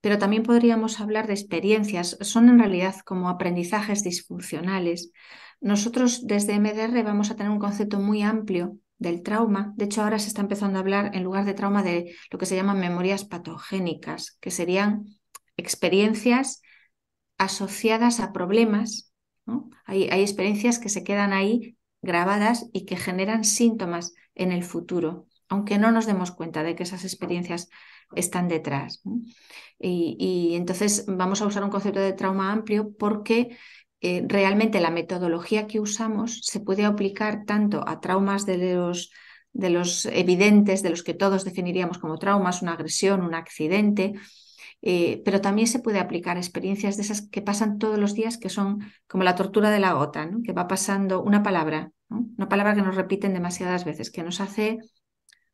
pero 0.00 0.18
también 0.18 0.42
podríamos 0.42 1.00
hablar 1.00 1.26
de 1.26 1.34
experiencias. 1.34 2.16
Son 2.22 2.48
en 2.48 2.58
realidad 2.58 2.96
como 3.04 3.28
aprendizajes 3.28 4.02
disfuncionales 4.02 5.12
nosotros 5.60 6.26
desde 6.26 6.54
MDR 6.54 7.02
vamos 7.02 7.30
a 7.30 7.36
tener 7.36 7.52
un 7.52 7.58
concepto 7.58 7.98
muy 7.98 8.22
amplio 8.22 8.78
del 8.98 9.22
trauma. 9.22 9.72
De 9.76 9.84
hecho, 9.84 10.02
ahora 10.02 10.18
se 10.18 10.28
está 10.28 10.40
empezando 10.40 10.78
a 10.78 10.80
hablar 10.80 11.10
en 11.14 11.22
lugar 11.22 11.44
de 11.44 11.54
trauma 11.54 11.82
de 11.82 12.14
lo 12.30 12.38
que 12.38 12.46
se 12.46 12.56
llaman 12.56 12.80
memorias 12.80 13.24
patogénicas, 13.24 14.38
que 14.40 14.50
serían 14.50 15.04
experiencias 15.56 16.62
asociadas 17.36 18.20
a 18.20 18.32
problemas. 18.32 19.09
Hay, 19.84 20.04
experiencias 20.04 20.78
que 20.78 20.88
se 20.88 21.04
quedan 21.04 21.32
ahí 21.32 21.76
grabadas 22.02 22.68
y 22.72 22.84
que 22.86 22.96
generan 22.96 23.44
síntomas 23.44 24.14
en 24.34 24.52
el 24.52 24.64
futuro, 24.64 25.26
aunque 25.48 25.78
no 25.78 25.90
nos 25.90 26.06
demos 26.06 26.30
cuenta 26.30 26.62
de 26.62 26.74
que 26.74 26.84
esas 26.84 27.04
experiencias 27.04 27.68
están 28.14 28.48
detrás. 28.48 29.02
Y, 29.78 30.16
y, 30.18 30.56
entonces 30.56 31.04
vamos 31.06 31.42
a 31.42 31.46
usar 31.46 31.64
un 31.64 31.70
concepto 31.70 32.00
de 32.00 32.12
trauma 32.12 32.52
amplio 32.52 32.92
porque 32.98 33.56
eh, 34.02 34.24
realmente 34.26 34.80
la 34.80 34.90
metodología 34.90 35.66
que 35.66 35.78
usamos 35.78 36.40
se 36.42 36.60
puede 36.60 36.84
aplicar 36.84 37.44
tanto 37.44 37.86
a 37.86 38.00
traumas 38.00 38.46
de 38.46 38.74
los, 38.74 39.10
de 39.52 39.70
los 39.70 40.06
evidentes, 40.06 40.82
de 40.82 40.90
los 40.90 41.02
que 41.02 41.12
todos 41.12 41.44
definiríamos 41.44 41.98
como 41.98 42.18
traumas, 42.18 42.62
una 42.62 42.72
agresión, 42.72 43.20
un 43.20 43.34
accidente, 43.34 44.14
eh, 44.82 45.20
pero 45.24 45.40
también 45.40 45.68
se 45.68 45.78
puede 45.78 45.98
aplicar 45.98 46.38
experiencias 46.38 46.96
de 46.96 47.02
esas 47.02 47.28
que 47.28 47.42
pasan 47.42 47.78
todos 47.78 47.98
los 47.98 48.14
días, 48.14 48.38
que 48.38 48.48
son 48.48 48.80
como 49.06 49.24
la 49.24 49.34
tortura 49.34 49.70
de 49.70 49.80
la 49.80 49.92
gota, 49.92 50.30
que 50.44 50.52
va 50.52 50.68
pasando 50.68 51.22
una 51.22 51.42
palabra, 51.42 51.92
una 52.08 52.48
palabra 52.48 52.74
que 52.74 52.82
nos 52.82 52.96
repiten 52.96 53.34
demasiadas 53.34 53.84
veces, 53.84 54.10
que 54.10 54.22
nos 54.22 54.40
hace 54.40 54.78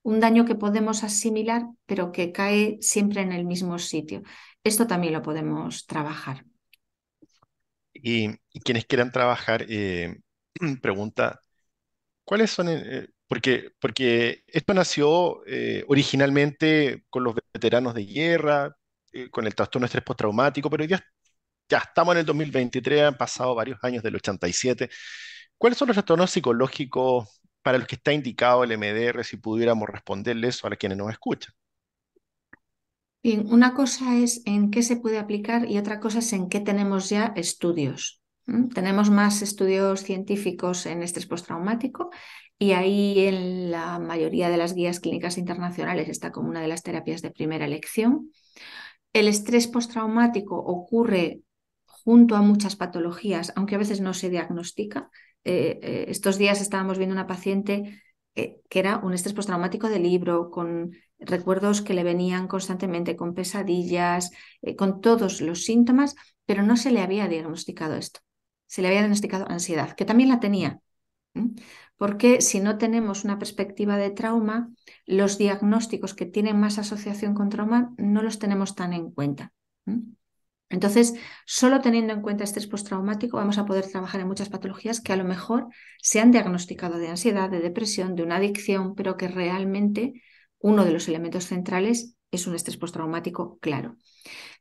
un 0.03 0.21
daño 0.21 0.45
que 0.45 0.55
podemos 0.55 1.03
asimilar, 1.03 1.65
pero 1.87 2.13
que 2.13 2.31
cae 2.31 2.79
siempre 2.81 3.23
en 3.23 3.33
el 3.33 3.45
mismo 3.45 3.79
sitio. 3.81 4.23
Esto 4.63 4.87
también 4.87 5.13
lo 5.13 5.23
podemos 5.23 5.87
trabajar. 5.87 6.45
Y, 7.93 8.29
quienes 8.65 8.87
quieran 8.87 9.11
trabajar, 9.11 9.67
eh, 9.69 10.21
pregunta, 10.81 11.41
¿cuáles 12.25 12.53
son? 12.53 12.69
Eh, 12.69 13.09
porque, 13.27 13.71
porque 13.81 14.45
esto 14.47 14.73
nació 14.73 15.41
originalmente 15.89 17.05
con 17.11 17.25
los 17.25 17.35
veteranos 17.53 17.93
de 17.95 18.07
guerra, 18.07 18.77
con 19.31 19.47
el 19.47 19.55
trastorno 19.55 19.87
estrés 19.87 20.05
postraumático, 20.05 20.71
pero 20.71 20.85
ya, 20.85 21.03
estamos 21.69 22.15
en 22.15 22.21
el 22.21 22.27
2023, 22.27 23.03
han 23.03 23.17
pasado 23.17 23.55
varios 23.55 23.79
años 23.83 24.03
del 24.03 24.17
87. 24.17 24.89
¿Cuáles 25.59 25.79
son 25.79 25.89
los 25.89 25.95
trastornos 25.95 26.31
psicológicos 26.31 27.41
para 27.63 27.79
los 27.79 27.87
que 27.87 27.97
está 27.97 28.13
indicado 28.13 28.65
el 28.65 28.73
MDR, 28.79 29.25
si 29.25 29.39
pudiéramos 29.39 29.89
responderle 29.89 30.49
eso 30.49 30.67
a 30.67 30.71
quienes 30.77 30.99
nos 30.99 31.11
escuchan? 31.11 31.55
una 33.49 33.75
cosa 33.75 34.17
es 34.17 34.43
en 34.45 34.71
qué 34.71 34.85
se 34.85 34.97
puede 34.97 35.19
aplicar 35.19 35.69
y 35.69 35.79
otra 35.79 35.99
cosa 35.99 36.21
es 36.21 36.33
en 36.33 36.49
qué 36.49 36.61
tenemos 36.61 37.09
ya 37.09 37.33
estudios. 37.35 38.23
Tenemos 38.73 39.11
más 39.11 39.43
estudios 39.43 40.03
científicos 40.03 40.87
en 40.87 41.03
estrés 41.03 41.27
postraumático 41.27 42.11
y 42.59 42.73
ahí 42.73 43.27
en 43.27 43.73
la 43.73 43.99
mayoría 43.99 44.49
de 44.49 44.57
las 44.57 44.75
guías 44.75 45.01
clínicas 45.01 45.37
internacionales 45.37 46.09
está 46.09 46.31
como 46.31 46.49
una 46.49 46.61
de 46.61 46.69
las 46.69 46.83
terapias 46.83 47.21
de 47.23 47.33
primera 47.33 47.65
elección. 47.67 48.31
El 49.17 49.29
estrés 49.29 49.67
postraumático 49.67 50.57
ocurre 50.59 51.41
junto 51.87 52.37
a 52.37 52.43
muchas 52.43 52.77
patologías, 52.77 53.51
aunque 53.57 53.75
a 53.75 53.79
veces 53.79 54.03
no 54.03 54.13
se 54.13 54.29
diagnostica. 54.29 55.09
Eh, 55.43 55.81
eh, 55.81 56.05
estos 56.09 56.37
días 56.37 56.61
estábamos 56.61 56.99
viendo 56.99 57.15
una 57.15 57.27
paciente 57.27 58.03
eh, 58.35 58.61
que 58.69 58.79
era 58.79 58.99
un 58.99 59.15
estrés 59.15 59.33
postraumático 59.33 59.89
de 59.89 60.01
libro, 60.01 60.51
con 60.51 60.91
recuerdos 61.19 61.81
que 61.81 61.95
le 61.95 62.05
venían 62.05 62.47
constantemente, 62.47 63.17
con 63.17 63.33
pesadillas, 63.33 64.33
con 64.77 65.01
todos 65.01 65.41
los 65.41 65.65
síntomas, 65.65 66.15
pero 66.45 66.63
no 66.63 66.77
se 66.77 66.91
le 66.91 67.01
había 67.01 67.27
diagnosticado 67.27 67.95
esto. 67.95 68.21
Se 68.67 68.83
le 68.83 68.89
había 68.89 69.01
diagnosticado 69.01 69.49
ansiedad, 69.49 69.93
que 69.95 70.05
también 70.05 70.29
la 70.29 70.41
tenía. 70.41 70.83
Porque 71.97 72.41
si 72.41 72.61
no 72.61 72.79
tenemos 72.79 73.25
una 73.25 73.39
perspectiva 73.39 73.97
de 73.97 74.11
trauma, 74.11 74.71
los 75.07 75.39
diagnósticos 75.39 76.15
que 76.15 76.27
tienen 76.27 76.61
más 76.61 76.79
asociación 76.79 77.35
con 77.35 77.49
trauma 77.49 77.95
no 77.97 78.23
los 78.23 78.39
tenemos 78.39 78.75
tan 78.75 78.93
en 78.93 79.11
cuenta. 79.11 79.53
Entonces, 80.69 81.15
solo 81.47 81.81
teniendo 81.81 82.13
en 82.13 82.23
cuenta 82.23 82.45
estrés 82.45 82.67
postraumático, 82.67 83.37
vamos 83.37 83.57
a 83.59 83.67
poder 83.67 83.87
trabajar 83.87 84.21
en 84.21 84.27
muchas 84.27 84.49
patologías 84.49 85.01
que 85.01 85.13
a 85.13 85.17
lo 85.17 85.25
mejor 85.25 85.69
se 86.03 86.21
han 86.21 86.33
diagnosticado 86.33 86.99
de 86.99 87.09
ansiedad, 87.09 87.49
de 87.49 87.61
depresión, 87.61 88.17
de 88.17 88.25
una 88.25 88.37
adicción, 88.37 88.95
pero 88.95 89.17
que 89.17 89.29
realmente 89.29 90.23
uno 90.59 90.85
de 90.85 90.93
los 90.93 91.07
elementos 91.07 91.45
centrales 91.47 92.17
es 92.33 92.47
un 92.47 92.57
estrés 92.57 92.77
postraumático 92.77 93.59
claro. 93.61 93.97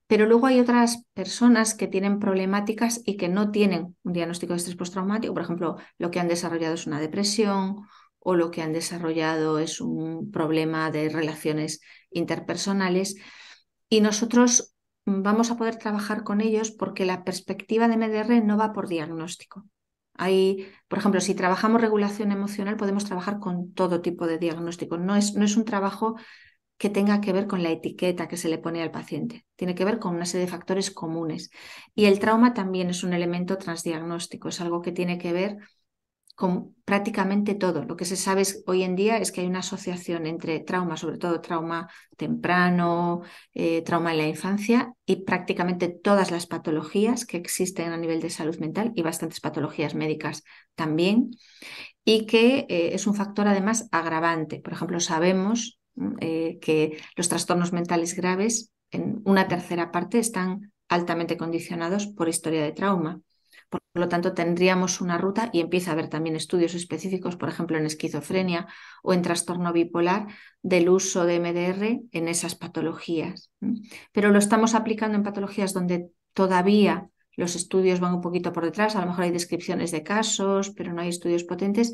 Pero 0.07 0.27
luego 0.27 0.45
hay 0.45 0.59
otras 0.59 1.03
personas 1.13 1.73
que 1.73 1.87
tienen 1.87 2.19
problemáticas 2.19 3.01
y 3.05 3.17
que 3.17 3.27
no 3.27 3.51
tienen 3.51 3.95
un 4.03 4.13
diagnóstico 4.13 4.53
de 4.53 4.57
estrés 4.57 4.75
postraumático. 4.75 5.33
Por 5.33 5.43
ejemplo, 5.43 5.77
lo 5.97 6.11
que 6.11 6.19
han 6.19 6.27
desarrollado 6.27 6.75
es 6.75 6.85
una 6.85 6.99
depresión 6.99 7.87
o 8.19 8.35
lo 8.35 8.51
que 8.51 8.61
han 8.61 8.73
desarrollado 8.73 9.59
es 9.59 9.81
un 9.81 10.31
problema 10.31 10.91
de 10.91 11.09
relaciones 11.09 11.81
interpersonales. 12.11 13.15
Y 13.89 14.01
nosotros 14.01 14.75
vamos 15.05 15.51
a 15.51 15.57
poder 15.57 15.77
trabajar 15.77 16.23
con 16.23 16.41
ellos 16.41 16.71
porque 16.71 17.05
la 17.05 17.23
perspectiva 17.23 17.87
de 17.87 17.95
MDR 17.95 18.41
no 18.41 18.57
va 18.57 18.73
por 18.73 18.87
diagnóstico. 18.87 19.65
Hay, 20.17 20.67
por 20.87 20.99
ejemplo, 20.99 21.19
si 21.19 21.35
trabajamos 21.35 21.81
regulación 21.81 22.31
emocional, 22.31 22.77
podemos 22.77 23.05
trabajar 23.05 23.39
con 23.39 23.73
todo 23.73 24.01
tipo 24.01 24.27
de 24.27 24.37
diagnóstico. 24.37 24.97
No 24.97 25.15
es, 25.15 25.35
no 25.35 25.45
es 25.45 25.57
un 25.57 25.65
trabajo 25.65 26.15
que 26.77 26.89
tenga 26.89 27.21
que 27.21 27.33
ver 27.33 27.47
con 27.47 27.63
la 27.63 27.71
etiqueta 27.71 28.27
que 28.27 28.37
se 28.37 28.49
le 28.49 28.57
pone 28.57 28.81
al 28.81 28.91
paciente. 28.91 29.45
Tiene 29.55 29.75
que 29.75 29.85
ver 29.85 29.99
con 29.99 30.15
una 30.15 30.25
serie 30.25 30.45
de 30.45 30.51
factores 30.51 30.91
comunes. 30.91 31.49
Y 31.93 32.05
el 32.05 32.19
trauma 32.19 32.53
también 32.53 32.89
es 32.89 33.03
un 33.03 33.13
elemento 33.13 33.57
transdiagnóstico, 33.57 34.49
es 34.49 34.61
algo 34.61 34.81
que 34.81 34.91
tiene 34.91 35.17
que 35.17 35.33
ver 35.33 35.57
con 36.35 36.75
prácticamente 36.83 37.55
todo. 37.55 37.85
Lo 37.85 37.95
que 37.95 38.03
se 38.03 38.17
sabe 38.17 38.43
hoy 38.67 38.83
en 38.83 38.97
día 38.97 39.17
es 39.17 39.31
que 39.31 39.39
hay 39.39 39.47
una 39.47 39.59
asociación 39.59 40.27
entre 40.27 40.59
trauma, 40.59 40.97
sobre 40.97 41.17
todo 41.17 41.39
trauma 41.39 41.89
temprano, 42.17 43.21
eh, 43.53 43.81
trauma 43.83 44.11
en 44.11 44.17
la 44.17 44.27
infancia 44.27 44.91
y 45.05 45.23
prácticamente 45.23 45.87
todas 45.87 46.31
las 46.31 46.45
patologías 46.45 47.25
que 47.25 47.37
existen 47.37 47.93
a 47.93 47.97
nivel 47.97 48.19
de 48.19 48.29
salud 48.29 48.57
mental 48.59 48.91
y 48.95 49.01
bastantes 49.01 49.39
patologías 49.39 49.95
médicas 49.95 50.43
también, 50.75 51.31
y 52.03 52.25
que 52.25 52.65
eh, 52.69 52.89
es 52.93 53.07
un 53.07 53.15
factor 53.15 53.47
además 53.47 53.87
agravante. 53.91 54.59
Por 54.59 54.73
ejemplo, 54.73 54.99
sabemos 54.99 55.79
eh, 56.19 56.59
que 56.61 56.97
los 57.15 57.29
trastornos 57.29 57.73
mentales 57.73 58.15
graves 58.15 58.71
en 58.91 59.21
una 59.25 59.47
tercera 59.47 59.91
parte 59.91 60.19
están 60.19 60.71
altamente 60.87 61.37
condicionados 61.37 62.07
por 62.07 62.29
historia 62.29 62.63
de 62.63 62.71
trauma. 62.71 63.21
Por 63.69 63.81
lo 63.93 64.07
tanto, 64.07 64.33
tendríamos 64.33 65.01
una 65.01 65.17
ruta 65.17 65.49
y 65.51 65.59
empieza 65.59 65.89
a 65.89 65.93
haber 65.93 66.09
también 66.09 66.35
estudios 66.35 66.75
específicos, 66.75 67.35
por 67.35 67.49
ejemplo, 67.49 67.77
en 67.77 67.85
esquizofrenia 67.85 68.67
o 69.03 69.13
en 69.13 69.21
trastorno 69.21 69.73
bipolar, 69.73 70.27
del 70.61 70.89
uso 70.89 71.25
de 71.25 71.39
MDR 71.39 72.01
en 72.11 72.27
esas 72.27 72.55
patologías. 72.55 73.51
Pero 74.11 74.31
lo 74.31 74.39
estamos 74.39 74.75
aplicando 74.75 75.17
en 75.17 75.23
patologías 75.23 75.73
donde 75.73 76.09
todavía 76.33 77.09
los 77.35 77.55
estudios 77.55 77.99
van 77.99 78.15
un 78.15 78.21
poquito 78.21 78.53
por 78.53 78.63
detrás, 78.63 78.95
a 78.95 79.01
lo 79.01 79.07
mejor 79.07 79.25
hay 79.25 79.31
descripciones 79.31 79.91
de 79.91 80.03
casos, 80.03 80.71
pero 80.71 80.93
no 80.93 81.01
hay 81.01 81.09
estudios 81.09 81.43
potentes, 81.43 81.93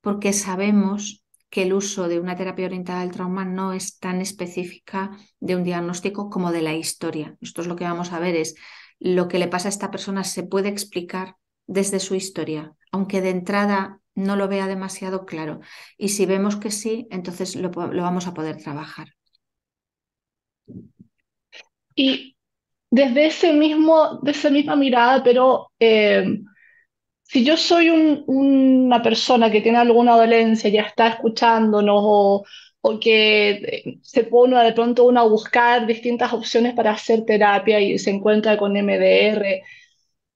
porque 0.00 0.32
sabemos 0.32 1.24
que 1.50 1.62
el 1.62 1.72
uso 1.72 2.08
de 2.08 2.20
una 2.20 2.36
terapia 2.36 2.66
orientada 2.66 3.00
al 3.00 3.10
trauma 3.10 3.44
no 3.44 3.72
es 3.72 3.98
tan 3.98 4.20
específica 4.20 5.10
de 5.40 5.56
un 5.56 5.64
diagnóstico 5.64 6.30
como 6.30 6.52
de 6.52 6.62
la 6.62 6.74
historia. 6.74 7.36
Nosotros 7.40 7.66
lo 7.66 7.76
que 7.76 7.84
vamos 7.84 8.12
a 8.12 8.20
ver 8.20 8.36
es 8.36 8.54
lo 9.00 9.28
que 9.28 9.38
le 9.38 9.48
pasa 9.48 9.68
a 9.68 9.70
esta 9.70 9.90
persona 9.90 10.24
se 10.24 10.44
puede 10.44 10.68
explicar 10.68 11.36
desde 11.66 11.98
su 11.98 12.14
historia, 12.14 12.74
aunque 12.92 13.20
de 13.20 13.30
entrada 13.30 14.00
no 14.14 14.36
lo 14.36 14.48
vea 14.48 14.66
demasiado 14.66 15.26
claro. 15.26 15.60
Y 15.98 16.10
si 16.10 16.26
vemos 16.26 16.56
que 16.56 16.70
sí, 16.70 17.06
entonces 17.10 17.56
lo, 17.56 17.70
vamos 17.70 18.26
a 18.26 18.34
poder 18.34 18.56
trabajar. 18.62 19.08
Y 21.94 22.36
desde 22.90 23.26
ese 23.26 23.52
mismo, 23.52 24.20
de 24.22 24.30
esa 24.30 24.50
misma 24.50 24.76
mirada, 24.76 25.22
pero 25.22 25.70
eh, 25.78 26.40
si 27.30 27.44
yo 27.44 27.56
soy 27.56 27.90
una 28.26 29.02
persona 29.02 29.50
que 29.52 29.60
tiene 29.60 29.78
alguna 29.78 30.16
dolencia, 30.16 30.68
ya 30.68 30.82
está 30.82 31.06
escuchándonos 31.08 31.94
o, 32.02 32.44
que 33.00 33.50
eh, 33.50 33.98
se 34.02 34.24
pone 34.24 34.56
de 34.64 34.72
pronto 34.72 35.04
uno 35.04 35.20
a 35.20 35.28
buscar 35.28 35.86
distintas 35.86 36.32
opciones 36.32 36.74
para 36.74 36.90
hacer 36.92 37.24
terapia 37.24 37.78
y 37.78 37.98
se 38.00 38.10
encuentra 38.10 38.56
con 38.58 38.72
MDR, 38.76 39.62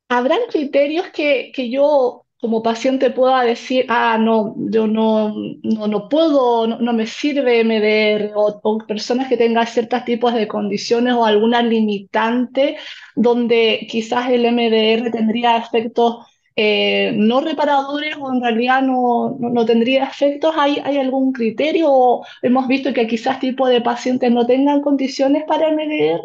¿habrán 0.09 0.41
criterios 0.51 1.09
que, 1.09 1.51
que 1.53 1.69
yo 1.71 2.27
como 2.41 2.63
paciente 2.63 3.11
pueda 3.11 3.43
decir, 3.43 3.87
ah, 3.89 4.17
no, 4.19 4.55
yo 4.57 4.87
no, 4.87 5.35
no, 5.63 5.89
no 5.89 6.09
puedo, 6.09 6.67
no, 6.69 6.93
me 6.93 7.07
sirve 7.09 7.61
MDR, 7.65 8.33
o, 8.37 8.61
o, 8.63 8.79
personas 8.87 9.29
que 9.29 9.37
tengan 9.37 9.67
ciertos 9.67 10.05
tipos 10.05 10.33
de 10.35 10.47
condiciones 10.47 11.15
o 11.15 11.25
alguna 11.25 11.63
limitante 11.63 12.77
donde 13.17 13.87
quizás 13.91 14.31
el 14.31 14.45
MDR 14.47 15.11
tendría 15.11 15.57
efectos 15.57 16.27
eh, 16.57 17.13
no 17.17 17.41
reparadores 17.41 18.17
o 18.21 18.33
en 18.33 18.41
realidad 18.41 18.83
no, 18.83 19.37
no, 19.41 19.67
tendría 19.67 20.05
efectos? 20.05 20.55
¿Hay, 20.57 20.81
¿Hay 20.85 20.99
algún 20.99 21.33
criterio? 21.33 21.91
¿O 21.91 22.27
hemos 22.43 22.69
visto 22.69 22.93
que 22.93 23.07
quizás 23.07 23.41
tipo 23.41 23.67
de 23.69 23.81
pacientes 23.81 24.31
no 24.31 24.47
tengan 24.47 24.81
condiciones 24.81 25.45
para 25.49 25.69
MDR 25.71 26.21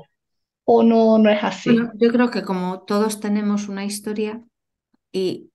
o 0.65 0.84
no, 0.84 1.18
no 1.18 1.30
es 1.30 1.44
así? 1.44 1.76
yo 1.96 2.10
creo 2.10 2.30
que 2.30 2.44
como 2.44 2.82
todos 2.82 3.20
tenemos 3.20 3.68
una 3.68 3.86
historia 3.86 4.44
y 5.12 5.50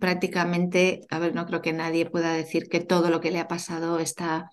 prácticamente, 0.00 1.02
a 1.10 1.18
ver, 1.18 1.34
no 1.34 1.46
creo 1.46 1.62
que 1.62 1.72
nadie 1.72 2.10
pueda 2.10 2.32
decir 2.32 2.68
que 2.68 2.80
todo 2.80 3.10
lo 3.10 3.20
que 3.20 3.30
le 3.30 3.38
ha 3.38 3.48
pasado 3.48 3.98
está 3.98 4.50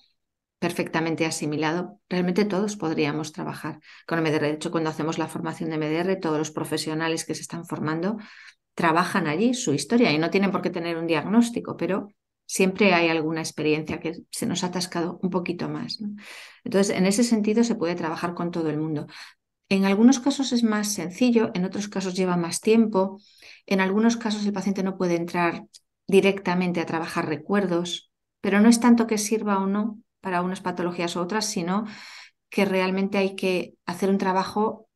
perfectamente 0.60 1.26
asimilado. 1.26 2.00
Realmente 2.08 2.46
todos 2.46 2.78
podríamos 2.78 3.34
trabajar 3.34 3.80
con 4.08 4.20
MDR. 4.20 4.48
De 4.48 4.52
hecho, 4.52 4.72
cuando 4.72 4.90
hacemos 4.90 5.18
la 5.18 5.28
formación 5.28 5.70
de 5.70 5.78
MDR, 5.78 6.16
todos 6.18 6.38
los 6.38 6.52
profesionales 6.52 7.26
que 7.26 7.36
se 7.36 7.42
están 7.42 7.66
formando 7.66 8.18
trabajan 8.76 9.28
allí 9.28 9.54
su 9.54 9.74
historia 9.74 10.12
y 10.12 10.18
no 10.18 10.30
tienen 10.30 10.52
por 10.52 10.62
qué 10.62 10.70
tener 10.70 10.98
un 10.98 11.08
diagnóstico, 11.08 11.78
pero 11.78 12.10
siempre 12.46 12.94
hay 12.94 13.10
alguna 13.10 13.42
experiencia 13.42 14.00
que 14.00 14.14
se 14.30 14.46
nos 14.46 14.64
ha 14.64 14.68
atascado 14.68 15.20
un 15.22 15.30
poquito 15.30 15.70
más. 15.70 16.00
Entonces, 16.64 16.96
en 16.96 17.06
ese 17.06 17.24
sentido 17.24 17.64
se 17.64 17.76
puede 17.76 17.96
trabajar 17.96 18.34
con 18.34 18.52
todo 18.52 18.70
el 18.70 18.78
mundo. 18.78 19.08
En 19.70 19.86
algunos 19.86 20.20
casos 20.20 20.52
es 20.52 20.64
más 20.64 20.94
sencillo, 20.94 21.52
en 21.54 21.66
otros 21.66 21.88
casos 21.88 22.16
lleva 22.16 22.38
más 22.38 22.60
tiempo, 22.62 23.20
en 23.66 23.80
algunos 23.80 24.18
casos 24.18 24.46
el 24.46 24.54
paciente 24.54 24.84
no 24.84 24.98
puede 24.98 25.16
entrar 25.16 25.66
directamente 26.06 26.82
a 26.82 26.86
trabajar 26.86 27.28
recuerdos, 27.28 28.12
pero 28.42 28.60
no 28.60 28.70
es 28.70 28.80
tanto 28.80 29.08
que 29.08 29.18
sirva 29.18 29.58
o 29.58 29.68
no 29.68 30.00
para 30.22 30.42
unas 30.42 30.62
patologías 30.62 31.16
u 31.16 31.22
otras, 31.22 31.46
sino 31.46 31.86
que 32.50 32.66
realmente 32.66 33.18
hay 33.18 33.36
que 33.36 33.74
hacer 33.86 34.10
un 34.10 34.18
trabajo 34.18 34.88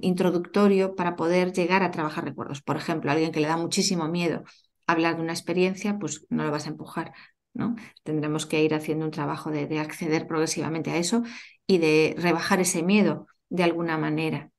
introductorio 0.00 0.94
para 0.94 1.16
poder 1.16 1.52
llegar 1.52 1.82
a 1.82 1.90
trabajar 1.90 2.24
recuerdos. 2.24 2.62
Por 2.62 2.76
ejemplo, 2.76 3.10
alguien 3.10 3.32
que 3.32 3.40
le 3.40 3.48
da 3.48 3.56
muchísimo 3.56 4.08
miedo 4.08 4.44
hablar 4.86 5.16
de 5.16 5.22
una 5.22 5.32
experiencia, 5.32 5.98
pues 5.98 6.26
no 6.28 6.44
lo 6.44 6.50
vas 6.50 6.66
a 6.66 6.70
empujar. 6.70 7.12
¿no? 7.54 7.76
Tendremos 8.02 8.46
que 8.46 8.62
ir 8.62 8.74
haciendo 8.74 9.04
un 9.04 9.10
trabajo 9.10 9.50
de, 9.50 9.78
acceder 9.78 10.26
progresivamente 10.26 10.90
a 10.90 10.96
eso 10.96 11.22
y 11.66 11.78
de 11.78 12.14
rebajar 12.18 12.60
ese 12.60 12.82
miedo 12.82 13.26
de 13.48 13.64
alguna 13.64 13.98
manera. 13.98 14.50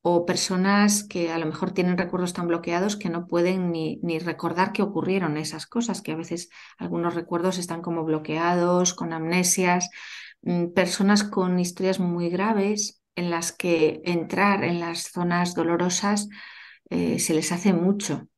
O 0.00 0.24
personas 0.24 1.04
que 1.04 1.30
a 1.30 1.38
lo 1.38 1.44
mejor 1.44 1.72
tienen 1.72 1.98
recuerdos 1.98 2.32
tan 2.32 2.48
bloqueados 2.48 2.96
que 2.96 3.10
no 3.10 3.26
pueden 3.26 3.70
ni, 3.70 4.00
ni, 4.02 4.18
recordar 4.18 4.72
que 4.72 4.82
ocurrieron 4.82 5.36
esas 5.36 5.66
cosas, 5.66 6.00
que 6.00 6.12
a 6.12 6.16
veces 6.16 6.48
algunos 6.78 7.14
recuerdos 7.14 7.58
están 7.58 7.82
como 7.82 8.04
bloqueados, 8.04 8.94
con 8.94 9.12
amnesias. 9.12 9.90
Mm, 10.42 10.68
personas 10.72 11.22
con 11.22 11.58
historias 11.58 12.00
muy 12.00 12.30
graves 12.30 12.99
en 13.16 13.30
las 13.30 13.52
que 13.52 14.00
entrar 14.04 14.64
en 14.64 14.80
las 14.80 15.10
zonas 15.12 15.54
dolorosas 15.54 16.28
eh, 16.90 17.18
se 17.18 17.34
les 17.34 17.52
hace 17.52 17.72
mucho. 17.72 18.28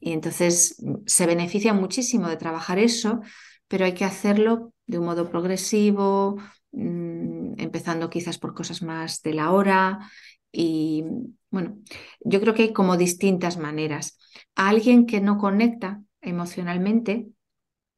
Y 0.00 0.12
entonces 0.12 0.76
mm, 0.78 0.94
se 1.06 1.26
beneficia 1.26 1.74
muchísimo 1.74 2.28
de 2.28 2.36
trabajar 2.36 2.78
eso, 2.78 3.20
pero 3.68 3.84
hay 3.84 3.94
que 3.94 4.04
hacerlo 4.04 4.72
de 4.86 4.98
un 4.98 5.06
modo 5.06 5.30
progresivo, 5.30 6.36
mm, 6.72 7.54
empezando 7.58 8.10
quizás 8.10 8.38
por 8.38 8.54
cosas 8.54 8.82
más 8.82 9.22
de 9.22 9.34
la 9.34 9.52
hora. 9.52 9.98
Y 10.52 11.04
bueno, 11.50 11.78
yo 12.20 12.40
creo 12.40 12.54
que 12.54 12.62
hay 12.62 12.72
como 12.72 12.96
distintas 12.96 13.58
maneras. 13.58 14.18
A 14.56 14.68
alguien 14.68 15.06
que 15.06 15.20
no 15.20 15.38
conecta 15.38 16.02
emocionalmente, 16.20 17.28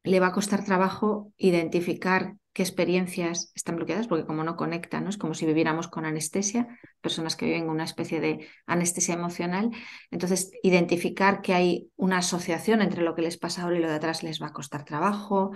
le 0.03 0.19
va 0.19 0.27
a 0.27 0.33
costar 0.33 0.65
trabajo 0.65 1.31
identificar 1.37 2.35
qué 2.53 2.61
experiencias 2.61 3.51
están 3.55 3.75
bloqueadas, 3.77 4.07
porque 4.07 4.25
como 4.25 4.43
no 4.43 4.55
conectan, 4.55 5.03
¿no? 5.03 5.09
es 5.09 5.17
como 5.17 5.33
si 5.33 5.45
viviéramos 5.45 5.87
con 5.87 6.05
anestesia, 6.05 6.79
personas 7.01 7.35
que 7.35 7.45
viven 7.45 7.69
una 7.69 7.83
especie 7.83 8.21
de 8.21 8.47
anestesia 8.67 9.15
emocional. 9.15 9.71
Entonces, 10.11 10.51
identificar 10.61 11.41
que 11.41 11.53
hay 11.53 11.91
una 11.95 12.19
asociación 12.19 12.81
entre 12.81 13.01
lo 13.01 13.15
que 13.15 13.23
les 13.23 13.37
pasa 13.37 13.63
ahora 13.63 13.77
y 13.77 13.81
lo 13.81 13.87
de 13.89 13.95
atrás 13.95 14.21
les 14.23 14.41
va 14.41 14.47
a 14.47 14.53
costar 14.53 14.85
trabajo. 14.85 15.51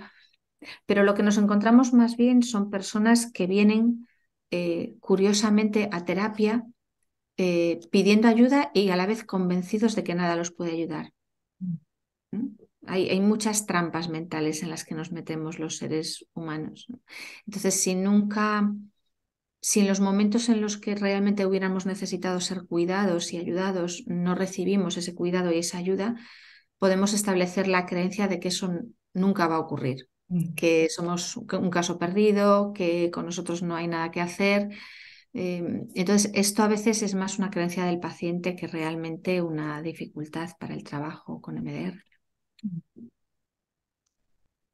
Pero 0.86 1.04
lo 1.04 1.14
que 1.14 1.22
nos 1.22 1.38
encontramos 1.38 1.92
más 1.92 2.16
bien 2.16 2.42
son 2.42 2.68
personas 2.68 3.30
que 3.32 3.46
vienen 3.46 4.08
eh, 4.50 4.96
curiosamente 5.00 5.88
a 5.92 6.04
terapia 6.04 6.64
eh, 7.36 7.78
pidiendo 7.92 8.26
ayuda 8.26 8.72
y 8.74 8.90
a 8.90 8.96
la 8.96 9.06
vez 9.06 9.22
convencidos 9.22 9.94
de 9.94 10.02
que 10.02 10.16
nada 10.16 10.34
los 10.34 10.50
puede 10.50 10.72
ayudar. 10.72 11.12
¿Mm? 12.32 12.67
Hay, 12.88 13.20
muchas 13.20 13.66
trampas 13.66 14.08
mentales 14.08 14.62
en 14.62 14.70
las 14.70 14.84
que 14.84 14.94
nos 14.94 15.12
metemos 15.12 15.58
los 15.58 15.76
seres 15.76 16.26
humanos. 16.32 16.86
Entonces, 17.46 17.80
si 17.80 17.94
nunca, 17.94 18.72
si 19.60 19.80
en 19.80 19.88
los 19.88 20.00
momentos 20.00 20.48
en 20.48 20.60
los 20.60 20.78
que 20.78 20.94
realmente 20.94 21.44
hubiéramos 21.44 21.86
necesitado 21.86 22.40
ser 22.40 22.62
cuidados 22.66 23.32
y 23.32 23.38
ayudados, 23.38 24.04
no 24.06 24.34
recibimos 24.34 24.96
ese 24.96 25.14
cuidado 25.14 25.52
y 25.52 25.58
esa 25.58 25.78
ayuda, 25.78 26.16
podemos 26.78 27.12
establecer 27.12 27.68
la 27.68 27.86
creencia 27.86 28.26
de 28.26 28.40
que 28.40 28.48
eso 28.48 28.72
nunca 29.12 29.46
va 29.46 29.56
a 29.56 29.60
ocurrir, 29.60 30.08
mm. 30.28 30.54
que 30.54 30.88
somos 30.88 31.36
un 31.36 31.70
caso 31.70 31.98
perdido, 31.98 32.72
que 32.72 33.10
con 33.10 33.26
nosotros 33.26 33.62
no 33.62 33.76
hay 33.76 33.88
nada 33.88 34.10
que 34.10 34.20
hacer. 34.20 34.70
Em, 35.32 35.88
entonces, 35.94 36.30
esto 36.34 36.62
a 36.62 36.68
veces 36.68 37.02
es 37.02 37.14
más 37.14 37.38
una 37.38 37.50
creencia 37.50 37.84
del 37.84 38.00
paciente 38.00 38.56
que 38.56 38.66
realmente 38.66 39.42
una 39.42 39.82
dificultad 39.82 40.50
para 40.58 40.74
el 40.74 40.84
trabajo 40.84 41.40
con 41.40 41.58
MDR. 41.58 42.02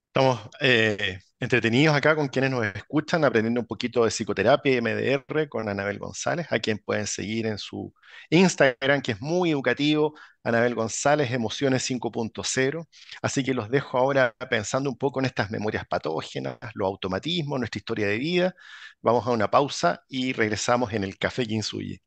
Estamos 0.08 0.40
eh, 0.60 1.18
entretenidos 1.40 1.94
acá 1.96 2.14
con 2.14 2.28
quienes 2.28 2.50
nos 2.52 2.64
escuchan, 2.66 3.24
aprendiendo 3.24 3.60
un 3.60 3.66
poquito 3.66 4.04
de 4.04 4.10
psicoterapia 4.10 4.74
y 4.74 4.80
MDR 4.80 5.48
con 5.48 5.68
Anabel 5.68 5.98
González, 5.98 6.46
a 6.50 6.60
quien 6.60 6.78
pueden 6.78 7.06
seguir 7.08 7.46
en 7.46 7.58
su 7.58 7.92
Instagram, 8.30 9.02
que 9.02 9.12
es 9.12 9.20
muy 9.20 9.50
educativo, 9.50 10.14
Anabel 10.44 10.74
González, 10.76 11.32
Emociones 11.32 11.82
5.0. 11.82 12.86
Así 13.22 13.42
que 13.42 13.54
los 13.54 13.68
dejo 13.70 13.98
ahora 13.98 14.32
pensando 14.48 14.88
un 14.88 14.96
poco 14.98 15.18
en 15.18 15.26
estas 15.26 15.50
memorias 15.50 15.84
patógenas, 15.88 16.58
los 16.74 16.86
automatismos, 16.86 17.58
nuestra 17.58 17.78
historia 17.78 18.06
de 18.06 18.18
vida. 18.18 18.54
Vamos 19.02 19.26
a 19.26 19.30
una 19.32 19.50
pausa 19.50 20.04
y 20.08 20.32
regresamos 20.32 20.92
en 20.92 21.02
el 21.04 21.18
Café 21.18 21.44
Kinsuyi. 21.46 22.00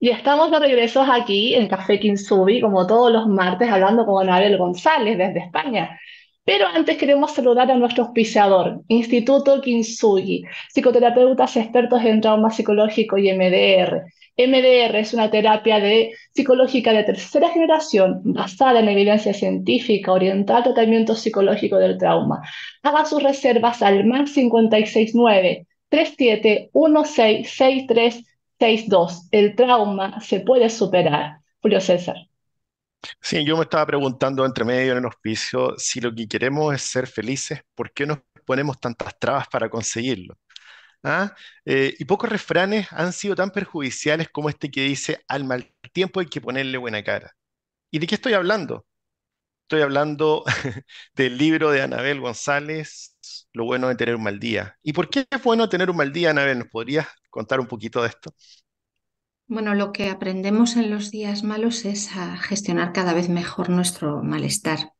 Y 0.00 0.10
estamos 0.10 0.50
de 0.52 0.60
regreso 0.60 1.02
aquí 1.02 1.54
en 1.54 1.66
Café 1.66 1.98
Kinsubi, 1.98 2.60
como 2.60 2.86
todos 2.86 3.10
los 3.10 3.26
martes, 3.26 3.68
hablando 3.68 4.06
con 4.06 4.28
Anabel 4.28 4.56
González 4.56 5.18
desde 5.18 5.40
España. 5.40 5.98
Pero 6.44 6.68
antes 6.68 6.96
queremos 6.96 7.32
saludar 7.32 7.68
a 7.70 7.74
nuestro 7.74 8.04
auspiciador, 8.04 8.80
Instituto 8.88 9.60
Kinsugi, 9.60 10.44
psicoterapeutas 10.72 11.56
expertos 11.56 12.04
en 12.04 12.20
trauma 12.20 12.50
psicológico 12.50 13.18
y 13.18 13.32
MDR. 13.32 14.04
MDR 14.36 14.96
es 14.96 15.14
una 15.14 15.30
terapia 15.30 15.80
de, 15.80 16.12
psicológica 16.32 16.92
de 16.92 17.02
tercera 17.02 17.50
generación 17.50 18.20
basada 18.22 18.78
en 18.78 18.88
evidencia 18.88 19.34
científica 19.34 20.12
orientada 20.12 20.58
al 20.58 20.64
tratamiento 20.64 21.16
psicológico 21.16 21.76
del 21.76 21.98
trauma. 21.98 22.40
Haga 22.84 23.04
sus 23.04 23.20
reservas 23.20 23.82
al 23.82 24.04
más 24.06 24.32
569 24.32 25.66
371663 25.90 28.24
6.2. 28.58 29.28
El 29.32 29.54
trauma 29.56 30.20
se 30.20 30.40
puede 30.40 30.70
superar. 30.70 31.40
Julio 31.60 31.80
César. 31.80 32.16
Sí, 33.20 33.44
yo 33.44 33.56
me 33.56 33.62
estaba 33.62 33.86
preguntando 33.86 34.44
entre 34.44 34.64
medio 34.64 34.92
en 34.92 34.98
el 34.98 35.06
hospicio 35.06 35.74
si 35.78 36.00
lo 36.00 36.14
que 36.14 36.26
queremos 36.28 36.74
es 36.74 36.82
ser 36.82 37.06
felices, 37.06 37.60
¿por 37.74 37.92
qué 37.92 38.06
nos 38.06 38.18
ponemos 38.44 38.78
tantas 38.80 39.16
trabas 39.18 39.46
para 39.48 39.68
conseguirlo? 39.70 40.36
¿Ah? 41.04 41.34
Eh, 41.64 41.94
y 41.98 42.04
pocos 42.06 42.30
refranes 42.30 42.88
han 42.92 43.12
sido 43.12 43.34
tan 43.36 43.50
perjudiciales 43.50 44.30
como 44.30 44.48
este 44.50 44.70
que 44.70 44.82
dice, 44.82 45.24
al 45.28 45.44
mal 45.44 45.72
tiempo 45.92 46.20
hay 46.20 46.26
que 46.26 46.40
ponerle 46.40 46.78
buena 46.78 47.02
cara. 47.04 47.34
¿Y 47.90 47.98
de 48.00 48.06
qué 48.06 48.16
estoy 48.16 48.34
hablando? 48.34 48.86
Estoy 49.64 49.82
hablando 49.82 50.44
del 51.14 51.38
libro 51.38 51.70
de 51.70 51.82
Anabel 51.82 52.20
González, 52.20 53.16
Lo 53.52 53.64
bueno 53.64 53.88
de 53.88 53.96
tener 53.96 54.16
un 54.16 54.22
mal 54.22 54.40
día. 54.40 54.78
¿Y 54.82 54.92
por 54.94 55.10
qué 55.10 55.26
es 55.30 55.42
bueno 55.42 55.68
tener 55.68 55.90
un 55.90 55.96
mal 55.96 56.12
día, 56.12 56.30
Anabel? 56.30 56.60
¿Nos 56.60 56.68
podrías 56.68 57.08
contar 57.38 57.60
un 57.60 57.66
poquito 57.66 58.02
de 58.02 58.08
esto? 58.08 58.34
Bueno, 59.46 59.74
lo 59.74 59.92
que 59.92 60.10
aprendemos 60.10 60.76
en 60.76 60.90
los 60.90 61.10
días 61.10 61.42
malos 61.42 61.84
es 61.84 62.14
a 62.16 62.36
gestionar 62.36 62.92
cada 62.92 63.14
vez 63.14 63.28
mejor 63.28 63.70
nuestro 63.70 64.22
malestar. 64.22 64.92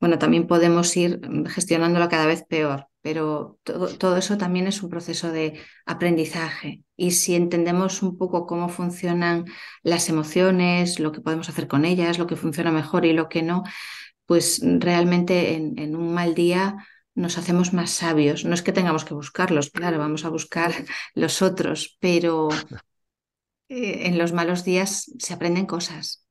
Bueno, 0.00 0.18
también 0.18 0.46
podemos 0.46 0.96
ir 0.96 1.20
gestionándolo 1.48 2.08
cada 2.08 2.26
vez 2.26 2.44
peor, 2.48 2.86
pero 3.02 3.58
todo, 3.64 4.16
eso 4.16 4.38
también 4.38 4.68
es 4.68 4.82
un 4.82 4.88
proceso 4.88 5.32
de 5.32 5.60
aprendizaje. 5.84 6.84
Y 6.96 7.10
si 7.10 7.34
entendemos 7.34 8.02
un 8.02 8.16
poco 8.16 8.46
cómo 8.46 8.68
funcionan 8.68 9.44
las 9.82 10.08
emociones, 10.08 11.00
lo 11.00 11.10
que 11.10 11.20
podemos 11.20 11.48
hacer 11.48 11.66
con 11.66 11.84
ellas, 11.84 12.18
lo 12.18 12.28
que 12.28 12.36
funciona 12.36 12.70
mejor 12.70 13.04
y 13.04 13.12
lo 13.12 13.28
que 13.28 13.42
no, 13.42 13.64
pues 14.26 14.62
realmente 14.64 15.54
en, 15.54 15.78
en 15.78 15.96
un 15.96 16.14
mal 16.14 16.34
día 16.34 16.76
nos 17.18 17.36
hacemos 17.36 17.72
más 17.72 17.90
sabios. 17.90 18.44
No 18.44 18.54
es 18.54 18.62
que 18.62 18.72
tengamos 18.72 19.04
que 19.04 19.12
buscarlos, 19.12 19.70
claro, 19.70 19.98
vamos 19.98 20.24
a 20.24 20.28
buscar 20.28 20.72
los 21.14 21.42
otros, 21.42 21.96
pero 22.00 22.48
eh, 23.68 24.06
en 24.06 24.18
los 24.18 24.32
malos 24.32 24.64
días 24.64 25.12
se 25.18 25.34
aprenden 25.34 25.66
cosas. 25.66 26.24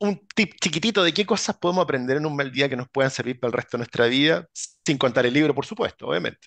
Un 0.00 0.26
tip 0.34 0.52
chiquitito 0.60 1.02
de 1.02 1.12
qué 1.12 1.24
cosas 1.26 1.56
podemos 1.56 1.82
aprender 1.82 2.18
en 2.18 2.26
un 2.26 2.36
mal 2.36 2.52
día 2.52 2.68
que 2.68 2.76
nos 2.76 2.88
puedan 2.90 3.10
servir 3.10 3.40
para 3.40 3.48
el 3.48 3.54
resto 3.54 3.76
de 3.76 3.78
nuestra 3.78 4.06
vida, 4.06 4.46
sin 4.52 4.98
contar 4.98 5.26
el 5.26 5.34
libro, 5.34 5.54
por 5.54 5.66
supuesto, 5.66 6.06
obviamente. 6.06 6.46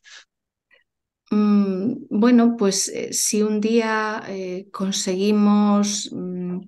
Mm, 1.32 1.94
bueno, 2.10 2.56
pues 2.58 2.90
eh, 2.90 3.12
si 3.12 3.42
un 3.42 3.60
día 3.60 4.24
eh, 4.28 4.70
conseguimos 4.72 6.10
mm, 6.14 6.60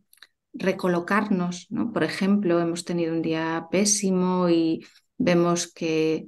recolocarnos, 0.53 1.67
¿no? 1.69 1.93
Por 1.93 2.03
ejemplo, 2.03 2.59
hemos 2.59 2.83
tenido 2.83 3.13
un 3.13 3.21
día 3.21 3.67
pésimo 3.71 4.49
y 4.49 4.85
vemos 5.17 5.71
que 5.71 6.27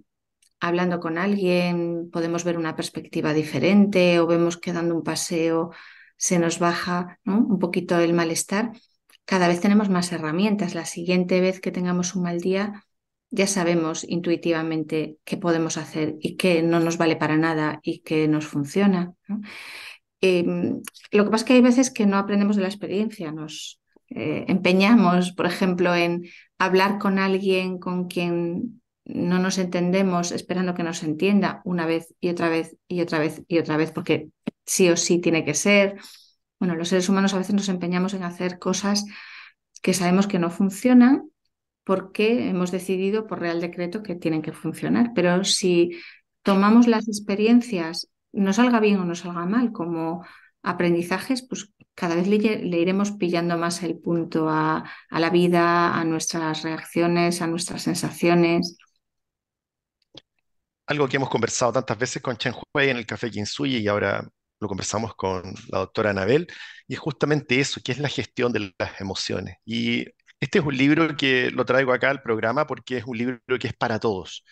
hablando 0.68 1.00
con 1.00 1.18
alguien 1.18 2.10
podemos 2.12 2.44
ver 2.44 2.58
una 2.58 2.76
perspectiva 2.76 3.34
diferente 3.34 4.20
o 4.20 4.28
vemos 4.28 4.58
que 4.58 4.74
dando 4.74 4.96
un 4.96 5.04
paseo 5.04 5.72
se 6.18 6.40
nos 6.40 6.60
baja 6.60 7.20
un 7.26 7.60
poquito 7.60 8.00
el 8.00 8.14
malestar, 8.14 8.72
cada 9.26 9.48
vez 9.48 9.60
tenemos 9.60 9.90
más 9.90 10.12
herramientas. 10.12 10.74
La 10.74 10.86
siguiente 10.86 11.42
vez 11.42 11.60
que 11.60 11.72
tengamos 11.72 12.16
un 12.16 12.24
mal 12.24 12.40
día, 12.40 12.86
ya 13.30 13.48
sabemos 13.48 14.06
intuitivamente 14.08 15.18
qué 15.24 15.38
podemos 15.38 15.78
hacer 15.78 16.16
y 16.20 16.36
qué 16.38 16.64
no 16.64 16.80
nos 16.80 16.98
vale 16.98 17.16
para 17.16 17.38
nada 17.38 17.80
y 17.84 18.00
qué 18.00 18.28
nos 18.28 18.46
funciona. 18.48 19.14
Em, 20.22 20.82
lo 21.12 21.26
que 21.26 21.30
pasa 21.30 21.44
es 21.44 21.48
que 21.48 21.54
hay 21.54 21.62
veces 21.62 21.92
que 21.92 22.06
no 22.06 22.18
aprendemos 22.18 22.56
de 22.56 22.62
la 22.64 22.70
experiencia, 22.70 23.32
nos 23.32 23.80
eh, 24.10 24.46
empeñamos, 24.48 25.32
por 25.34 25.46
ejemplo, 25.46 25.94
en 25.94 26.24
hablar 26.58 26.98
con 26.98 27.20
alguien 27.20 27.80
con 27.80 28.08
quien 28.08 28.82
no 29.06 29.38
nos 29.40 29.58
entendemos 29.60 30.32
esperando 30.32 30.74
que 30.74 30.84
nos 30.84 31.04
entienda 31.04 31.62
una 31.64 31.86
vez 31.86 32.14
y 32.20 32.30
otra 32.30 32.50
vez 32.50 32.76
y 32.88 33.02
otra 33.02 33.20
vez 33.20 33.44
y 33.48 33.60
otra 33.60 33.78
vez, 33.78 33.92
porque 33.92 34.30
sí 34.66 34.90
o 34.90 34.98
sí 34.98 35.20
tiene 35.20 35.46
que 35.46 35.54
ser. 35.54 35.98
Bueno, 36.60 36.76
los 36.76 36.90
seres 36.90 37.08
humanos 37.08 37.34
a 37.34 37.38
veces 37.38 37.54
nos 37.54 37.70
empeñamos 37.70 38.14
en 38.14 38.24
hacer 38.24 38.58
cosas 38.58 39.06
que 39.82 39.94
sabemos 39.94 40.28
que 40.28 40.40
no 40.40 40.50
funcionan 40.50 41.30
porque 41.84 42.50
hemos 42.50 42.72
decidido 42.72 43.28
por 43.28 43.40
real 43.40 43.62
decreto 43.62 44.02
que 44.02 44.16
tienen 44.16 44.42
que 44.42 44.54
funcionar. 44.54 45.12
Pero 45.14 45.44
si 45.44 45.92
tomamos 46.42 46.88
las 46.88 47.08
experiencias, 47.08 48.10
no 48.34 48.54
salga 48.54 48.80
bien 48.80 48.98
o 48.98 49.06
no 49.06 49.14
salga 49.14 49.46
mal, 49.46 49.72
como 49.72 50.26
aprendizajes, 50.64 51.44
pues 51.48 51.72
cada 51.94 52.16
vez 52.16 52.28
le, 52.28 52.38
iremos 52.80 53.12
pillando 53.12 53.56
más 53.58 53.84
el 53.84 54.00
punto 54.00 54.50
a, 54.50 54.84
a, 55.12 55.20
la 55.20 55.30
vida, 55.30 55.96
a 55.96 56.04
nuestras 56.06 56.64
reacciones, 56.64 57.44
a 57.44 57.48
nuestras 57.48 57.84
sensaciones 57.84 58.78
algo 60.88 61.08
que 61.08 61.18
hemos 61.18 61.30
conversado 61.30 61.74
tantas 61.74 61.98
veces 61.98 62.22
con 62.22 62.38
Chen 62.38 62.54
Hui 62.74 62.90
en 62.90 62.98
el 62.98 63.06
Café 63.06 63.32
Kinsuyi 63.32 63.78
y 63.78 63.88
ahora 63.88 64.28
lo 64.60 64.68
conversamos 64.68 65.16
con 65.16 65.44
la 65.70 65.80
doctora 65.80 66.12
Anabel, 66.12 66.48
y 66.88 66.94
es 66.94 67.00
justamente 67.00 67.60
eso, 67.60 67.82
que 67.84 67.92
es 67.92 68.00
la 68.00 68.08
gestión 68.10 68.54
de 68.54 68.74
las 68.80 69.02
emociones. 69.02 69.58
Y 69.66 70.06
este 70.40 70.60
es 70.60 70.66
un 70.66 70.78
libro 70.78 71.16
que 71.18 71.52
lo 71.52 71.66
traigo 71.66 71.94
acá 71.94 72.10
al 72.10 72.22
programa 72.22 72.66
porque 72.68 72.98
es 72.98 73.06
un 73.06 73.18
libro 73.18 73.40
que 73.60 73.68
es 73.68 73.74
para 73.74 74.00
todos. 74.00 74.44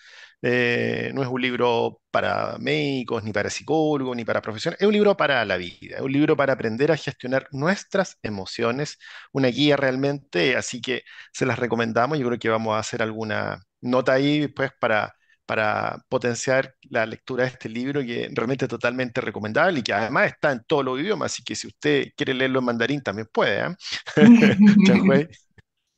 Eh, 0.41 1.11
no 1.13 1.21
es 1.23 1.29
un 1.29 1.41
libro 1.41 2.01
para 2.11 2.57
médicos, 2.59 3.23
ni 3.23 3.31
para 3.31 3.49
psicólogos, 3.49 4.15
ni 4.15 4.25
para 4.25 4.41
profesionales, 4.41 4.81
es 4.81 4.87
un 4.87 4.93
libro 4.93 5.15
para 5.15 5.45
la 5.45 5.55
vida, 5.57 5.95
es 5.97 6.01
un 6.01 6.11
libro 6.11 6.35
para 6.35 6.53
aprender 6.53 6.91
a 6.91 6.97
gestionar 6.97 7.47
nuestras 7.51 8.17
emociones, 8.23 8.97
una 9.31 9.47
guía 9.47 9.77
realmente, 9.77 10.57
así 10.57 10.81
que 10.81 11.03
se 11.31 11.45
las 11.45 11.57
recomendamos, 11.59 12.19
yo 12.19 12.27
creo 12.27 12.39
que 12.39 12.49
vamos 12.49 12.75
a 12.75 12.79
hacer 12.79 13.01
alguna 13.01 13.63
nota 13.81 14.13
ahí 14.13 14.47
pues 14.49 14.71
para 14.79 15.15
para 15.45 16.03
potenciar 16.09 16.75
la 16.89 17.05
lectura 17.05 17.43
de 17.43 17.49
este 17.49 17.69
libro 17.69 18.01
que 18.01 18.29
realmente 18.33 18.65
es 18.65 18.69
totalmente 18.69 19.21
recomendable 19.21 19.79
y 19.79 19.83
que 19.83 19.93
además 19.93 20.27
está 20.27 20.51
en 20.51 20.63
todos 20.65 20.85
los 20.85 20.99
idiomas, 20.99 21.31
así 21.31 21.43
que 21.43 21.55
si 21.55 21.67
usted 21.67 22.07
quiere 22.15 22.33
leerlo 22.33 22.59
en 22.59 22.65
mandarín 22.65 23.01
también 23.01 23.27
puede. 23.31 23.61
¿eh? 23.61 23.75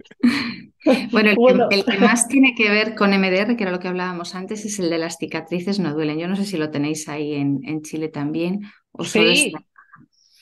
bueno, 1.12 1.68
el, 1.70 1.86
Que, 1.86 1.98
más 1.98 2.28
tiene 2.28 2.54
que 2.56 2.70
ver 2.70 2.96
con 2.96 3.12
MDR, 3.12 3.56
que 3.56 3.64
era 3.64 3.72
lo 3.72 3.80
que 3.80 3.88
hablábamos 3.88 4.36
antes, 4.36 4.66
es 4.66 4.80
el 4.80 4.90
de 4.90 4.98
las 4.98 5.18
cicatrices 5.18 5.80
no 5.80 5.94
duelen. 5.94 6.20
Yo 6.20 6.28
no 6.28 6.36
sé 6.36 6.46
si 6.46 6.58
lo 6.58 6.70
tenéis 6.70 7.08
ahí 7.10 7.34
en, 7.36 7.62
en 7.64 7.82
Chile 7.82 8.10
también 8.10 8.62
o 8.92 9.04
solo 9.04 9.34
sí. 9.34 9.54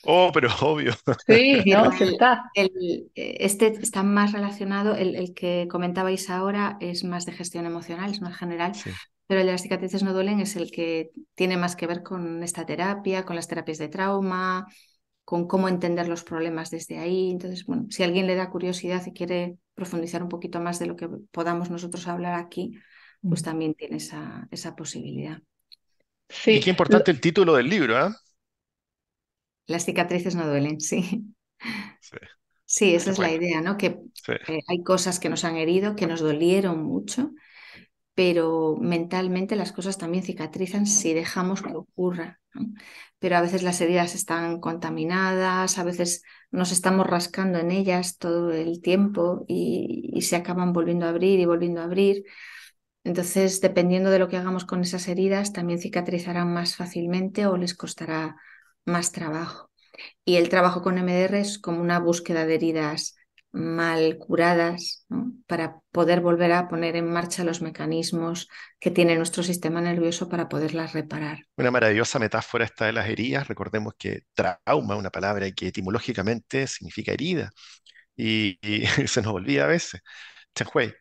Oh, 0.06 0.30
pero 0.32 0.48
obvio. 0.62 0.92
Sí, 1.26 1.62
no, 1.66 1.90
está. 1.92 2.50
El, 2.54 3.10
este 3.14 3.68
está 3.68 4.02
más 4.02 4.32
relacionado, 4.32 4.94
el, 4.94 5.14
el, 5.16 5.34
que 5.34 5.66
comentabais 5.70 6.30
ahora 6.30 6.76
es 6.80 7.04
más 7.04 7.26
de 7.26 7.32
gestión 7.32 7.66
emocional, 7.66 8.10
es 8.10 8.20
más 8.20 8.36
general, 8.36 8.74
sí. 8.74 8.90
pero 9.26 9.40
el 9.40 9.46
de 9.46 9.52
las 9.52 9.62
cicatrices 9.62 10.02
no 10.02 10.12
duelen 10.12 10.40
es 10.40 10.56
el 10.56 10.70
que 10.70 11.10
tiene 11.34 11.56
más 11.56 11.76
que 11.76 11.86
ver 11.86 12.02
con 12.02 12.42
esta 12.42 12.66
terapia, 12.66 13.24
con 13.24 13.36
las 13.36 13.48
terapias 13.48 13.78
de 13.78 13.88
trauma, 13.88 14.66
con 15.24 15.46
cómo 15.46 15.68
entender 15.68 16.08
los 16.08 16.22
problemas 16.22 16.70
desde 16.70 16.98
ahí. 16.98 17.30
Entonces, 17.30 17.64
bueno, 17.64 17.86
si 17.90 18.02
alguien 18.02 18.26
le 18.26 18.34
da 18.34 18.50
curiosidad 18.50 19.02
y 19.06 19.12
quiere 19.12 19.56
profundizar 19.74 20.22
un 20.22 20.28
poquito 20.28 20.60
más 20.60 20.78
de 20.78 20.86
lo 20.86 20.96
que 20.96 21.08
podamos 21.30 21.70
nosotros 21.70 22.06
hablar 22.06 22.34
aquí, 22.34 22.78
pues 23.22 23.42
mm. 23.42 23.44
también 23.44 23.74
tiene 23.74 23.96
esa, 23.96 24.46
esa 24.50 24.76
posibilidad. 24.76 25.40
Sí. 26.28 26.52
Y 26.52 26.60
qué 26.60 26.70
importante 26.70 27.10
el 27.10 27.20
título 27.20 27.54
del 27.54 27.68
libro, 27.68 28.06
¿eh? 28.06 28.10
Las 29.66 29.84
cicatrices 29.84 30.34
no 30.34 30.46
duelen, 30.46 30.80
sí. 30.80 31.34
Sí, 32.00 32.16
sí 32.64 32.94
esa 32.94 33.10
es 33.10 33.18
la 33.18 33.32
idea, 33.32 33.60
¿no? 33.60 33.76
Que 33.76 33.98
sí. 34.12 34.32
eh, 34.46 34.60
hay 34.68 34.82
cosas 34.82 35.20
que 35.20 35.28
nos 35.28 35.44
han 35.44 35.56
herido, 35.56 35.96
que 35.96 36.06
nos 36.06 36.20
dolieron 36.20 36.82
mucho, 36.82 37.32
pero 38.14 38.76
mentalmente 38.80 39.56
las 39.56 39.72
cosas 39.72 39.98
también 39.98 40.24
cicatrizan 40.24 40.86
si 40.86 41.14
dejamos 41.14 41.62
que 41.62 41.74
ocurra. 41.74 42.40
¿no? 42.54 42.66
Pero 43.20 43.36
a 43.36 43.42
veces 43.42 43.62
las 43.62 43.80
heridas 43.80 44.14
están 44.14 44.60
contaminadas, 44.60 45.78
a 45.78 45.84
veces 45.84 46.22
nos 46.50 46.72
estamos 46.72 47.06
rascando 47.06 47.58
en 47.58 47.70
ellas 47.72 48.18
todo 48.18 48.52
el 48.52 48.82
tiempo 48.82 49.44
y, 49.48 50.10
y 50.14 50.22
se 50.22 50.36
acaban 50.36 50.72
volviendo 50.72 51.06
a 51.06 51.10
abrir 51.10 51.40
y 51.40 51.46
volviendo 51.46 51.80
a 51.82 51.84
abrir. 51.84 52.24
Entonces, 53.04 53.60
dependiendo 53.60 54.10
de 54.10 54.18
lo 54.18 54.28
que 54.28 54.36
hagamos 54.38 54.64
con 54.64 54.80
esas 54.82 55.08
heridas, 55.08 55.52
también 55.52 55.78
cicatrizarán 55.78 56.52
más 56.52 56.76
fácilmente 56.76 57.46
o 57.46 57.56
les 57.56 57.74
costará 57.74 58.36
más 58.84 59.12
trabajo. 59.12 59.70
Y 60.24 60.36
el 60.36 60.48
trabajo 60.48 60.82
con 60.82 60.98
MDR 60.98 61.40
es 61.40 61.58
como 61.58 61.80
una 61.80 61.98
búsqueda 61.98 62.46
de 62.46 62.54
heridas 62.54 63.16
mal 63.52 64.18
curadas 64.18 65.06
¿no? 65.08 65.32
para 65.46 65.76
poder 65.92 66.20
volver 66.20 66.50
a 66.52 66.66
poner 66.68 66.96
en 66.96 67.12
marcha 67.12 67.44
los 67.44 67.62
mecanismos 67.62 68.48
que 68.80 68.90
tiene 68.90 69.14
nuestro 69.14 69.44
sistema 69.44 69.80
nervioso 69.80 70.28
para 70.28 70.48
poderlas 70.48 70.92
reparar. 70.92 71.44
Una 71.56 71.70
maravillosa 71.70 72.18
metáfora 72.18 72.64
esta 72.64 72.86
de 72.86 72.92
las 72.92 73.08
heridas. 73.08 73.46
Recordemos 73.46 73.94
que 73.96 74.22
trauma, 74.34 74.96
una 74.96 75.10
palabra 75.10 75.48
que 75.52 75.68
etimológicamente 75.68 76.66
significa 76.66 77.12
herida, 77.12 77.50
y, 78.16 78.58
y 78.60 78.86
se 79.06 79.22
nos 79.22 79.32
olvida 79.32 79.64
a 79.64 79.68
veces. 79.68 80.00
Chanhui. 80.54 80.92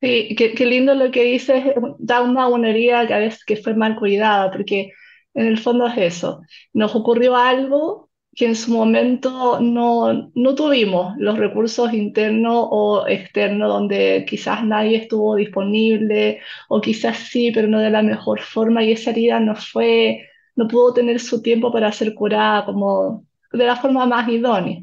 Sí, 0.00 0.34
qué, 0.36 0.54
qué, 0.54 0.66
lindo 0.66 0.94
lo 0.94 1.10
que 1.10 1.22
dices, 1.24 1.64
trauma, 2.06 2.48
una 2.48 2.70
herida 2.70 3.06
que 3.06 3.14
a 3.14 3.18
veces 3.18 3.44
que 3.44 3.56
fue 3.56 3.74
mal 3.74 3.96
cuidada, 3.96 4.50
porque 4.50 4.90
en 5.36 5.46
el 5.46 5.58
fondo 5.58 5.86
es 5.86 5.96
eso. 5.98 6.42
Nos 6.72 6.94
ocurrió 6.94 7.36
algo 7.36 8.10
que 8.34 8.46
en 8.46 8.56
su 8.56 8.72
momento 8.72 9.60
no, 9.60 10.30
no 10.34 10.54
tuvimos 10.54 11.14
los 11.18 11.38
recursos 11.38 11.92
internos 11.94 12.68
o 12.70 13.06
externos 13.06 13.68
donde 13.68 14.26
quizás 14.28 14.64
nadie 14.64 14.98
estuvo 14.98 15.36
disponible 15.36 16.40
o 16.68 16.80
quizás 16.80 17.18
sí, 17.18 17.50
pero 17.52 17.68
no 17.68 17.78
de 17.80 17.90
la 17.90 18.02
mejor 18.02 18.40
forma 18.40 18.82
y 18.84 18.92
esa 18.92 19.10
herida 19.10 19.40
nos 19.40 19.70
fue 19.70 20.26
no 20.56 20.68
pudo 20.68 20.94
tener 20.94 21.20
su 21.20 21.42
tiempo 21.42 21.70
para 21.72 21.92
ser 21.92 22.14
curada 22.14 22.64
como 22.64 23.26
de 23.52 23.64
la 23.66 23.76
forma 23.76 24.06
más 24.06 24.28
idónea. 24.28 24.82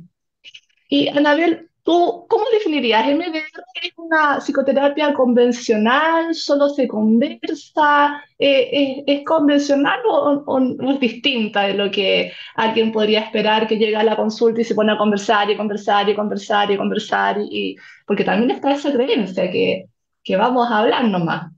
Y 0.87 1.07
Anabel, 1.09 1.69
¿tú 1.83 2.25
cómo 2.29 2.42
definirías? 2.53 3.05
¿MDR 3.05 3.43
es 3.81 3.93
una 3.97 4.39
psicoterapia 4.39 5.13
convencional? 5.13 6.33
¿Solo 6.33 6.69
se 6.69 6.87
conversa? 6.87 8.23
Eh, 8.39 9.03
¿es, 9.05 9.25
convencional 9.25 9.99
o, 10.09 10.43
o, 10.45 10.91
es 10.91 10.99
distinta 10.99 11.63
de 11.63 11.73
lo 11.73 11.91
que 11.91 12.31
alguien 12.55 12.91
podría 12.91 13.21
esperar 13.21 13.67
que 13.67 13.77
llegue 13.77 13.95
a 13.95 14.03
la 14.03 14.15
consulta 14.15 14.61
y 14.61 14.63
se 14.63 14.75
pone 14.75 14.91
a 14.91 14.97
conversar 14.97 15.49
y 15.49 15.57
conversar 15.57 16.09
y 16.09 16.15
conversar 16.15 16.71
y 16.71 16.77
conversar? 16.77 17.37
Y, 17.49 17.75
porque 18.07 18.23
también 18.23 18.51
está 18.51 18.71
esa 18.71 18.91
creencia 18.91 19.51
que, 19.51 19.85
que 20.23 20.37
vamos 20.37 20.69
a 20.71 20.79
hablar 20.79 21.05
nomás. 21.05 21.51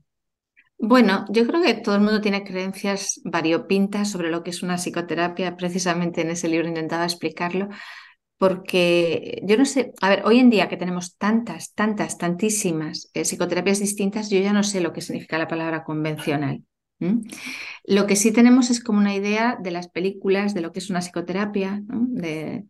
Bueno, 0.78 1.24
yo 1.30 1.46
creo 1.46 1.62
que 1.62 1.74
todo 1.74 1.94
el 1.94 2.02
mundo 2.02 2.20
tiene 2.20 2.44
creencias 2.44 3.20
variopintas 3.24 4.10
sobre 4.10 4.30
lo 4.30 4.42
que 4.42 4.50
es 4.50 4.62
una 4.62 4.76
psicoterapia. 4.76 5.56
Precisamente 5.56 6.20
en 6.20 6.30
ese 6.30 6.48
libro 6.48 6.68
intentaba 6.68 7.04
explicarlo, 7.04 7.68
porque 8.38 9.40
yo 9.44 9.56
no 9.56 9.64
sé, 9.64 9.92
a 10.00 10.10
ver, 10.10 10.22
hoy 10.24 10.38
en 10.38 10.50
día 10.50 10.68
que 10.68 10.76
tenemos 10.76 11.16
tantas, 11.16 11.72
tantas, 11.72 12.18
tantísimas 12.18 13.10
eh, 13.14 13.24
psicoterapias 13.24 13.78
distintas, 13.78 14.30
yo 14.30 14.38
ya 14.40 14.52
no 14.52 14.62
sé 14.62 14.80
lo 14.80 14.92
que 14.92 15.00
significa 15.00 15.38
la 15.38 15.48
palabra 15.48 15.84
convencional. 15.84 16.62
Lo 17.84 18.06
que 18.06 18.16
sí 18.16 18.32
tenemos 18.32 18.70
es 18.70 18.82
como 18.82 18.98
una 18.98 19.14
idea 19.14 19.58
de 19.60 19.70
las 19.70 19.88
películas, 19.88 20.54
de 20.54 20.62
lo 20.62 20.72
que 20.72 20.78
es 20.78 20.90
una 20.90 21.00
psicoterapia, 21.00 21.82
de 21.86 22.64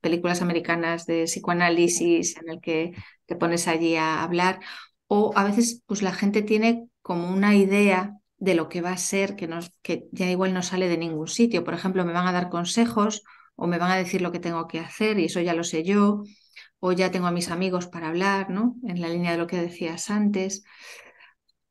películas 0.00 0.42
americanas 0.42 1.06
de 1.06 1.24
psicoanálisis 1.24 2.36
en 2.38 2.48
el 2.48 2.60
que 2.60 2.92
te 3.26 3.36
pones 3.36 3.68
allí 3.68 3.96
a 3.96 4.22
hablar, 4.22 4.60
o 5.06 5.32
a 5.36 5.44
veces 5.44 5.82
pues 5.86 6.02
la 6.02 6.12
gente 6.12 6.42
tiene 6.42 6.88
como 7.02 7.30
una 7.30 7.54
idea 7.54 8.14
de 8.38 8.54
lo 8.54 8.68
que 8.68 8.80
va 8.82 8.92
a 8.92 8.96
ser 8.96 9.36
que, 9.36 9.48
nos, 9.48 9.72
que 9.82 10.06
ya 10.12 10.30
igual 10.30 10.54
no 10.54 10.62
sale 10.62 10.88
de 10.88 10.98
ningún 10.98 11.28
sitio. 11.28 11.64
Por 11.64 11.74
ejemplo, 11.74 12.04
me 12.04 12.12
van 12.12 12.26
a 12.26 12.32
dar 12.32 12.50
consejos 12.50 13.22
o 13.58 13.66
me 13.66 13.78
van 13.78 13.90
a 13.90 13.96
decir 13.96 14.22
lo 14.22 14.32
que 14.32 14.40
tengo 14.40 14.66
que 14.68 14.78
hacer 14.80 15.18
y 15.18 15.26
eso 15.26 15.40
ya 15.40 15.54
lo 15.54 15.64
sé 15.64 15.82
yo, 15.84 16.22
o 16.80 16.92
ya 16.92 17.10
tengo 17.10 17.26
a 17.26 17.32
mis 17.32 17.50
amigos 17.50 17.88
para 17.88 18.08
hablar, 18.08 18.50
¿no? 18.50 18.76
En 18.86 19.00
la 19.00 19.08
línea 19.08 19.32
de 19.32 19.38
lo 19.38 19.48
que 19.48 19.60
decías 19.60 20.10
antes. 20.10 20.64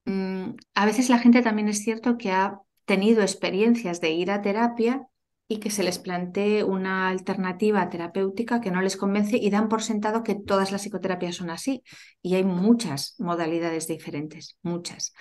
Mm, 0.05 0.55
a 0.75 0.85
veces 0.85 1.09
la 1.09 1.19
gente 1.19 1.41
también 1.41 1.69
es 1.69 1.79
cierto 1.83 2.17
que 2.17 2.31
ha 2.31 2.59
tenido 2.85 3.21
experiencias 3.21 4.01
de 4.01 4.11
ir 4.11 4.31
a 4.31 4.41
terapia 4.41 5.07
y 5.49 5.59
que 5.59 5.71
se 5.71 5.83
les 5.83 5.99
plantee 5.99 6.63
una 6.63 7.07
alternativa 7.09 7.89
terapéutica 7.89 8.59
que 8.61 8.71
no 8.71 8.81
les 8.81 8.97
convence 8.97 9.37
y 9.37 9.49
dan 9.49 9.69
por 9.69 9.81
sentado 9.81 10.23
que 10.23 10.35
todas 10.35 10.71
las 10.71 10.81
psicoterapias 10.81 11.35
son 11.35 11.49
así. 11.49 11.83
Y 12.21 12.35
hay 12.35 12.43
muchas 12.43 13.15
modalidades 13.19 13.87
diferentes, 13.87 14.57
muchas. 14.61 15.13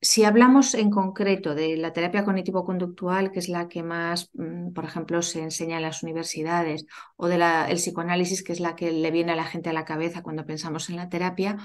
Si 0.00 0.24
hablamos 0.24 0.74
en 0.74 0.90
concreto 0.90 1.54
de 1.54 1.76
la 1.76 1.92
terapia 1.92 2.24
cognitivo-conductual, 2.24 3.30
que 3.30 3.38
es 3.38 3.48
la 3.48 3.68
que 3.68 3.82
más, 3.82 4.30
mm, 4.34 4.72
por 4.72 4.84
ejemplo, 4.84 5.22
se 5.22 5.42
enseña 5.42 5.76
en 5.76 5.82
las 5.82 6.02
universidades, 6.02 6.86
o 7.16 7.28
del 7.28 7.42
psicoanálisis, 7.76 8.42
que 8.42 8.52
es 8.52 8.60
la 8.60 8.76
que 8.76 8.92
le 8.92 9.10
viene 9.10 9.32
a 9.32 9.36
la 9.36 9.44
gente 9.44 9.70
a 9.70 9.72
la 9.72 9.84
cabeza 9.84 10.22
cuando 10.22 10.46
pensamos 10.46 10.88
en 10.88 10.96
la 10.96 11.08
terapia, 11.08 11.56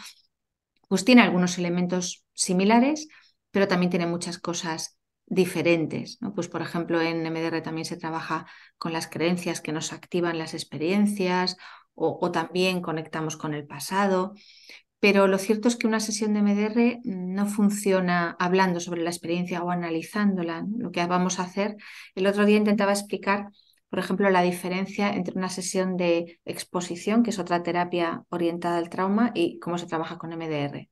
pues 0.87 1.05
tiene 1.05 1.21
algunos 1.21 1.57
elementos 1.57 2.23
similares, 2.33 3.07
pero 3.51 3.67
también 3.67 3.89
tiene 3.89 4.07
muchas 4.07 4.37
cosas 4.37 4.97
diferentes. 5.25 6.19
Pues, 6.35 6.47
por 6.47 6.61
ejemplo, 6.61 7.01
en 7.01 7.25
MDR 7.25 7.61
también 7.61 7.85
se 7.85 7.97
trabaja 7.97 8.45
con 8.77 8.93
las 8.93 9.07
creencias 9.07 9.61
que 9.61 9.71
nos 9.71 9.93
activan 9.93 10.37
las 10.37 10.53
experiencias 10.53 11.57
o, 11.95 12.31
también 12.31 12.81
conectamos 12.81 13.37
con 13.37 13.53
el 13.53 13.65
pasado. 13.67 14.33
Pero 15.03 15.27
lo 15.27 15.37
cierto 15.37 15.67
es 15.67 15.75
que 15.75 15.85
una 15.85 15.99
sesión 15.99 16.33
de 16.33 16.41
MDR 16.41 17.01
no 17.03 17.45
funciona 17.45 18.37
hablando 18.39 18.79
sobre 18.79 19.01
la 19.01 19.09
experiencia 19.09 19.61
o 19.61 19.69
analizándola. 19.69 20.65
Lo 20.77 20.91
que 20.91 21.05
vamos 21.05 21.39
a 21.39 21.43
hacer, 21.43 21.75
el 22.15 22.25
otro 22.25 22.45
día 22.45 22.55
intentaba 22.55 22.93
explicar 22.93 23.49
por 23.93 23.99
ejemplo, 23.99 24.27
la 24.31 24.41
diferencia 24.41 25.13
entre 25.13 25.37
una 25.37 25.49
sesión 25.49 25.97
de 25.97 26.39
exposición, 26.45 27.21
que 27.21 27.29
es 27.29 27.37
otra 27.37 27.61
terapia 27.61 28.23
orientada 28.29 28.77
al 28.77 28.89
trauma, 28.89 29.29
y 29.35 29.59
cómo 29.59 29.77
se 29.77 29.85
trabaja 29.85 30.17
con 30.17 30.33
MDR. 30.33 30.89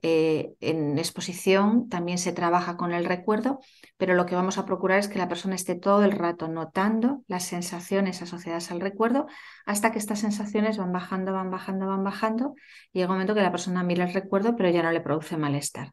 Eh, 0.00 0.54
en 0.60 0.96
exposición 0.96 1.90
también 1.90 2.16
se 2.16 2.32
trabaja 2.32 2.78
con 2.78 2.94
el 2.94 3.04
recuerdo, 3.04 3.60
pero 3.98 4.14
lo 4.14 4.24
que 4.24 4.34
vamos 4.34 4.56
a 4.56 4.64
procurar 4.64 4.98
es 4.98 5.08
que 5.08 5.18
la 5.18 5.28
persona 5.28 5.56
esté 5.56 5.74
todo 5.74 6.04
el 6.04 6.12
rato 6.12 6.48
notando 6.48 7.22
las 7.28 7.44
sensaciones 7.44 8.22
asociadas 8.22 8.70
al 8.70 8.80
recuerdo 8.80 9.26
hasta 9.66 9.92
que 9.92 9.98
estas 9.98 10.20
sensaciones 10.20 10.78
van 10.78 10.90
bajando, 10.90 11.34
van 11.34 11.50
bajando, 11.50 11.86
van 11.86 12.02
bajando. 12.02 12.54
Y 12.94 13.00
llega 13.00 13.10
un 13.10 13.16
momento 13.16 13.34
que 13.34 13.42
la 13.42 13.52
persona 13.52 13.82
mira 13.82 14.06
el 14.06 14.14
recuerdo, 14.14 14.56
pero 14.56 14.70
ya 14.70 14.82
no 14.82 14.90
le 14.90 15.02
produce 15.02 15.36
malestar. 15.36 15.92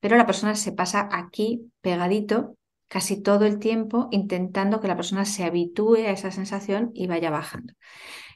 Pero 0.00 0.16
la 0.16 0.26
persona 0.26 0.56
se 0.56 0.72
pasa 0.72 1.08
aquí 1.12 1.70
pegadito 1.80 2.56
casi 2.88 3.22
todo 3.22 3.44
el 3.46 3.58
tiempo 3.58 4.08
intentando 4.10 4.80
que 4.80 4.88
la 4.88 4.96
persona 4.96 5.24
se 5.24 5.44
habitúe 5.44 5.96
a 5.96 6.10
esa 6.10 6.30
sensación 6.30 6.90
y 6.94 7.06
vaya 7.06 7.30
bajando. 7.30 7.74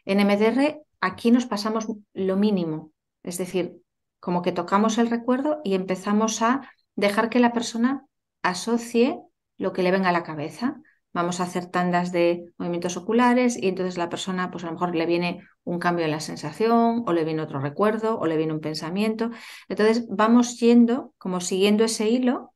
En 0.05 0.19
MDR 0.21 0.81
aquí 1.01 1.31
nos 1.31 1.47
pasamos 1.47 1.87
lo 2.13 2.37
mínimo, 2.37 2.93
es 3.23 3.39
decir, 3.39 3.81
como 4.19 4.43
que 4.43 4.53
tocamos 4.53 4.99
el 4.99 5.11
recuerdo 5.11 5.61
y 5.65 5.75
empezamos 5.75 6.43
a 6.43 6.71
dejar 6.95 7.31
que 7.31 7.41
la 7.41 7.53
persona 7.53 8.05
asocie 8.43 9.19
lo 9.57 9.73
que 9.73 9.83
le 9.83 9.91
venga 9.91 10.11
a 10.11 10.13
la 10.13 10.23
cabeza. 10.23 10.81
Vamos 11.13 11.41
a 11.41 11.45
hacer 11.45 11.67
tandas 11.67 12.13
de 12.13 12.53
movimientos 12.57 12.97
oculares 12.97 13.57
y 13.61 13.69
entonces 13.69 13.99
la 13.99 14.09
persona, 14.09 14.51
pues 14.51 14.63
a 14.63 14.69
lo 14.69 14.75
mejor 14.75 14.95
le 14.95 15.07
viene 15.07 15.43
un 15.65 15.79
cambio 15.79 16.05
en 16.05 16.13
la 16.13 16.21
sensación 16.21 17.03
o 17.07 17.13
le 17.13 17.25
viene 17.25 17.43
otro 17.43 17.61
recuerdo 17.61 18.19
o 18.19 18.27
le 18.27 18.37
viene 18.37 18.53
un 18.53 18.61
pensamiento. 18.61 19.31
Entonces 19.69 20.07
vamos 20.09 20.59
yendo 20.61 21.15
como 21.19 21.41
siguiendo 21.41 21.85
ese 21.85 22.09
hilo 22.09 22.55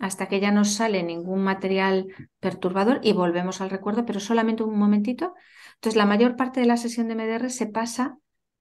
hasta 0.00 0.28
que 0.28 0.40
ya 0.40 0.50
no 0.50 0.64
sale 0.64 1.02
ningún 1.02 1.42
material 1.42 2.06
perturbador 2.40 3.00
y 3.02 3.12
volvemos 3.12 3.60
al 3.60 3.70
recuerdo, 3.70 4.04
pero 4.04 4.20
solamente 4.20 4.62
un 4.62 4.78
momentito. 4.78 5.34
Entonces, 5.74 5.96
la 5.96 6.06
mayor 6.06 6.36
parte 6.36 6.60
de 6.60 6.66
la 6.66 6.76
sesión 6.76 7.08
de 7.08 7.14
MDR 7.14 7.50
se 7.50 7.66
pasa 7.66 8.18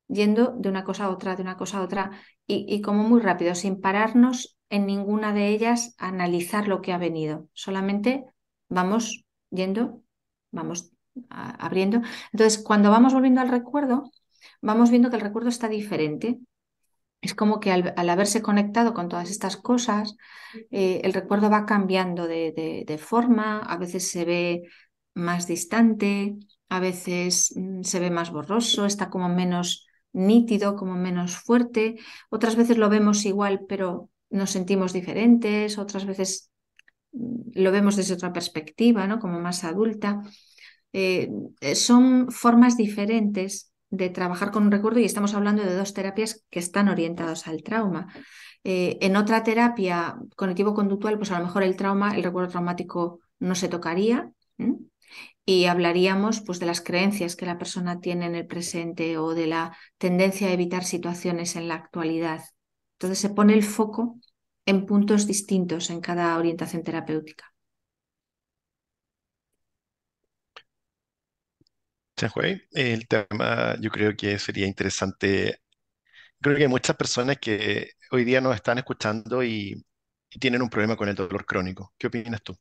yendo 0.08 0.54
de 0.58 0.70
una 0.70 0.84
cosa 0.84 1.06
a 1.06 1.10
otra, 1.10 1.36
de 1.36 1.42
una 1.42 1.58
cosa 1.58 1.78
a 1.80 1.82
otra, 1.82 2.12
y, 2.48 2.82
como 2.82 3.04
muy 3.04 3.22
rápido, 3.22 3.56
sin 3.56 3.80
pararnos 3.80 4.58
en 4.70 4.86
ninguna 4.86 5.34
de 5.34 5.48
ellas 5.48 5.96
a 5.98 6.10
analizar 6.10 6.68
lo 6.68 6.82
que 6.82 6.92
ha 6.92 6.98
venido. 6.98 7.48
Solamente 7.54 8.26
vamos 8.68 9.24
yendo, 9.50 10.04
vamos 10.52 10.92
abriendo. 11.30 12.02
Entonces, 12.34 12.62
cuando 12.62 12.92
vamos 12.92 13.14
volviendo 13.14 13.42
al 13.42 13.50
recuerdo, 13.50 14.12
vamos 14.62 14.90
viendo 14.90 15.10
que 15.10 15.16
el 15.16 15.22
recuerdo 15.22 15.50
está 15.50 15.70
diferente 15.70 16.40
es 17.22 17.36
como 17.36 17.60
que 17.60 17.72
al, 17.72 18.10
haberse 18.10 18.42
conectado 18.42 18.94
con 18.94 19.08
todas 19.08 19.30
estas 19.30 19.56
cosas, 19.56 20.16
eh, 20.72 21.02
el 21.04 21.14
recuerdo 21.14 21.50
va 21.50 21.66
cambiando 21.66 22.28
de, 22.28 23.00
forma, 23.00 23.60
a 23.60 23.78
veces 23.78 24.10
se 24.10 24.26
ve 24.26 24.64
más 25.14 25.48
distante, 25.48 26.36
a 26.70 26.80
veces 26.80 27.54
mm, 27.56 27.84
se 27.84 28.00
ve 28.00 28.10
más 28.10 28.32
borroso, 28.32 28.86
está 28.86 29.10
como 29.10 29.30
menos 29.30 29.88
nítido, 30.14 30.76
como 30.76 30.96
menos 30.96 31.38
fuerte, 31.38 31.98
otras 32.30 32.56
veces 32.56 32.78
lo 32.78 32.90
vemos 32.90 33.26
igual 33.26 33.62
pero 33.68 34.10
nos 34.30 34.52
sentimos 34.52 34.92
diferentes, 34.92 35.78
otras 35.78 36.06
veces 36.06 36.50
mm, 37.12 37.52
lo 37.54 37.72
vemos 37.72 37.98
desde 37.98 38.16
otra 38.16 38.34
perspectiva, 38.34 39.06
¿no? 39.06 39.20
como 39.20 39.40
más 39.40 39.64
adulta. 39.64 40.24
Eh, 40.94 41.30
eh, 41.62 41.76
son 41.76 42.32
formas 42.32 42.76
diferentes 42.76 43.71
de 43.92 44.10
trabajar 44.10 44.52
con 44.52 44.64
un 44.64 44.72
recuerdo 44.72 45.00
y 45.00 45.06
estamos 45.06 45.36
hablando 45.36 45.64
de 45.64 45.76
dos 45.76 45.94
terapias 45.94 46.44
que 46.50 46.60
están 46.60 46.90
orientadas 46.90 47.48
al 47.48 47.62
trauma. 47.62 48.08
Eh, 48.64 48.98
en 49.02 49.16
otra 49.16 49.44
terapia 49.44 50.18
cognitivo-conductual, 50.36 51.18
pues 51.18 51.32
a 51.32 51.40
lo 51.40 51.46
mejor 51.46 51.64
el 51.64 51.76
trauma, 51.76 52.16
el 52.16 52.24
recuerdo 52.24 52.50
traumático 52.50 53.20
no 53.40 53.54
se 53.54 53.68
tocaría 53.68 54.32
y 55.46 55.66
hablaríamos 55.66 56.42
pues 56.42 56.60
de 56.60 56.68
las 56.68 56.82
creencias 56.82 57.36
que 57.36 57.46
la 57.46 57.58
persona 57.58 58.00
tiene 58.00 58.28
en 58.28 58.36
el 58.36 58.48
presente 58.48 59.18
o 59.18 59.34
de 59.34 59.48
la 59.48 59.76
tendencia 59.98 60.48
a 60.48 60.54
evitar 60.54 60.86
situaciones 60.86 61.56
en 61.56 61.68
la 61.68 61.76
actualidad. 61.76 62.44
Entonces 62.94 63.20
se 63.20 63.30
pone 63.30 63.54
el 63.54 63.64
foco 63.64 64.18
en 64.66 64.86
puntos 64.86 65.28
distintos 65.28 65.90
en 65.90 66.00
cada 66.00 66.38
orientación 66.38 66.84
terapéutica. 66.84 67.51
El 72.72 73.08
tema 73.08 73.76
yo 73.80 73.90
creo 73.90 74.16
que 74.16 74.38
sería 74.40 74.68
interesante. 74.68 75.60
Creo 76.40 76.56
que 76.56 76.64
hay 76.64 76.70
muchas 76.70 76.96
personas 76.96 77.38
que 77.38 77.92
hoy 78.12 78.24
día 78.24 78.42
nos 78.42 78.56
están 78.56 78.78
escuchando 78.78 79.44
y, 79.44 79.84
tienen 80.40 80.62
un 80.62 80.70
problema 80.70 80.96
con 80.96 81.10
el 81.10 81.16
dolor 81.16 81.46
crónico. 81.46 81.94
¿Qué 81.98 82.08
opinas 82.08 82.42
tú? 82.42 82.56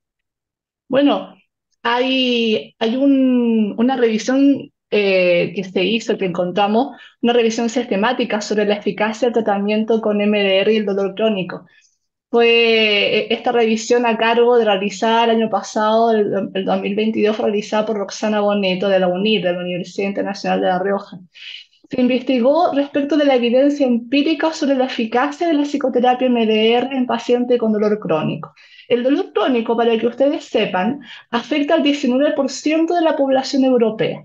Bueno, 0.88 1.36
hay, 1.84 2.74
hay 2.80 2.96
una 2.96 3.96
revisión 3.96 4.72
eh, 4.90 5.52
que 5.54 5.62
se 5.62 5.84
hizo, 5.84 6.18
que 6.18 6.24
encontramos, 6.24 6.96
una 7.22 7.32
revisión 7.32 7.68
sistemática 7.68 8.40
sobre 8.40 8.66
la 8.66 8.74
eficacia 8.74 9.28
del 9.28 9.34
tratamiento 9.34 10.00
con 10.00 10.16
MDR 10.16 10.72
y 10.72 10.78
el 10.78 10.84
dolor 10.84 11.14
crónico 11.14 11.64
fue 12.30 12.48
eh, 13.18 13.26
esta 13.30 13.52
revisión 13.52 14.06
a 14.06 14.16
cargo 14.16 14.56
de 14.56 14.64
realizar 14.64 15.28
el 15.28 15.36
año 15.36 15.50
pasado, 15.50 16.12
el, 16.12 16.64
2022, 16.64 17.36
fue 17.36 17.46
realizada 17.46 17.86
por 17.86 17.96
Roxana 17.96 18.40
Boneto 18.40 18.88
de 18.88 19.00
la 19.00 19.08
UNIR, 19.08 19.42
de 19.42 19.52
la 19.52 19.60
Universidad 19.60 20.08
Internacional 20.08 20.60
de 20.60 20.66
La 20.68 20.78
Rioja. 20.78 21.18
se 21.90 22.00
investigó 22.00 22.72
respecto 22.72 23.16
de 23.16 23.24
la 23.24 23.34
evidencia 23.34 23.86
empírica 23.86 24.52
sobre 24.52 24.76
la 24.76 24.86
eficacia 24.86 25.48
de 25.48 25.54
la 25.54 25.64
psicoterapia 25.64 26.28
MDR 26.30 26.92
en 26.92 27.06
pacientes 27.06 27.58
con 27.58 27.72
dolor 27.72 27.98
crónico. 27.98 28.54
El 28.88 29.02
dolor 29.02 29.32
crónico, 29.32 29.76
para 29.76 29.98
que 29.98 30.06
ustedes 30.06 30.44
sepan, 30.44 31.00
afecta 31.30 31.74
al 31.74 31.82
19% 31.82 32.94
de 32.94 33.02
la 33.02 33.16
población 33.16 33.64
europea. 33.64 34.24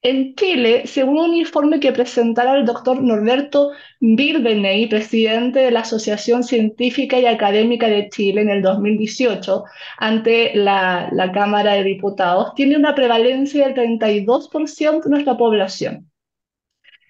En 0.00 0.36
Chile, 0.36 0.86
según 0.86 1.18
un 1.18 1.34
informe 1.34 1.80
que 1.80 1.92
presentara 1.92 2.56
el 2.56 2.64
doctor 2.64 3.02
Norberto 3.02 3.72
Birbeney, 3.98 4.86
presidente 4.86 5.58
de 5.58 5.72
la 5.72 5.80
Asociación 5.80 6.44
Científica 6.44 7.18
y 7.18 7.26
Académica 7.26 7.88
de 7.88 8.08
Chile 8.08 8.42
en 8.42 8.50
el 8.50 8.62
2018, 8.62 9.64
ante 9.98 10.54
la, 10.54 11.08
la 11.12 11.32
Cámara 11.32 11.72
de 11.74 11.82
Diputados, 11.82 12.54
tiene 12.54 12.76
una 12.76 12.94
prevalencia 12.94 13.66
del 13.66 13.74
32% 13.74 15.02
de 15.02 15.10
nuestra 15.10 15.36
población. 15.36 16.08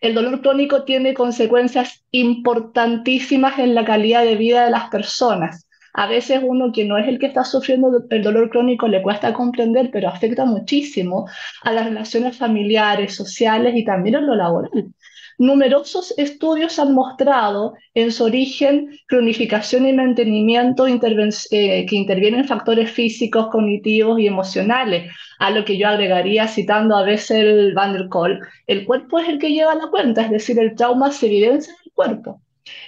El 0.01 0.14
dolor 0.14 0.41
crónico 0.41 0.84
tiene 0.84 1.12
consecuencias 1.12 2.05
importantísimas 2.11 3.59
en 3.59 3.74
la 3.74 3.84
calidad 3.84 4.24
de 4.24 4.36
vida 4.36 4.64
de 4.64 4.70
las 4.70 4.89
personas 4.89 5.68
a 5.99 6.07
veces 6.07 6.40
uno 6.44 6.70
que 6.70 6.84
no 6.84 6.96
es 6.96 7.09
el 7.09 7.18
que 7.18 7.26
está 7.26 7.42
sufriendo 7.42 8.05
el 8.09 8.22
dolor 8.22 8.51
crónico 8.51 8.86
le 8.86 9.03
cuesta 9.03 9.32
comprender, 9.32 9.90
pero 9.90 10.09
afecta 10.09 10.44
muchísimo 10.44 11.26
a 11.62 11.72
las 11.72 11.86
relaciones 11.86 12.36
familiares, 12.36 13.16
sociales 13.16 13.74
y 13.74 13.84
también 13.84 14.14
en 14.14 14.26
lo 14.28 14.36
laboral. 14.36 14.94
Numerosos 15.38 16.14
estudios 16.16 16.78
han 16.78 16.94
mostrado 16.94 17.74
en 17.94 18.12
su 18.12 18.24
origen 18.24 18.90
cronificación 19.09 19.86
y 19.86 19.92
mantenimiento 19.92 20.86
eh, 20.86 21.86
que 21.86 21.96
intervienen 21.96 22.44
factores 22.44 22.92
físicos, 22.92 23.49
cognitivos 23.49 24.20
y 24.20 24.28
emocionales, 24.28 25.11
a 25.40 25.51
lo 25.51 25.64
que 25.64 25.78
yo 25.78 25.88
agregaría 25.88 26.46
citando 26.46 26.94
a 26.96 27.03
veces 27.03 27.38
el 27.42 27.74
Van 27.74 27.92
der 27.94 28.09
Kolk, 28.09 28.40
el 28.68 28.86
cuerpo 28.86 29.18
es 29.18 29.28
el 29.28 29.40
que 29.40 29.51
lleva 29.51 29.74
la 29.74 29.88
cuenta, 29.88 30.22
es 30.22 30.30
decir, 30.30 30.61
el 30.61 30.76
trauma 30.76 31.11
se 31.11 31.26
evidencia 31.26 31.72
en 31.72 31.78
el 31.86 31.92
cuerpo. 31.92 32.40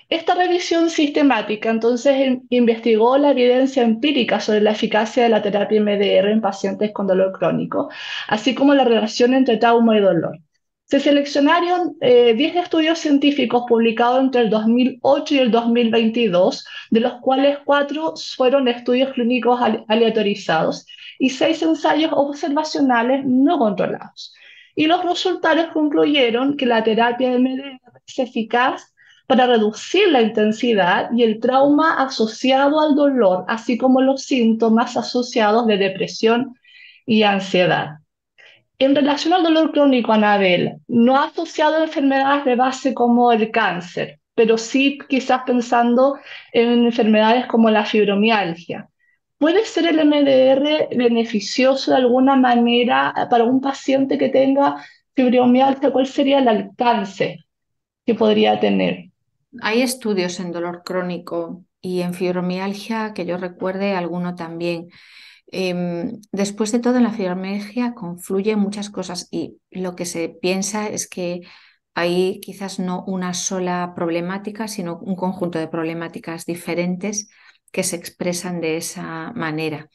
Esta 0.09 0.35
revisión 0.35 0.91
sistemática 0.91 1.71
entonces 1.71 2.39
investigó 2.49 3.17
la 3.17 3.31
evidencia 3.31 3.83
empírica 3.83 4.41
sobre 4.41 4.61
la 4.61 4.73
eficacia 4.73 5.23
de 5.23 5.29
la 5.29 5.43
terapia 5.43 5.81
MDR 5.81 6.31
en 6.31 6.41
pacientes 6.41 6.93
con 6.93 7.07
dolor 7.07 7.33
crónico, 7.39 7.91
así 8.27 8.55
como 8.55 8.75
la 8.75 8.85
relación 8.85 9.35
entre 9.35 9.57
trauma 9.59 9.97
y 9.97 10.01
dolor. 10.01 10.39
Se 10.91 10.99
seleccionaron 10.99 11.97
10 12.01 12.03
eh, 12.03 12.59
estudios 12.59 12.99
científicos 12.99 13.63
publicados 13.69 14.21
entre 14.21 14.41
el 14.41 14.51
2008 14.51 15.35
y 15.35 15.39
el 15.39 15.53
2022, 15.53 16.67
de 16.91 17.01
los 17.01 17.13
cuales 17.21 17.59
4 17.65 18.15
fueron 18.37 18.67
estudios 18.67 19.13
clínicos 19.13 19.61
aleatorizados 19.87 20.87
y 21.21 21.31
6 21.31 21.63
ensayos 21.63 22.11
observacionales 22.13 23.25
no 23.25 23.61
controlados. 23.61 24.35
Y 24.75 24.87
los 24.87 25.05
resultados 25.05 25.67
concluyeron 25.73 26.57
que 26.57 26.67
la 26.67 26.83
terapia 26.83 27.39
MDR 27.39 27.79
es 28.05 28.19
eficaz 28.19 28.93
para 29.31 29.47
reducir 29.47 30.09
la 30.09 30.23
intensidad 30.23 31.09
y 31.13 31.23
el 31.23 31.39
trauma 31.39 32.03
asociado 32.03 32.81
al 32.81 32.97
dolor, 32.97 33.45
así 33.47 33.79
como 33.79 34.01
los 34.01 34.25
síntomas 34.25 34.97
asociados 34.97 35.69
de 35.69 35.77
depresión 35.77 36.57
y 37.07 37.23
ansiedad. 37.23 37.99
En 38.81 38.93
relación 38.93 39.33
al 39.33 39.45
dolor 39.45 39.71
crónico, 39.71 40.11
Anabel, 40.11 40.79
no 40.89 41.17
ha 41.17 41.27
asociado 41.27 41.77
a 41.77 41.85
enfermedades 41.85 42.45
de 42.45 42.57
base 42.57 42.93
como 42.93 43.31
el 43.31 43.53
cáncer, 43.53 44.19
pero 44.35 44.59
sí 44.59 44.99
quizás 45.09 45.43
pensando 45.47 46.19
en 46.53 46.87
enfermedades 46.87 47.47
como 47.47 47.71
la 47.71 47.85
fibromialgia. 47.85 48.89
¿Puede 49.39 49.65
ser 49.65 49.87
el 49.87 50.05
MDR 50.05 50.89
beneficioso 50.97 51.93
de 51.93 51.99
alguna 51.99 52.35
manera 52.35 53.15
para 53.31 53.45
un 53.45 53.61
paciente 53.61 54.19
que 54.19 54.29
tenga 54.29 54.85
fibromialgia? 55.15 55.93
¿Cuál 55.93 56.09
sería 56.09 56.41
el 56.41 56.49
alcance 56.49 57.39
que 58.05 58.17
podría 58.17 58.59
tener? 58.59 59.10
Hay 59.63 59.83
estudios 59.83 60.41
en 60.41 60.53
dolor 60.53 60.83
crónico 60.85 61.65
y 61.81 62.03
en 62.03 62.15
fibromialgia 62.15 63.13
que 63.15 63.27
yo 63.27 63.37
recuerde 63.37 63.95
alguno 63.95 64.35
también. 64.35 64.89
Em, 65.53 66.21
después 66.33 66.73
de 66.73 66.79
todo, 66.81 66.97
en 66.97 67.05
la 67.05 67.13
fibromialgia 67.13 67.95
confluyen 67.95 68.59
muchas 68.59 68.91
cosas 68.91 69.29
y 69.31 69.59
lo 69.71 69.97
que 69.97 70.07
se 70.07 70.29
piensa 70.29 70.89
es 70.89 71.09
que 71.09 71.41
hay 71.95 72.41
quizás 72.41 72.79
no 72.79 73.05
una 73.07 73.35
sola 73.35 73.93
problemática, 73.97 74.69
sino 74.69 74.99
un 74.99 75.17
conjunto 75.17 75.59
de 75.59 75.69
problemáticas 75.69 76.47
diferentes 76.47 77.29
que 77.73 77.83
se 77.83 77.97
expresan 77.97 78.61
de 78.61 78.77
esa 78.77 79.33
manera. 79.35 79.91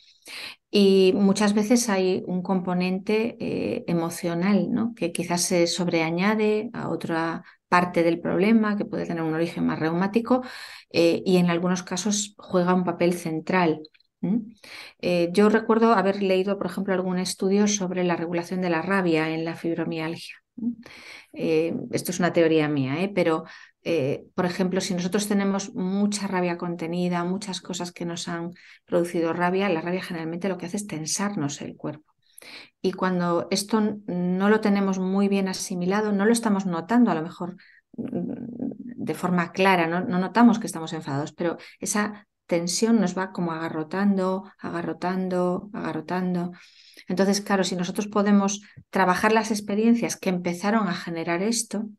Y 0.72 1.14
muchas 1.16 1.54
veces 1.54 1.90
hay 1.90 2.24
un 2.28 2.42
componente 2.42 3.38
eh, 3.40 3.86
emocional, 3.88 4.72
¿no? 4.72 4.94
que 4.96 5.12
quizás 5.12 5.44
se 5.44 5.68
sobreañade 5.68 6.70
a 6.74 6.90
otra 6.90 7.46
parte 7.76 8.04
del 8.04 8.22
problema, 8.22 8.78
que 8.78 8.86
puede 8.86 9.06
tener 9.06 9.22
un 9.22 9.34
origen 9.34 9.66
más 9.66 9.78
reumático, 9.78 10.42
eh, 10.92 11.22
y 11.26 11.36
en 11.36 11.50
algunos 11.50 11.84
casos 11.84 12.34
juega 12.38 12.74
un 12.74 12.86
papel 12.86 13.12
central. 13.14 13.82
Eh, 15.02 15.28
yo 15.34 15.50
recuerdo 15.50 15.92
haber 15.92 16.24
leído, 16.24 16.58
por 16.58 16.68
ejemplo, 16.68 16.94
algún 16.94 17.20
estudio 17.20 17.68
sobre 17.68 18.06
la 18.06 18.16
regulación 18.16 18.62
de 18.62 18.70
la 18.70 18.82
rabia 18.82 19.30
en 19.30 19.44
la 19.44 19.56
fibromialgia. 19.56 20.36
Eh, 21.34 21.74
esto 21.92 22.12
es 22.12 22.20
una 22.20 22.32
teoría 22.32 22.70
mía, 22.70 22.96
pero 23.14 23.44
por 24.36 24.46
ejemplo, 24.46 24.82
si 24.82 24.94
nosotros 24.96 25.28
tenemos 25.28 25.76
mucha 25.76 26.26
rabia 26.26 26.58
contenida, 26.58 27.24
muchas 27.24 27.60
cosas 27.62 27.92
que 27.92 28.06
nos 28.06 28.28
han 28.28 28.54
producido 28.86 29.32
rabia, 29.34 29.70
la 29.70 29.82
rabia 29.82 30.02
generalmente 30.02 30.50
lo 30.50 30.58
que 30.58 30.66
hace 30.66 30.78
es 30.78 30.88
tensarnos 30.88 31.62
el 31.62 31.76
cuerpo. 31.76 32.15
Y 32.82 32.94
cuando 32.94 33.48
esto 33.52 33.82
no 34.08 34.50
lo 34.50 34.62
tenemos 34.62 35.00
muy 35.00 35.28
bien 35.28 35.48
asimilado, 35.48 36.12
no 36.12 36.26
lo 36.26 36.34
estamos 36.34 36.66
notando 36.66 37.12
a 37.12 37.16
lo 37.16 37.22
mejor 37.22 37.56
mm, 37.98 38.34
de 39.06 39.14
forma 39.14 39.52
clara, 39.52 39.88
no, 39.88 40.02
notamos 40.02 40.60
que 40.60 40.68
estamos 40.68 40.94
enfadados, 40.94 41.34
pero 41.34 41.58
esa 41.80 42.28
tensión 42.48 43.00
nos 43.00 43.18
va 43.18 43.32
como 43.32 43.52
agarrotando, 43.52 44.52
agarrotando, 44.60 45.70
agarrotando. 45.74 46.52
Entonces, 47.08 47.42
claro, 47.42 47.64
si 47.64 47.76
nosotros 47.76 48.08
podemos 48.08 48.62
trabajar 48.90 49.32
las 49.32 49.52
experiencias 49.52 50.16
que 50.16 50.30
empezaron 50.30 50.88
a 50.88 50.94
generar 50.94 51.42
esto, 51.44 51.90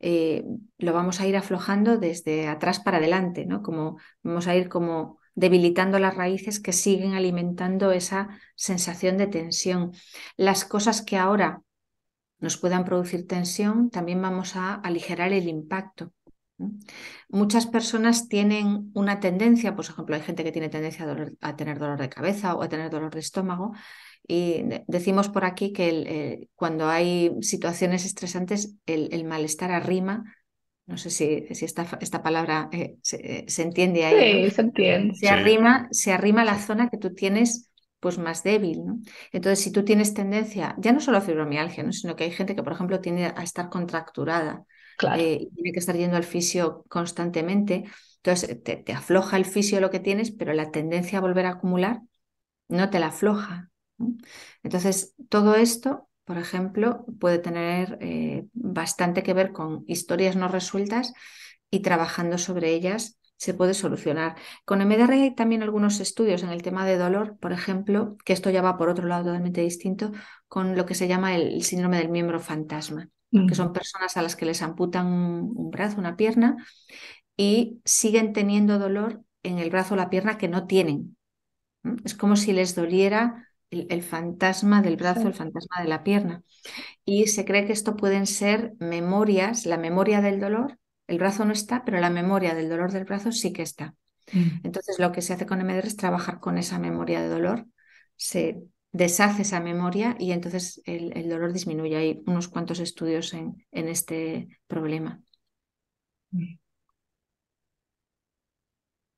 eh, 0.00 0.44
lo 0.78 0.92
vamos 0.92 1.20
a 1.20 1.26
ir 1.26 1.36
aflojando 1.36 1.96
desde 1.96 2.48
atrás 2.48 2.80
para 2.80 2.98
adelante, 2.98 3.46
¿no? 3.46 3.62
Como 3.62 3.98
vamos 4.22 4.48
a 4.48 4.56
ir 4.56 4.68
como 4.68 5.18
debilitando 5.34 5.98
las 5.98 6.14
raíces 6.14 6.60
que 6.60 6.72
siguen 6.72 7.14
alimentando 7.14 7.92
esa 7.92 8.28
sensación 8.54 9.16
de 9.18 9.26
tensión. 9.26 9.92
Las 10.36 10.64
cosas 10.64 11.02
que 11.02 11.16
ahora 11.16 11.62
nos 12.38 12.56
puedan 12.56 12.84
producir 12.84 13.26
tensión, 13.26 13.90
también 13.90 14.20
vamos 14.20 14.56
a 14.56 14.74
aligerar 14.74 15.32
el 15.32 15.48
impacto. 15.48 16.12
Muchas 17.28 17.66
personas 17.66 18.28
tienen 18.28 18.90
una 18.94 19.20
tendencia, 19.20 19.74
por 19.74 19.84
ejemplo, 19.84 20.14
hay 20.14 20.22
gente 20.22 20.44
que 20.44 20.52
tiene 20.52 20.68
tendencia 20.68 21.06
a, 21.40 21.56
tener 21.56 21.78
dolor 21.78 21.98
de 21.98 22.08
cabeza 22.08 22.54
o 22.54 22.62
a 22.62 22.68
tener 22.68 22.90
dolor 22.90 23.12
de 23.14 23.20
estómago, 23.20 23.72
y 24.26 24.62
decimos 24.86 25.28
por 25.28 25.44
aquí 25.44 25.72
que 25.72 25.88
eh, 25.88 26.48
cuando 26.54 26.88
hay 26.88 27.32
situaciones 27.40 28.04
estresantes, 28.04 28.76
el 28.86 29.24
malestar 29.24 29.72
arrima 29.72 30.24
no 30.86 30.96
sé 30.96 31.10
si, 31.10 31.46
si 31.54 31.64
esta, 31.64 31.86
esta, 32.00 32.22
palabra 32.22 32.68
eh, 32.72 32.96
eh, 33.12 33.44
se, 33.46 33.62
entiende 33.62 34.04
ahí. 34.04 34.44
Sí, 34.44 34.50
se 34.50 34.60
entiende. 34.62 35.14
Se, 35.14 35.28
arrima, 35.28 35.88
se 35.90 36.12
arrima 36.12 36.44
la 36.44 36.58
zona 36.58 36.88
que 36.88 36.98
tú 36.98 37.14
tienes 37.14 37.70
pues 38.00 38.18
más 38.18 38.42
débil. 38.42 38.84
¿no? 38.84 38.98
Entonces, 39.30 39.62
si 39.62 39.70
tú 39.70 39.84
tienes 39.84 40.12
tendencia, 40.12 40.74
ya 40.78 40.92
no 40.92 41.00
solo 41.00 41.18
a 41.18 41.20
fibromialgia, 41.20 41.84
¿no? 41.84 41.92
sino 41.92 42.16
que 42.16 42.24
hay 42.24 42.32
gente 42.32 42.56
que, 42.56 42.62
por 42.64 42.72
ejemplo, 42.72 43.00
tiende 43.00 43.26
a 43.26 43.42
estar 43.42 43.70
contracturada 43.70 44.64
eh, 45.16 45.38
y 45.40 45.50
tiene 45.54 45.72
que 45.72 45.78
estar 45.78 45.96
yendo 45.96 46.16
al 46.16 46.24
fisio 46.24 46.84
constantemente. 46.88 47.84
Entonces, 48.16 48.62
te, 48.62 48.76
te, 48.76 48.92
afloja 48.92 49.36
el 49.36 49.44
fisio 49.44 49.80
lo 49.80 49.90
que 49.90 50.00
tienes, 50.00 50.32
pero 50.32 50.52
la 50.52 50.72
tendencia 50.72 51.18
a 51.18 51.22
volver 51.22 51.46
a 51.46 51.50
acumular 51.50 52.00
no 52.68 52.90
te 52.90 52.98
la 52.98 53.06
afloja. 53.06 53.70
Entonces, 54.64 55.14
todo 55.28 55.54
esto 55.54 56.08
por 56.24 56.38
ejemplo, 56.38 57.04
puede 57.18 57.38
tener 57.38 57.98
eh, 58.00 58.44
bastante 58.52 59.22
que 59.22 59.34
ver 59.34 59.52
con 59.52 59.84
historias 59.86 60.36
no 60.36 60.48
resueltas 60.48 61.12
y 61.70 61.80
trabajando 61.80 62.38
sobre 62.38 62.70
ellas 62.70 63.18
se 63.42 63.54
puede 63.54 63.74
solucionar. 63.74 64.36
Con 64.64 64.80
MDR 64.82 65.14
hay 65.14 65.34
también 65.34 65.64
algunos 65.64 65.98
estudios 65.98 66.44
en 66.44 66.50
el 66.50 66.62
tema 66.62 66.86
de 66.86 66.96
dolor, 66.96 67.38
por 67.40 67.52
ejemplo, 67.52 68.16
que 68.24 68.32
esto 68.32 68.50
ya 68.50 68.62
va 68.62 68.78
por 68.78 68.88
otro 68.88 69.08
lado 69.08 69.24
totalmente 69.24 69.62
distinto, 69.62 70.12
con 70.46 70.76
lo 70.76 70.86
que 70.86 70.94
se 70.94 71.08
llama 71.08 71.34
el, 71.34 71.64
síndrome 71.64 71.98
del 71.98 72.08
miembro 72.08 72.38
fantasma, 72.38 73.08
que 73.32 73.56
son 73.56 73.72
personas 73.72 74.16
a 74.16 74.22
las 74.22 74.36
que 74.36 74.46
les 74.46 74.62
amputan 74.62 75.06
un, 75.06 75.70
brazo, 75.72 75.98
una 75.98 76.16
pierna, 76.16 76.56
y 77.36 77.80
siguen 77.84 78.32
teniendo 78.32 78.78
dolor 78.78 79.24
en 79.42 79.58
el 79.58 79.70
brazo 79.70 79.94
o 79.94 79.96
la 79.96 80.08
pierna 80.08 80.38
que 80.38 80.46
no 80.46 80.68
tienen. 80.68 81.16
Es 82.04 82.14
como 82.14 82.36
si 82.36 82.52
les 82.52 82.76
doliera 82.76 83.48
el, 83.72 84.02
fantasma 84.02 84.82
del 84.82 84.96
brazo, 84.96 85.26
el 85.26 85.34
fantasma 85.34 85.82
de 85.82 85.88
la 85.88 86.04
pierna. 86.04 86.42
Y 87.04 87.26
se 87.26 87.44
cree 87.44 87.66
que 87.66 87.72
esto 87.72 87.96
pueden 87.96 88.26
ser 88.26 88.74
memorias, 88.78 89.66
la 89.66 89.78
memoria 89.78 90.20
del 90.20 90.40
dolor, 90.40 90.78
el 91.06 91.18
brazo 91.18 91.44
no 91.44 91.52
está, 91.52 91.84
pero 91.84 91.98
la 91.98 92.10
memoria 92.10 92.54
del 92.54 92.68
dolor 92.68 92.92
del 92.92 93.04
brazo 93.04 93.32
sí 93.32 93.52
que 93.52 93.62
está. 93.62 93.94
Mm. 94.32 94.60
Entonces 94.64 94.98
lo 94.98 95.10
que 95.12 95.22
se 95.22 95.32
hace 95.32 95.46
con 95.46 95.60
MDR 95.60 95.86
es 95.86 95.96
trabajar 95.96 96.38
con 96.38 96.58
esa 96.58 96.78
memoria 96.78 97.20
de 97.20 97.28
dolor, 97.28 97.66
se 98.16 98.62
deshace 98.92 99.42
esa 99.42 99.60
memoria 99.60 100.16
y 100.18 100.32
entonces 100.32 100.80
el, 100.84 101.28
dolor 101.28 101.52
disminuye. 101.52 101.96
Hay 101.96 102.22
unos 102.26 102.48
cuantos 102.48 102.78
estudios 102.78 103.32
en, 103.32 103.66
en 103.72 103.88
este 103.88 104.48
problema. 104.66 105.22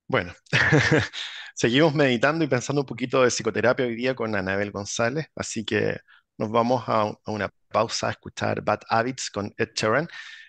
Bueno, 0.06 0.32
seguimos 1.54 1.94
meditando 1.94 2.44
y 2.44 2.48
pensando 2.48 2.82
un 2.82 2.86
poquito 2.86 3.22
de 3.22 3.28
psicoterapia 3.30 3.86
hoy 3.86 3.94
día 3.96 4.14
con 4.14 4.34
Anabel 4.36 4.70
González, 4.70 5.28
así 5.34 5.64
que 5.64 5.98
nos 6.38 6.50
vamos 6.50 6.84
a, 6.88 7.12
una 7.26 7.50
pausa 7.70 8.08
a 8.08 8.10
escuchar 8.10 8.62
Bad 8.62 8.80
Habits 8.88 9.30
con 9.30 9.54
Ed 9.56 9.70
Sheeran, 9.74 10.08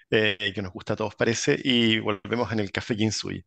eh, 0.10 0.51
que 0.53 0.62
nos 0.62 0.74
gusta 0.74 0.93
a 0.93 0.95
todos 0.95 1.16
parece, 1.16 1.60
y 1.64 1.99
volvemos 1.99 2.51
en 2.51 2.60
el 2.60 2.72
Café 2.72 2.95
Kinsui. 2.95 3.45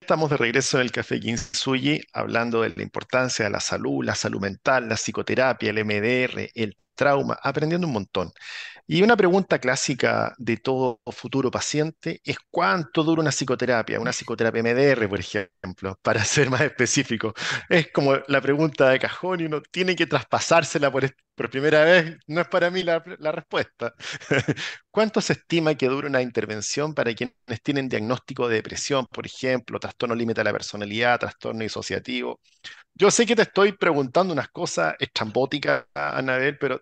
Estamos 0.00 0.30
de 0.30 0.36
regreso 0.36 0.78
en 0.78 0.84
el 0.84 0.92
Café 0.92 1.18
Kinsuyi 1.20 2.00
hablando 2.12 2.62
de 2.62 2.70
la 2.70 2.82
importancia 2.82 3.44
de 3.44 3.50
la 3.50 3.60
salud, 3.60 4.04
la 4.04 4.14
salud 4.14 4.40
mental, 4.40 4.88
la 4.88 4.96
psicoterapia, 4.96 5.70
el 5.70 5.84
MDR, 5.84 6.50
el 6.54 6.76
trauma, 6.94 7.38
aprendiendo 7.42 7.86
un 7.86 7.92
montón. 7.94 8.32
Y 8.88 9.02
una 9.02 9.16
pregunta 9.16 9.58
clásica 9.58 10.32
de 10.38 10.58
todo 10.58 11.00
futuro 11.08 11.50
paciente 11.50 12.20
es 12.24 12.36
cuánto 12.50 13.02
dura 13.02 13.20
una 13.20 13.32
psicoterapia, 13.32 13.98
una 13.98 14.12
psicoterapia 14.12 14.62
MDR, 14.62 15.08
por 15.08 15.18
ejemplo, 15.18 15.98
para 16.02 16.24
ser 16.24 16.50
más 16.50 16.60
específico. 16.60 17.34
Es 17.68 17.90
como 17.92 18.14
la 18.28 18.40
pregunta 18.40 18.88
de 18.90 19.00
cajón 19.00 19.40
y 19.40 19.44
uno 19.46 19.60
tiene 19.60 19.96
que 19.96 20.06
traspasársela 20.06 20.92
por, 20.92 21.04
primera 21.50 21.84
vez. 21.84 22.16
No 22.28 22.40
es 22.40 22.48
para 22.48 22.70
mí 22.70 22.84
la, 22.84 23.00
respuesta. 23.00 23.92
¿Cuánto 24.90 25.20
se 25.20 25.32
estima 25.32 25.74
que 25.74 25.88
dura 25.88 26.08
una 26.08 26.22
intervención 26.22 26.94
para 26.94 27.12
quienes 27.12 27.34
tienen 27.64 27.88
diagnóstico 27.88 28.48
de 28.48 28.56
depresión, 28.56 29.06
por 29.06 29.26
ejemplo, 29.26 29.80
trastorno 29.80 30.14
límite 30.14 30.40
de 30.40 30.44
la 30.44 30.52
personalidad, 30.52 31.18
trastorno 31.18 31.62
disociativo? 31.62 32.40
Yo 32.94 33.10
sé 33.10 33.26
que 33.26 33.36
te 33.36 33.42
estoy 33.42 33.72
preguntando 33.72 34.32
unas 34.32 34.48
cosas 34.48 34.94
estrambóticas, 34.98 35.86
Anabel, 35.94 36.56
pero 36.58 36.80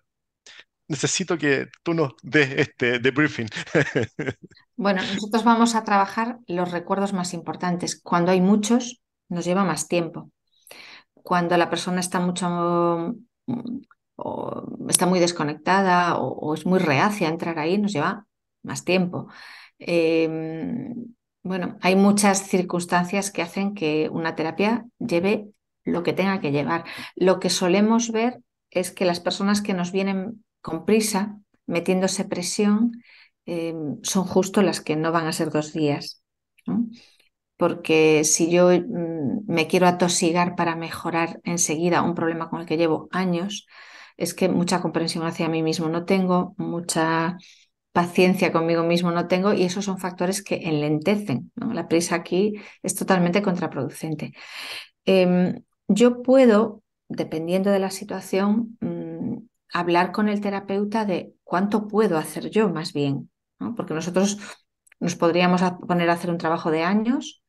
necesito 0.87 1.37
que 1.37 1.67
tú 1.83 1.93
nos 1.93 2.13
des 2.21 2.51
este 2.57 2.99
debriefing. 2.99 3.47
Bueno, 4.77 5.01
nosotros 5.01 5.45
vamos 5.45 5.73
a 5.73 5.85
trabajar 5.85 6.39
los 6.47 6.69
recuerdos 6.69 7.13
más 7.13 7.33
importantes. 7.33 8.01
Cuando 8.01 8.33
hay 8.33 8.41
muchos, 8.41 9.01
nos 9.29 9.45
lleva 9.45 9.63
más 9.63 9.87
tiempo. 9.87 10.31
Cuando 11.13 11.55
la 11.55 11.69
persona 11.69 12.01
está 12.01 12.19
mucho 12.19 13.15
o 14.17 14.89
está 14.89 15.05
muy 15.05 15.19
desconectada 15.19 16.17
o, 16.17 16.53
es 16.53 16.65
muy 16.65 16.79
reacia 16.79 17.27
a 17.27 17.31
entrar 17.31 17.57
ahí, 17.57 17.77
nos 17.77 17.93
lleva 17.93 18.25
más 18.63 18.83
tiempo. 18.83 19.27
Em, 19.79 21.15
bueno, 21.41 21.77
hay 21.81 21.95
muchas 21.95 22.47
circunstancias 22.47 23.31
que 23.31 23.41
hacen 23.41 23.75
que 23.75 24.09
una 24.11 24.35
terapia 24.35 24.85
lleve 24.99 25.47
lo 25.85 26.03
que 26.03 26.13
tenga 26.13 26.41
que 26.41 26.51
llevar. 26.51 26.83
Lo 27.15 27.39
que 27.39 27.49
solemos 27.49 28.11
ver 28.11 28.41
es 28.71 28.91
que 28.91 29.05
las 29.05 29.19
personas 29.21 29.61
que 29.61 29.73
nos 29.73 29.91
vienen 29.91 30.44
con 30.65 30.83
prisa, 30.83 31.37
metiéndose 31.67 32.25
presión, 32.25 32.79
em, 33.45 33.99
son 34.01 34.23
justo 34.25 34.63
las 34.63 34.81
que 34.81 34.95
no 34.95 35.11
van 35.11 35.27
a 35.27 35.31
ser 35.31 35.51
dos 35.51 35.73
días. 35.73 36.23
Porque 37.57 38.23
si 38.23 38.49
yo 38.49 38.69
mm, 38.71 39.45
me 39.47 39.67
quiero 39.67 39.85
atosigar 39.87 40.55
para 40.55 40.75
mejorar 40.75 41.39
enseguida 41.43 42.01
un 42.01 42.15
problema 42.15 42.49
con 42.49 42.61
el 42.61 42.65
que 42.65 42.77
llevo 42.77 43.07
años, 43.11 43.67
es 44.17 44.33
que 44.33 44.49
mucha 44.49 44.81
comprensión 44.81 45.25
hacia 45.27 45.49
mí 45.49 45.61
mismo 45.61 45.87
no 45.87 46.03
tengo, 46.05 46.55
mucha 46.57 47.37
paciencia 47.91 48.51
conmigo 48.51 48.83
mismo 48.83 49.11
no 49.11 49.27
tengo 49.27 49.53
y 49.53 49.63
esos 49.65 49.85
son 49.85 49.99
factores 49.99 50.41
que 50.43 50.55
enlentecen. 50.63 51.51
La 51.55 51.87
prisa 51.87 52.15
aquí 52.15 52.55
es 52.81 52.95
totalmente 52.95 53.43
contraproducente. 53.43 54.33
Em, 55.05 55.63
yo 55.87 56.23
puedo, 56.23 56.81
dependiendo 57.07 57.69
de 57.69 57.79
la 57.79 57.91
situación, 57.91 58.77
hablar 59.73 60.11
con 60.11 60.29
el 60.29 60.41
terapeuta 60.41 61.05
de 61.05 61.33
cuánto 61.43 61.87
puedo 61.87 62.17
hacer 62.17 62.49
yo 62.49 62.69
más 62.69 62.93
bien, 62.93 63.29
porque 63.75 63.93
nosotros 63.93 64.39
nos 64.99 65.15
podríamos 65.15 65.61
poner 65.87 66.09
a 66.09 66.13
hacer 66.13 66.29
un 66.29 66.37
trabajo 66.37 66.71
de 66.71 66.83
años 66.83 67.43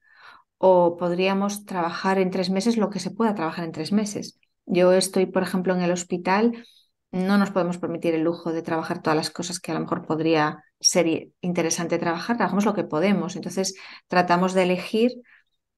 o 0.59 0.97
podríamos 0.97 1.65
trabajar 1.65 2.19
en 2.19 2.31
tres 2.31 2.51
meses 2.51 2.77
lo 2.77 2.91
que 2.91 3.01
se 3.01 3.11
pueda 3.11 3.35
trabajar 3.35 3.65
en 3.65 3.73
tres 3.73 3.93
meses. 3.93 4.39
Yo 4.65 4.93
estoy, 4.93 5.27
por 5.27 5.43
ejemplo, 5.43 5.75
en 5.75 5.83
el 5.83 5.93
hospital, 5.93 6.67
no 7.13 7.39
nos 7.39 7.51
podemos 7.51 7.79
permitir 7.79 8.15
el 8.15 8.23
lujo 8.23 8.53
de 8.53 8.63
trabajar 8.63 9.01
todas 9.03 9.17
las 9.17 9.31
cosas 9.31 9.61
que 9.61 9.71
a 9.71 9.75
lo 9.75 9.81
mejor 9.81 10.07
podría 10.07 10.65
ser 10.81 11.31
interesante 11.41 11.99
trabajar, 11.99 12.37
trabajamos 12.37 12.65
lo 12.65 12.75
que 12.75 12.85
podemos. 12.85 13.37
Entonces, 13.37 13.75
tratamos 14.09 14.55
de 14.55 14.65
elegir 14.65 15.13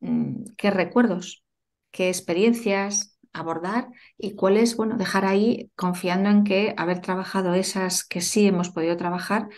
mm, 0.01 0.45
qué 0.57 0.71
recuerdos, 0.71 1.45
qué 1.91 2.09
experiencias, 2.09 3.18
abordar 3.39 3.89
y 4.17 4.35
cuál 4.35 4.57
es, 4.57 4.77
bueno, 4.77 4.97
dejar 4.97 5.25
ahí 5.25 5.71
confiando 5.77 6.31
en 6.31 6.45
que 6.45 6.75
haber 6.77 7.01
trabajado 7.01 7.55
esas 7.55 8.05
que 8.05 8.21
sí 8.21 8.47
hemos 8.47 8.71
podido 8.71 8.97
trabajar, 8.97 9.49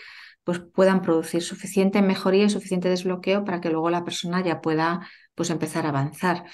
pues 0.45 0.61
puedan 0.61 1.03
producir 1.03 1.43
suficiente 1.43 2.03
mejoría 2.03 2.45
y 2.45 2.51
suficiente 2.51 2.89
desbloqueo 2.89 3.45
para 3.45 3.61
que 3.61 3.71
luego 3.71 3.91
la 3.91 4.05
persona 4.05 4.43
ya 4.43 4.61
pueda 4.61 5.07
pues 5.35 5.51
empezar 5.51 5.87
a 5.87 5.91
avanzar. 5.91 6.45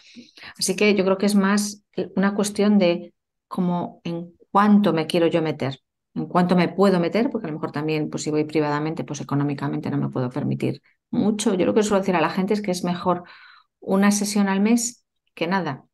Así 0.59 0.77
que 0.77 0.95
yo 0.95 1.05
creo 1.05 1.19
que 1.19 1.27
es 1.27 1.35
más 1.35 1.83
una 2.15 2.35
cuestión 2.35 2.79
de 2.79 3.15
cómo 3.49 4.01
en 4.05 4.33
cuánto 4.51 4.93
me 4.93 5.07
quiero 5.07 5.27
yo 5.27 5.43
meter, 5.43 5.81
en 6.15 6.27
cuánto 6.27 6.57
me 6.57 6.69
puedo 6.69 7.01
meter, 7.01 7.31
porque 7.31 7.47
a 7.47 7.51
lo 7.51 7.55
mejor 7.55 7.73
también, 7.73 8.11
pues 8.11 8.23
si 8.23 8.31
voy 8.31 8.45
privadamente, 8.45 9.05
pues 9.05 9.21
económicamente 9.21 9.91
no 9.91 9.99
me 9.99 10.09
puedo 10.09 10.31
permitir 10.31 10.83
mucho. 11.11 11.55
Yo 11.55 11.67
lo 11.67 11.75
que 11.75 11.83
suelo 11.83 12.01
decir 12.01 12.17
a 12.17 12.21
la 12.21 12.31
gente 12.31 12.55
es 12.55 12.63
que 12.63 12.71
es 12.71 12.85
mejor 12.85 13.25
una 13.81 14.11
sesión 14.11 14.49
al 14.49 14.61
mes 14.61 15.05
que 15.35 15.47
nada, 15.47 15.85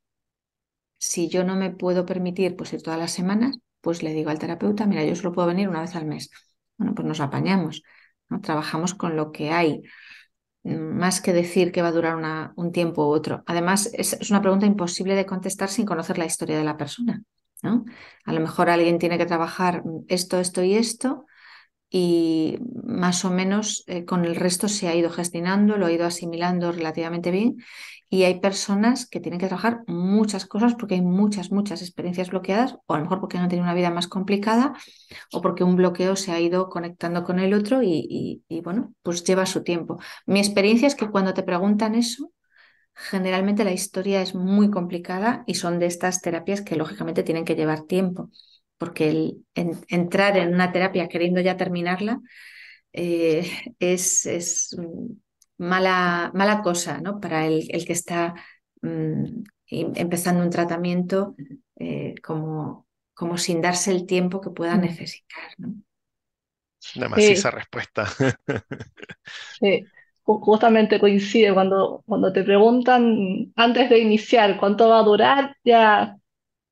si 1.03 1.29
yo 1.29 1.43
no 1.43 1.57
me 1.57 1.71
puedo 1.71 2.07
permitir 2.07 2.55
pues, 2.55 2.73
ir 2.73 2.81
todas 2.81 2.99
las 2.99 3.11
semanas, 3.11 3.59
pues 3.81 4.05
le 4.05 4.13
digo 4.13 4.31
al 4.31 4.39
terapeuta, 4.39 4.87
mira, 4.87 5.05
yo 5.05 5.17
solo 5.17 5.33
puedo 5.33 5.49
venir 5.49 5.69
una 5.69 5.81
vez 5.81 5.97
al 5.97 6.07
mes. 6.07 6.31
Bueno, 6.77 6.95
pues 6.95 7.07
nos 7.09 7.19
apañamos, 7.19 7.83
¿no? 8.29 8.41
trabajamos 8.41 8.95
con 8.95 9.17
lo 9.17 9.33
que 9.33 9.51
hay, 9.51 9.83
más 10.63 11.21
que 11.21 11.33
decir 11.33 11.73
que 11.73 11.83
va 11.83 11.89
a 11.89 11.93
durar 11.93 12.15
una, 12.15 12.53
un 12.55 12.71
tiempo 12.71 13.05
u 13.05 13.11
otro. 13.11 13.43
Además, 13.47 13.91
es, 13.95 14.13
es, 14.13 14.31
una 14.31 14.43
pregunta 14.43 14.65
imposible 14.65 15.17
de 15.17 15.27
contestar 15.27 15.71
sin 15.71 15.87
conocer 15.87 16.19
la 16.19 16.25
historia 16.25 16.57
de 16.57 16.63
la 16.63 16.77
persona. 16.77 17.21
¿no? 17.65 17.85
A 18.25 18.33
lo 18.33 18.39
mejor 18.39 18.71
alguien 18.71 19.01
tiene 19.01 19.19
que 19.19 19.27
trabajar 19.27 19.83
esto, 20.07 20.39
esto 20.39 20.63
y 20.63 20.77
esto, 20.77 21.27
y 21.95 22.59
más 22.85 23.25
o 23.27 23.31
menos 23.31 23.85
eh, 23.87 24.07
con 24.07 24.25
el 24.25 24.35
resto 24.35 24.67
se 24.69 24.89
ha 24.89 24.95
ido 24.95 25.11
gestionando, 25.11 25.77
lo 25.77 25.85
ha 25.87 25.93
ido 25.93 26.07
asimilando 26.07 26.73
relativamente 26.73 27.31
bien 27.31 27.59
y 28.09 28.25
hay 28.25 28.41
personas 28.41 29.07
que 29.07 29.21
tienen 29.21 29.39
que 29.39 29.47
trabajar 29.47 29.83
muchas 29.87 30.47
cosas 30.47 30.75
porque 30.75 30.95
hay 30.95 31.03
muchas, 31.03 31.53
muchas 31.53 31.83
experiencias 31.83 32.31
bloqueadas 32.31 32.77
o 32.87 32.95
a 32.95 32.97
lo 32.99 33.05
mejor 33.05 33.21
porque 33.21 33.37
han 33.37 33.49
tenido 33.51 33.65
una 33.65 33.75
vida 33.75 33.91
más 33.91 34.09
complicada 34.09 34.73
o 35.33 35.43
porque 35.43 35.65
un 35.65 35.77
bloqueo 35.77 36.17
se 36.17 36.33
ha 36.33 36.41
ido 36.41 36.71
conectando 36.71 37.25
con 37.25 37.39
el 37.39 37.53
otro 37.53 37.83
y, 37.83 38.43
y 38.49 38.61
bueno, 38.63 38.95
pues 39.03 39.23
lleva 39.25 39.45
su 39.45 39.63
tiempo. 39.63 39.99
Mi 40.27 40.41
experiencia 40.41 40.89
es 40.89 40.95
que 40.95 41.11
cuando 41.11 41.35
te 41.35 41.43
preguntan 41.43 41.95
eso, 41.95 42.33
generalmente 42.95 43.65
la 43.65 43.73
historia 43.73 44.23
es 44.23 44.35
muy 44.35 44.71
complicada 44.71 45.45
y 45.47 45.55
son 45.55 45.79
de 45.79 45.87
estas 45.87 46.23
terapias 46.23 46.63
que 46.63 46.77
lógicamente 46.77 47.23
tienen 47.23 47.45
que 47.45 47.57
llevar 47.57 47.83
tiempo 47.83 48.31
porque 48.83 49.11
el 49.11 49.45
entrar 49.55 50.37
en 50.37 50.53
una 50.53 50.73
terapia 50.73 51.07
queriendo 51.07 51.41
ya 51.41 51.57
terminarla 51.57 52.19
eh, 52.93 53.49
es, 53.79 54.77
mala, 55.57 56.33
mala 56.35 56.63
cosa 56.63 57.01
¿no? 57.01 57.21
para 57.21 57.47
el, 57.47 57.69
que 57.87 57.93
está 57.93 58.35
mm, 58.81 59.45
empezando 59.69 60.43
un 60.43 60.51
tratamiento 60.51 61.37
eh, 61.77 62.17
como, 62.25 62.89
como 63.15 63.39
sin 63.39 63.61
darse 63.61 63.93
el 63.93 64.05
tiempo 64.05 64.41
que 64.41 64.51
pueda 64.51 64.75
mm. 64.75 64.81
necesitar. 64.81 65.45
¿no? 65.59 65.75
Una 66.97 67.09
maciza 67.09 67.53
respuesta. 67.53 68.09
sí, 69.61 69.87
justamente 70.25 70.99
coincide 70.99 71.55
cuando, 71.55 72.03
cuando 72.05 72.33
te 72.33 72.43
preguntan 72.43 73.53
antes 73.55 73.89
de 73.89 74.01
iniciar 74.01 74.59
cuánto 74.59 74.89
va 74.89 74.99
a 74.99 75.05
durar, 75.05 75.57
ya 75.63 76.17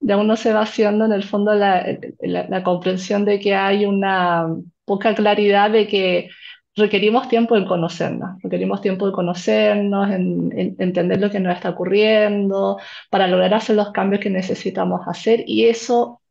ya 0.00 0.16
uno 0.16 0.36
se 0.36 0.52
va 0.52 0.62
haciendo 0.62 1.04
en 1.04 1.12
el 1.12 1.22
fondo 1.22 1.54
la, 1.54 1.86
la, 2.20 2.62
comprensión 2.62 3.24
de 3.24 3.38
que 3.38 3.54
hay 3.54 3.84
una 3.84 4.46
poca 4.84 5.14
claridad 5.14 5.70
de 5.70 5.86
que 5.86 6.30
requerimos 6.76 7.28
tiempo 7.28 7.56
en 7.56 7.66
conocernos, 7.66 8.40
requerimos 8.42 8.80
tiempo 8.80 9.06
en 9.06 9.12
conocernos, 9.12 10.10
en, 10.10 10.74
entender 10.78 11.20
lo 11.20 11.30
que 11.30 11.40
nos 11.40 11.54
está 11.54 11.70
ocurriendo, 11.70 12.78
para 13.10 13.26
lograr 13.28 13.54
hacer 13.54 13.76
los 13.76 13.92
cambios 13.92 14.22
que 14.22 14.30
necesitamos 14.30 15.02
hacer 15.06 15.44
y 15.46 15.66
eso 15.66 16.22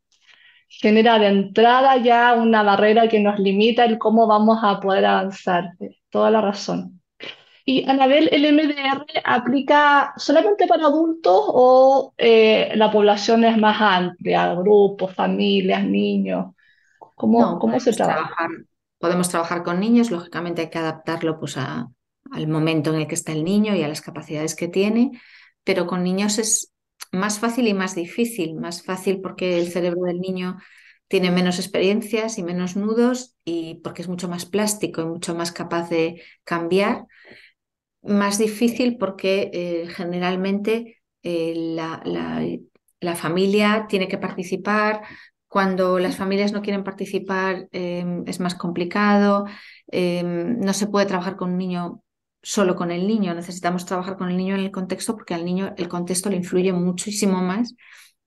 genera 0.68 1.18
de 1.18 1.28
entrada 1.28 1.96
ya 1.98 2.34
una 2.34 2.62
barrera 2.62 3.08
que 3.08 3.20
nos 3.20 3.38
limita 3.38 3.84
el 3.84 3.98
cómo 3.98 4.26
vamos 4.26 4.58
a 4.62 4.80
poder 4.80 5.04
avanzar. 5.06 5.72
Toda 6.10 6.30
la 6.30 6.40
razón. 6.40 6.99
Y 7.64 7.88
Anabel, 7.88 8.28
¿el 8.32 8.52
MDR 8.54 9.04
aplica 9.24 10.12
solamente 10.16 10.66
para 10.66 10.86
adultos 10.86 11.44
o 11.46 12.14
eh, 12.18 12.72
la 12.74 12.90
población 12.90 13.44
es 13.44 13.56
más 13.58 13.80
amplia, 13.80 14.54
grupos, 14.54 15.14
familias, 15.14 15.84
niños? 15.84 16.54
¿Cómo, 17.14 17.58
cómo 17.58 17.78
se 17.80 17.92
trabaja? 17.92 18.48
podemos 18.98 19.30
trabajar 19.30 19.62
con 19.62 19.80
niños, 19.80 20.10
lógicamente 20.10 20.60
hay 20.60 20.70
que 20.70 20.78
adaptarlo 20.78 21.40
pues, 21.40 21.56
a, 21.56 21.88
al 22.32 22.48
momento 22.48 22.92
en 22.92 23.00
el 23.00 23.06
que 23.06 23.14
está 23.14 23.32
el 23.32 23.44
niño 23.44 23.74
y 23.74 23.82
a 23.82 23.88
las 23.88 24.02
capacidades 24.02 24.54
que 24.54 24.68
tiene, 24.68 25.12
pero 25.64 25.86
con 25.86 26.02
niños 26.02 26.38
es, 26.38 26.70
más 27.12 27.38
fácil 27.38 27.68
y 27.68 27.74
más 27.74 27.94
difícil. 27.94 28.54
Más 28.54 28.82
fácil 28.82 29.20
porque 29.20 29.58
el 29.58 29.70
cerebro 29.70 30.02
del 30.02 30.20
niño 30.20 30.58
tiene 31.08 31.30
menos 31.30 31.58
experiencias 31.58 32.38
y 32.38 32.42
menos 32.42 32.76
nudos 32.76 33.36
y 33.44 33.76
porque 33.82 34.02
es 34.02 34.08
mucho 34.08 34.28
más 34.28 34.46
plástico 34.46 35.02
y 35.02 35.06
mucho 35.06 35.34
más 35.34 35.52
capaz 35.52 35.88
de 35.90 36.22
cambiar. 36.44 37.06
Más 38.02 38.38
difícil 38.38 38.96
porque 38.96 39.50
eh, 39.52 39.88
generalmente 39.88 41.00
eh, 41.22 41.52
la, 41.56 42.02
la, 43.00 43.16
familia 43.16 43.86
tiene 43.88 44.08
que 44.08 44.18
participar. 44.18 45.02
Cuando 45.48 45.98
las 45.98 46.16
familias 46.16 46.52
no 46.52 46.62
quieren 46.62 46.84
participar 46.84 47.68
em, 47.72 48.24
es 48.26 48.40
más 48.40 48.54
complicado. 48.54 49.44
Em, 49.88 50.58
no 50.60 50.72
se 50.72 50.86
puede 50.86 51.06
trabajar 51.06 51.36
con 51.36 51.50
un 51.52 51.58
niño 51.58 52.02
solo 52.42 52.76
con 52.76 52.90
el 52.90 53.06
niño. 53.06 53.34
Necesitamos 53.34 53.84
trabajar 53.84 54.16
con 54.16 54.30
el 54.30 54.36
niño 54.36 54.54
en 54.54 54.62
el 54.62 54.70
contexto 54.70 55.14
porque 55.14 55.34
al 55.34 55.44
niño 55.44 55.74
el 55.76 55.88
contexto 55.88 56.30
le 56.30 56.36
influye 56.36 56.72
muchísimo 56.72 57.42
más 57.42 57.74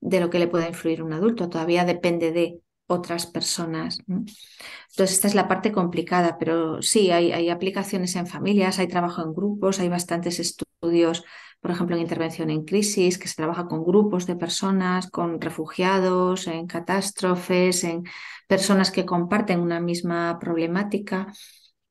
de 0.00 0.20
lo 0.20 0.30
que 0.30 0.38
le 0.38 0.48
puede 0.48 0.68
influir 0.68 1.02
un 1.02 1.12
adulto. 1.14 1.48
Todavía 1.48 1.84
depende 1.84 2.30
de 2.30 2.60
otras 2.86 3.26
personas. 3.26 3.98
Entonces, 4.06 5.12
esta 5.12 5.28
es 5.28 5.34
la 5.34 5.48
parte 5.48 5.72
complicada, 5.72 6.38
pero 6.38 6.82
sí, 6.82 7.10
hay, 7.10 7.32
hay, 7.32 7.48
aplicaciones 7.48 8.14
en 8.16 8.26
familias, 8.26 8.78
hay 8.78 8.88
trabajo 8.88 9.22
en 9.22 9.32
grupos, 9.34 9.80
hay 9.80 9.88
bastantes 9.88 10.38
estudios, 10.38 11.24
por 11.60 11.70
ejemplo, 11.70 11.96
en 11.96 12.02
intervención 12.02 12.50
en 12.50 12.64
crisis, 12.64 13.18
que 13.18 13.28
se 13.28 13.36
trabaja 13.36 13.66
con 13.66 13.84
grupos 13.84 14.26
de 14.26 14.36
personas, 14.36 15.10
con 15.10 15.40
refugiados, 15.40 16.46
en 16.46 16.66
catástrofes, 16.66 17.84
en 17.84 18.04
personas 18.46 18.90
que 18.90 19.06
comparten 19.06 19.60
una 19.60 19.80
misma 19.80 20.38
problemática. 20.38 21.32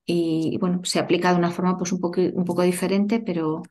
Y 0.06 0.58
bueno, 0.60 0.82
se 0.84 1.00
aplica 1.00 1.32
de 1.32 1.40
una 1.40 1.52
forma 1.52 1.78
pues, 1.78 1.92
un, 1.92 2.00
poco, 2.00 2.22
un 2.22 2.46
poco 2.46 2.62
diferente, 2.62 3.20
pero, 3.20 3.64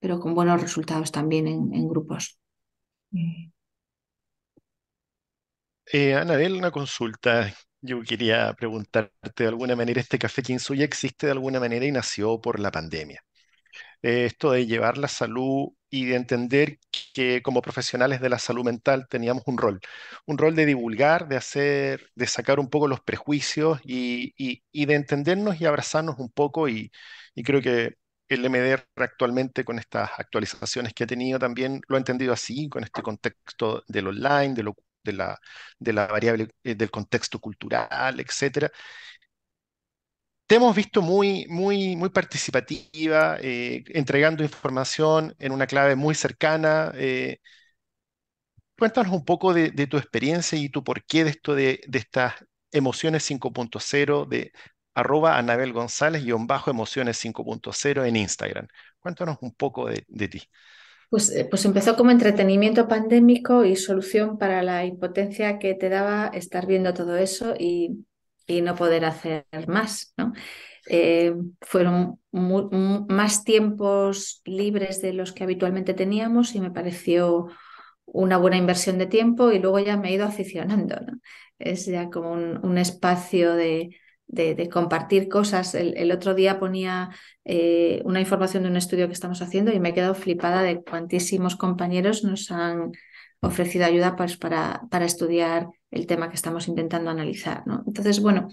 pero 0.00 0.20
con 0.20 0.34
buenos 0.34 0.60
resultados 0.60 1.12
también 1.12 1.46
en, 1.46 1.72
en 1.74 1.88
grupos. 1.88 2.38
Eh, 5.92 6.14
Anabel, 6.14 6.54
una 6.54 6.70
consulta. 6.70 7.52
Yo 7.80 8.02
quería 8.02 8.52
preguntarte 8.54 9.44
de 9.44 9.48
alguna 9.48 9.76
manera, 9.76 10.00
¿este 10.00 10.18
café 10.18 10.42
Kinsuya 10.42 10.84
existe 10.84 11.26
de 11.26 11.32
alguna 11.32 11.60
manera 11.60 11.86
y 11.86 11.92
nació 11.92 12.40
por 12.40 12.58
la 12.60 12.70
pandemia? 12.70 13.24
Eh, 14.02 14.26
esto 14.26 14.52
de 14.52 14.66
llevar 14.66 14.98
la 14.98 15.08
salud 15.08 15.70
y 15.90 16.06
de 16.06 16.16
entender 16.16 16.78
que 17.14 17.42
como 17.42 17.62
profesionales 17.62 18.20
de 18.20 18.30
la 18.30 18.38
salud 18.38 18.64
mental 18.64 19.06
teníamos 19.08 19.44
un 19.46 19.58
rol, 19.58 19.80
un 20.26 20.38
rol 20.38 20.56
de 20.56 20.66
divulgar, 20.66 21.28
de 21.28 21.36
hacer, 21.36 22.10
de 22.16 22.26
sacar 22.26 22.60
un 22.60 22.70
poco 22.70 22.88
los 22.88 23.00
prejuicios 23.00 23.80
y, 23.84 24.34
de 24.86 24.94
entendernos 24.94 25.60
y 25.60 25.66
abrazarnos 25.66 26.18
un 26.18 26.30
poco 26.30 26.68
y, 26.68 26.92
y 27.34 27.42
creo 27.44 27.62
que 27.62 27.96
el 28.28 28.44
MDR 28.44 28.86
actualmente 28.96 29.64
con 29.64 29.78
estas 29.78 30.10
actualizaciones 30.18 30.94
que 30.94 31.04
ha 31.04 31.06
tenido 31.06 31.38
también 31.38 31.80
lo 31.88 31.96
ha 31.96 31.98
entendido 31.98 32.32
así, 32.32 32.68
con 32.68 32.84
este 32.84 33.02
contexto 33.02 33.84
del 33.88 34.08
online, 34.08 34.54
de 34.54 34.62
lo 34.64 34.74
de 35.02 35.12
la, 35.12 35.38
de 35.78 35.92
la 35.92 36.06
variable 36.06 36.48
eh, 36.64 36.74
del 36.74 36.90
contexto 36.90 37.38
cultural, 37.40 38.20
etcétera. 38.20 38.70
Te 40.46 40.54
hemos 40.56 40.74
visto 40.74 41.02
muy, 41.02 41.46
muy, 41.48 41.94
muy 41.94 42.08
participativa, 42.08 43.36
eh, 43.40 43.84
entregando 43.88 44.42
información 44.42 45.34
en 45.38 45.52
una 45.52 45.66
clave 45.66 45.94
muy 45.94 46.14
cercana. 46.14 46.90
Eh, 46.94 47.38
cuéntanos 48.78 49.12
un 49.12 49.24
poco 49.24 49.52
de, 49.54 49.70
tu 49.86 49.96
experiencia 49.96 50.58
y 50.58 50.68
tu 50.68 50.82
porqué 50.84 51.24
de 51.24 51.30
esto 51.30 51.54
de, 51.54 51.80
estas 51.92 52.34
emociones 52.72 53.24
5.0 53.24 54.26
de 54.26 54.52
arroba 54.94 55.38
Anabel 55.38 55.72
González 55.72 56.22
y 56.24 56.32
bajo 56.32 56.70
emociones 56.70 57.18
5.0 57.18 58.04
en 58.06 58.16
Instagram. 58.16 58.68
Cuéntanos 58.98 59.38
un 59.40 59.54
poco 59.54 59.88
de, 59.88 60.04
de 60.08 60.28
ti. 60.28 60.42
Pues, 61.08 61.30
eh, 61.30 61.46
pues, 61.48 61.64
empezó 61.64 61.96
como 61.96 62.10
entretenimiento 62.10 62.86
pandémico 62.86 63.64
y 63.64 63.76
solución 63.76 64.36
para 64.36 64.62
la 64.62 64.84
impotencia 64.84 65.58
que 65.58 65.74
te 65.74 65.88
daba 65.88 66.26
estar 66.28 66.66
viendo 66.66 66.92
todo 66.92 67.16
eso 67.16 67.54
y, 67.58 68.04
no 68.62 68.74
poder 68.74 69.04
hacer 69.04 69.44
más. 69.66 70.14
¿no? 70.16 70.32
Eh, 70.88 71.34
fueron 71.60 72.18
más 72.32 73.44
tiempos 73.44 74.40
libres 74.46 75.02
de 75.02 75.12
los 75.12 75.32
que 75.32 75.44
habitualmente 75.44 75.92
teníamos 75.92 76.54
y 76.54 76.60
me 76.60 76.70
pareció 76.70 77.48
una 78.06 78.38
buena 78.38 78.56
inversión 78.56 78.96
de 78.96 79.06
tiempo 79.06 79.52
y 79.52 79.58
luego 79.58 79.80
ya 79.80 79.98
me 79.98 80.08
he 80.08 80.14
ido 80.14 80.24
aficionando. 80.24 80.96
¿no? 80.98 81.18
Es 81.58 81.84
ya 81.84 82.08
como 82.08 82.32
un 82.32 82.78
espacio 82.78 83.54
de, 83.54 83.90
de, 84.28 84.68
compartir 84.68 85.28
cosas. 85.28 85.74
El, 85.74 86.12
otro 86.12 86.34
día 86.34 86.60
ponía 86.60 87.10
eh, 87.44 88.02
una 88.04 88.20
información 88.20 88.62
de 88.62 88.68
un 88.70 88.76
estudio 88.76 89.06
que 89.06 89.14
estamos 89.14 89.42
haciendo 89.42 89.72
y 89.72 89.80
me 89.80 89.90
he 89.90 89.94
quedado 89.94 90.14
flipada 90.14 90.62
de 90.62 90.82
cuantísimos 90.82 91.56
compañeros 91.56 92.24
nos 92.24 92.50
han 92.50 92.92
ofrecido 93.40 93.86
ayuda 93.86 94.16
pues, 94.16 94.36
para, 94.36 94.82
para 94.90 95.04
estudiar 95.04 95.68
el 95.90 96.06
tema 96.06 96.28
que 96.28 96.36
estamos 96.36 96.68
intentando 96.68 97.10
analizar. 97.10 97.66
¿no? 97.66 97.82
Entonces, 97.86 98.20
bueno, 98.20 98.48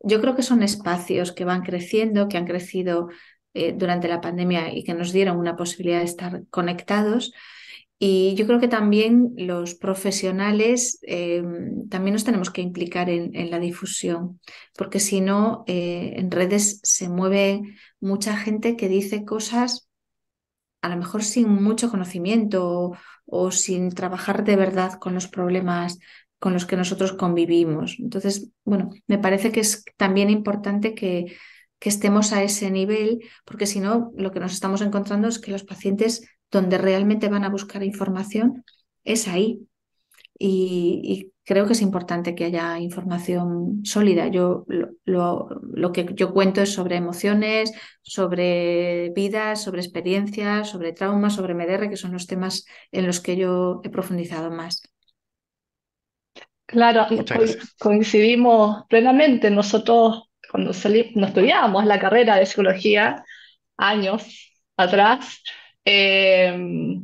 yo 0.00 0.20
creo 0.20 0.34
que 0.34 0.42
son 0.42 0.62
espacios 0.62 1.32
que 1.32 1.44
van 1.44 1.62
creciendo, 1.62 2.28
que 2.28 2.36
han 2.36 2.46
crecido 2.46 3.08
eh, 3.54 3.74
durante 3.76 4.08
la 4.08 4.20
pandemia 4.20 4.72
y 4.72 4.82
que 4.82 4.94
nos 4.94 5.12
dieron 5.12 5.36
una 5.36 5.56
posibilidad 5.56 5.98
de 5.98 6.04
estar 6.04 6.42
conectados. 6.50 7.32
Y 8.02 8.34
yo 8.34 8.46
creo 8.46 8.58
que 8.58 8.66
también 8.66 9.34
los 9.36 9.74
profesionales 9.74 10.98
eh, 11.02 11.44
también 11.90 12.14
nos 12.14 12.24
tenemos 12.24 12.50
que 12.50 12.62
implicar 12.62 13.10
en, 13.10 13.50
la 13.50 13.58
difusión, 13.58 14.40
porque 14.74 15.00
si 15.00 15.20
no, 15.20 15.64
eh, 15.66 16.14
en 16.16 16.30
redes 16.30 16.80
se 16.82 17.10
mueve 17.10 17.60
mucha 18.00 18.38
gente 18.38 18.74
que 18.74 18.88
dice 18.88 19.26
cosas 19.26 19.86
a 20.80 20.88
lo 20.88 20.96
mejor 20.96 21.22
sin 21.22 21.50
mucho 21.62 21.90
conocimiento 21.90 22.92
o, 23.26 23.50
sin 23.50 23.90
trabajar 23.90 24.44
de 24.44 24.56
verdad 24.56 24.94
con 24.94 25.12
los 25.12 25.28
problemas 25.28 25.98
con 26.38 26.54
los 26.54 26.64
que 26.64 26.78
nosotros 26.78 27.12
convivimos. 27.12 27.96
Entonces, 27.98 28.48
bueno, 28.64 28.88
me 29.08 29.18
parece 29.18 29.52
que 29.52 29.60
es 29.60 29.84
también 29.98 30.30
importante 30.30 30.94
que, 30.94 31.36
que 31.78 31.90
estemos 31.90 32.32
a 32.32 32.42
ese 32.42 32.70
nivel, 32.70 33.20
porque 33.44 33.66
si 33.66 33.78
no, 33.78 34.10
lo 34.16 34.32
que 34.32 34.40
nos 34.40 34.54
estamos 34.54 34.80
encontrando 34.80 35.28
es 35.28 35.38
que 35.38 35.50
los 35.50 35.64
pacientes 35.64 36.26
donde 36.50 36.78
realmente 36.78 37.28
van 37.28 37.44
a 37.44 37.48
buscar 37.48 37.82
información 37.82 38.64
es 39.04 39.28
ahí. 39.28 39.66
Y, 40.38 41.32
creo 41.44 41.66
que 41.66 41.72
es 41.72 41.82
importante 41.82 42.36
que 42.36 42.44
haya 42.44 42.78
información 42.78 43.84
sólida. 43.84 44.28
Yo 44.28 44.64
lo, 44.68 45.48
lo, 45.74 45.92
que 45.92 46.06
yo 46.14 46.32
cuento 46.32 46.62
es 46.62 46.72
sobre 46.72 46.94
emociones, 46.94 47.72
sobre 48.02 49.10
vidas, 49.10 49.60
sobre 49.62 49.80
experiencias, 49.80 50.68
sobre 50.68 50.92
traumas, 50.92 51.34
sobre 51.34 51.54
MDR, 51.54 51.90
que 51.90 51.96
son 51.96 52.12
los 52.12 52.28
temas 52.28 52.66
en 52.92 53.06
los 53.06 53.20
que 53.20 53.36
yo 53.36 53.80
he 53.82 53.90
profundizado 53.90 54.50
más. 54.52 54.82
Claro, 56.66 57.08
coincidimos 57.80 58.84
plenamente. 58.88 59.50
Nosotros, 59.50 60.30
cuando 60.52 60.72
salimos, 60.72 61.16
no 61.16 61.26
estudiábamos 61.26 61.84
la 61.84 61.98
carrera 61.98 62.36
de 62.36 62.46
psicología 62.46 63.24
años 63.76 64.54
atrás, 64.76 65.42
eh, 65.84 67.00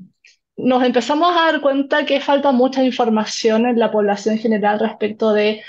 nos 0.56 0.82
empezamos 0.82 1.30
a 1.32 1.52
dar 1.52 1.60
cuenta 1.60 2.06
que 2.06 2.20
falta 2.20 2.52
mucha 2.52 2.82
información 2.82 3.66
en 3.66 3.78
la 3.78 3.90
población 3.90 4.38
general 4.38 4.80
respecto 4.80 5.32
de 5.32 5.62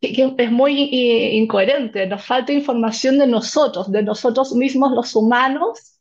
que, 0.00 0.34
es 0.38 0.50
muy 0.50 0.88
incoherente, 1.36 2.06
nos 2.06 2.24
falta 2.24 2.52
información 2.52 3.18
de 3.18 3.26
nosotros, 3.26 3.90
de 3.90 4.02
nosotros 4.02 4.54
mismos 4.54 4.92
los 4.92 5.14
humanos, 5.14 5.98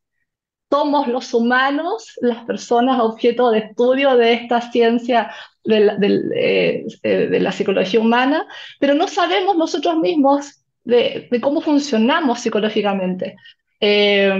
somos 0.71 1.07
los 1.07 1.33
humanos, 1.33 2.13
las 2.21 2.45
personas 2.45 2.99
objeto 2.99 3.49
de 3.49 3.59
estudio 3.59 4.15
de 4.15 4.33
esta 4.33 4.61
ciencia 4.71 5.31
de 5.63 5.79
la, 5.79 5.97
eh, 6.35 6.85
eh, 7.03 7.27
de 7.27 7.39
la 7.39 7.51
psicología 7.51 7.99
humana, 7.99 8.47
pero 8.79 8.93
no 8.93 9.07
sabemos 9.07 9.57
nosotros 9.57 9.97
mismos 9.97 10.63
de, 10.83 11.27
de 11.29 11.41
cómo 11.41 11.61
funcionamos 11.61 12.39
psicológicamente. 12.39 13.35
Eh, 13.79 14.31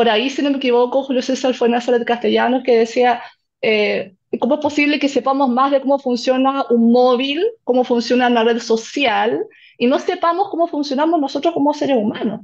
por 0.00 0.08
ahí, 0.08 0.30
si 0.30 0.40
no 0.40 0.48
me 0.48 0.56
equivoco, 0.56 1.02
Julio 1.02 1.20
César 1.20 1.52
fue 1.52 1.68
Nazaret 1.68 2.06
Castellanos 2.06 2.62
que 2.62 2.74
decía, 2.74 3.22
eh, 3.60 4.14
¿cómo 4.38 4.54
es 4.54 4.60
posible 4.62 4.98
que 4.98 5.10
sepamos 5.10 5.50
más 5.50 5.70
de 5.72 5.82
cómo 5.82 5.98
funciona 5.98 6.64
un 6.70 6.90
móvil, 6.90 7.44
cómo 7.64 7.84
funciona 7.84 8.28
una 8.28 8.42
red 8.42 8.60
social, 8.60 9.44
y 9.76 9.86
no 9.88 9.98
sepamos 9.98 10.48
cómo 10.48 10.68
funcionamos 10.68 11.20
nosotros 11.20 11.52
como 11.52 11.74
seres 11.74 11.98
humanos? 11.98 12.40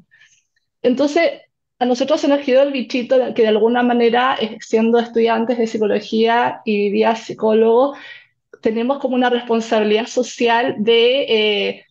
Entonces, 0.82 1.30
a 1.78 1.86
nosotros 1.86 2.20
se 2.20 2.28
nos 2.28 2.40
quedó 2.40 2.60
el 2.62 2.72
bichito 2.72 3.32
que 3.32 3.40
de 3.40 3.48
alguna 3.48 3.82
manera, 3.82 4.36
eh, 4.38 4.58
siendo 4.60 4.98
estudiantes 4.98 5.56
de 5.56 5.66
psicología 5.66 6.60
y 6.66 6.90
día 6.90 7.16
psicólogos, 7.16 7.96
tenemos 8.60 8.98
como 8.98 9.14
una 9.14 9.30
responsabilidad 9.30 10.08
social 10.08 10.74
de 10.76 11.22
eh, 11.22 11.85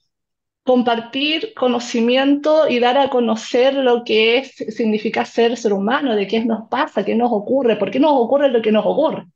compartir 0.65 1.53
conocimiento 1.55 2.67
y 2.67 2.79
dar 2.79 2.97
a 2.97 3.09
conocer 3.09 3.75
lo 3.75 4.03
que 4.03 4.43
significa 4.45 5.23
ser 5.25 5.57
ser 5.57 5.73
humano, 5.73 6.15
de 6.15 6.27
qué 6.27 6.43
nos 6.43 6.67
pasa, 6.69 7.05
qué 7.05 7.15
nos 7.15 7.31
ocurre, 7.31 7.75
por 7.77 7.91
qué 7.91 7.99
nos 7.99 8.13
ocurre 8.13 8.49
lo 8.49 8.61
que 8.61 8.71
nos 8.71 8.85
ocurre. 8.85 9.27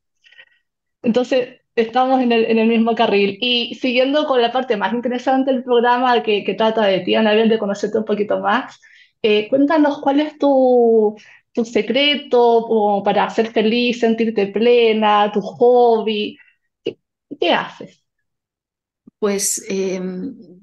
Entonces, 1.04 1.62
estamos 1.76 2.22
en 2.22 2.32
el, 2.32 2.46
en 2.46 2.58
el 2.58 2.68
mismo 2.68 2.96
carril. 2.96 3.38
Y 3.42 3.76
siguiendo 3.76 4.26
con 4.26 4.42
la 4.42 4.52
parte 4.52 4.76
más 4.78 4.94
interesante 4.94 5.52
del 5.52 5.64
programa 5.64 6.22
que, 6.24 6.44
que 6.44 6.56
trata 6.56 6.86
de 6.86 7.02
ti, 7.02 7.16
Anabel, 7.16 7.48
de 7.50 7.60
conocerte 7.60 8.00
un 8.00 8.06
poquito 8.06 8.40
más, 8.40 8.80
eh, 9.22 9.48
cuéntanos 9.50 10.00
cuál 10.02 10.20
es 10.22 10.38
tu, 10.40 11.16
tu 11.54 11.66
secreto 11.66 13.02
para 13.04 13.30
ser 13.30 13.52
feliz, 13.52 14.00
sentirte 14.00 14.48
plena, 14.48 15.32
tu 15.32 15.42
hobby. 15.42 16.38
¿Qué, 16.84 16.98
qué 17.40 17.54
haces? 17.54 18.04
Pues 19.20 19.64
em, 19.70 20.59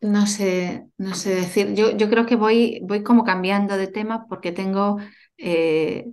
no 0.00 0.26
sé, 0.26 0.86
no 0.98 1.14
sé 1.14 1.34
decir. 1.34 1.74
Yo, 1.74 1.96
yo 1.96 2.08
creo 2.08 2.26
que 2.26 2.36
voy, 2.36 2.80
voy 2.82 3.02
como 3.02 3.24
cambiando 3.24 3.76
de 3.76 3.86
tema 3.86 4.26
porque 4.28 4.52
tengo 4.52 4.98
eh, 5.38 6.06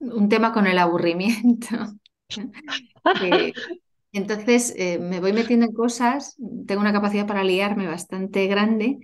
un 0.00 0.28
tema 0.28 0.52
con 0.52 0.66
el 0.66 0.78
aburrimiento. 0.78 1.68
Eh, 3.20 3.52
entonces 4.12 4.72
eh, 4.78 4.98
me 4.98 5.20
voy 5.20 5.32
metiendo 5.32 5.66
en 5.66 5.72
cosas, 5.72 6.36
tengo 6.66 6.80
una 6.80 6.92
capacidad 6.92 7.26
para 7.26 7.44
liarme 7.44 7.86
bastante 7.88 8.46
grande 8.46 9.00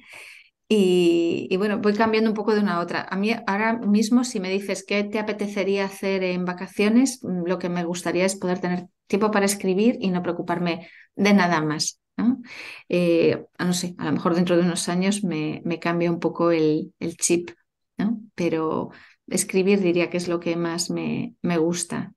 y, 0.71 1.57
bueno, 1.57 1.79
voy 1.79 1.95
cambiando 1.95 2.31
un 2.31 2.37
poco 2.37 2.55
de 2.55 2.61
una 2.61 2.77
a 2.77 2.81
otra. 2.81 3.07
A 3.11 3.17
mí 3.17 3.35
ahora 3.47 3.79
mismo, 3.79 4.23
si 4.23 4.39
me 4.39 4.51
dices 4.51 4.85
qué 4.87 5.03
te 5.03 5.19
apetecería 5.19 5.87
hacer 5.87 6.23
en 6.23 6.45
vacaciones, 6.45 7.21
lo 7.23 7.59
que 7.59 7.71
me 7.71 7.85
gustaría 7.85 8.27
es 8.27 8.37
poder 8.37 8.61
tener 8.61 8.87
tiempo 9.07 9.31
para 9.31 9.47
escribir 9.47 9.97
y 10.01 10.11
no 10.11 10.23
preocuparme 10.23 10.89
de 11.17 11.33
nada 11.33 11.63
más. 11.63 12.01
¿No? 12.19 12.43
Eh, 12.91 13.47
no 13.59 13.73
sé, 13.73 13.95
a 13.99 14.05
lo 14.07 14.13
mejor 14.13 14.35
dentro 14.35 14.57
de 14.57 14.63
unos 14.63 14.89
años 14.91 15.25
me, 15.25 15.63
me 15.65 15.81
cambia 15.81 16.11
un 16.11 16.21
poco 16.21 16.51
el, 16.51 16.93
el 16.99 17.17
chip, 17.17 17.51
¿no? 17.97 18.21
pero 18.35 18.91
escribir 19.27 19.81
diría 19.81 20.11
que 20.11 20.19
es 20.19 20.29
lo 20.29 20.41
que 20.41 20.57
más 20.57 20.91
me, 20.91 21.35
me 21.43 21.59
gusta. 21.59 22.13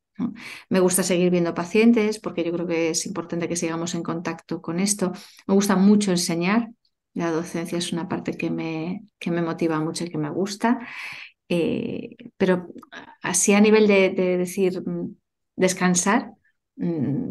Me 0.70 0.80
gusta 0.80 1.04
seguir 1.04 1.32
viendo 1.32 1.54
pacientes 1.54 2.20
porque 2.20 2.44
yo 2.44 2.52
creo 2.52 2.68
que 2.68 2.90
es 2.90 3.06
importante 3.06 3.48
que 3.48 3.56
sigamos 3.56 3.96
en 3.96 4.04
contacto 4.04 4.62
con 4.62 4.80
esto. 4.80 5.12
Me 5.48 5.56
gusta 5.56 5.76
mucho 5.76 6.12
enseñar. 6.12 6.70
La 7.14 7.32
docencia 7.32 7.78
es 7.78 7.92
una 7.92 8.08
parte 8.08 8.38
que 8.38 8.50
me, 8.50 9.04
que 9.20 9.32
me 9.32 9.42
motiva 9.42 9.80
mucho 9.80 10.06
y 10.06 10.10
que 10.10 10.18
me 10.18 10.30
gusta. 10.30 10.80
Eh, 11.50 12.16
pero 12.38 12.68
así 13.22 13.54
a 13.54 13.62
nivel 13.62 13.88
de, 13.88 14.12
decir 14.12 14.82
mm, 14.88 15.16
descansar, 15.56 16.32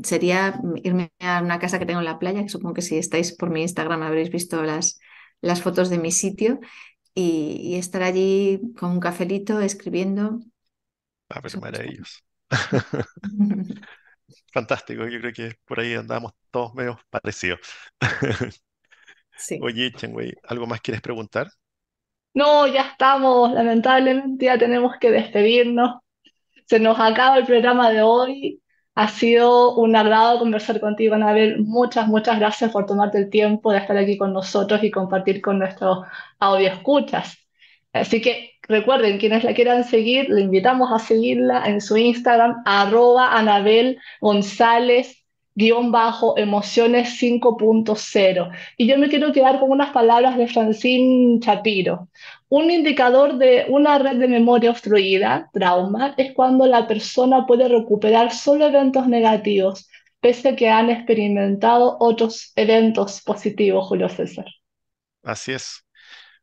sería 0.02 0.60
irme 0.82 1.12
a 1.18 1.42
una 1.42 1.58
casa 1.58 1.78
que 1.78 1.86
tengo 1.86 2.00
en 2.00 2.06
la 2.06 2.18
playa, 2.18 2.42
que 2.42 2.48
supongo 2.48 2.74
que 2.74 2.82
si 2.82 2.98
estáis 2.98 3.36
por 3.36 3.50
mi 3.50 3.62
Instagram 3.62 4.02
habréis 4.02 4.30
visto 4.30 4.62
las, 4.62 5.00
las 5.40 5.62
fotos 5.62 5.90
de 5.90 5.98
mi 5.98 6.12
sitio, 6.12 6.60
y, 7.14 7.76
estar 7.76 8.02
allí 8.02 8.60
con 8.78 8.92
un 8.92 9.00
cafelito 9.00 9.60
escribiendo. 9.60 10.40
Ah, 11.28 11.40
pero 11.42 11.60
maravilloso. 11.60 12.20
Fantástico, 14.52 15.06
yo 15.06 15.20
creo 15.20 15.32
que 15.32 15.54
por 15.64 15.80
ahí 15.80 15.94
andamos 15.94 16.32
todos 16.50 16.74
medio 16.74 16.98
parecidos. 17.10 17.60
Oye, 19.60 19.92
Chengwei, 19.92 20.34
¿algo 20.44 20.66
más 20.66 20.80
quieres 20.80 21.00
preguntar? 21.00 21.48
No, 22.34 22.66
ya 22.66 22.82
estamos, 22.82 23.52
lamentablemente 23.52 24.44
ya 24.44 24.58
tenemos 24.58 24.96
que 25.00 25.10
despedirnos. 25.10 26.00
Se 26.66 26.78
nos 26.78 26.98
acaba 27.00 27.38
el 27.38 27.46
programa 27.46 27.90
de 27.90 28.02
hoy. 28.02 28.62
Ha 28.94 29.08
sido 29.08 29.76
un 29.76 29.96
agrado 29.96 30.38
conversar 30.40 30.80
contigo, 30.80 31.14
Anabel. 31.14 31.60
Muchas, 31.60 32.06
muchas 32.08 32.38
gracias 32.38 32.70
por 32.70 32.86
tomarte 32.86 33.18
el 33.18 33.30
tiempo 33.30 33.72
de 33.72 33.78
estar 33.78 33.96
aquí 33.96 34.18
con 34.18 34.32
nosotros 34.32 34.82
y 34.84 34.90
compartir 34.90 35.40
con 35.40 35.58
nuestros 35.58 36.06
escuchas 36.60 37.38
Así 37.92 38.20
que 38.20 38.52
recuerden, 38.68 39.18
quienes 39.18 39.42
la 39.44 39.54
quieran 39.54 39.84
seguir, 39.84 40.28
le 40.28 40.42
invitamos 40.42 40.92
a 40.92 40.98
seguirla 40.98 41.64
en 41.66 41.80
su 41.80 41.96
Instagram, 41.96 42.62
arroba 42.64 43.36
Anabel 43.36 43.98
González 44.20 45.20
guion 45.54 45.90
bajo 45.92 46.38
emociones 46.38 47.20
5.0. 47.20 48.50
Y 48.76 48.86
yo 48.86 48.98
me 48.98 49.08
quiero 49.08 49.32
quedar 49.32 49.60
con 49.60 49.70
unas 49.70 49.90
palabras 49.92 50.36
de 50.36 50.48
Francine 50.48 51.40
Chapiro. 51.40 52.08
Un 52.50 52.68
indicador 52.68 53.38
de 53.38 53.66
una 53.68 53.98
red 54.00 54.16
de 54.16 54.26
memoria 54.26 54.72
obstruida, 54.72 55.48
trauma, 55.52 56.14
es 56.16 56.32
cuando 56.34 56.66
la 56.66 56.88
persona 56.88 57.46
puede 57.46 57.68
recuperar 57.68 58.32
solo 58.34 58.66
eventos 58.66 59.06
negativos, 59.06 59.88
pese 60.20 60.48
a 60.48 60.56
que 60.56 60.68
han 60.68 60.90
experimentado 60.90 61.96
otros 62.00 62.52
eventos 62.56 63.22
positivos, 63.22 63.86
Julio 63.86 64.08
César. 64.08 64.46
Así 65.22 65.52
es. 65.52 65.86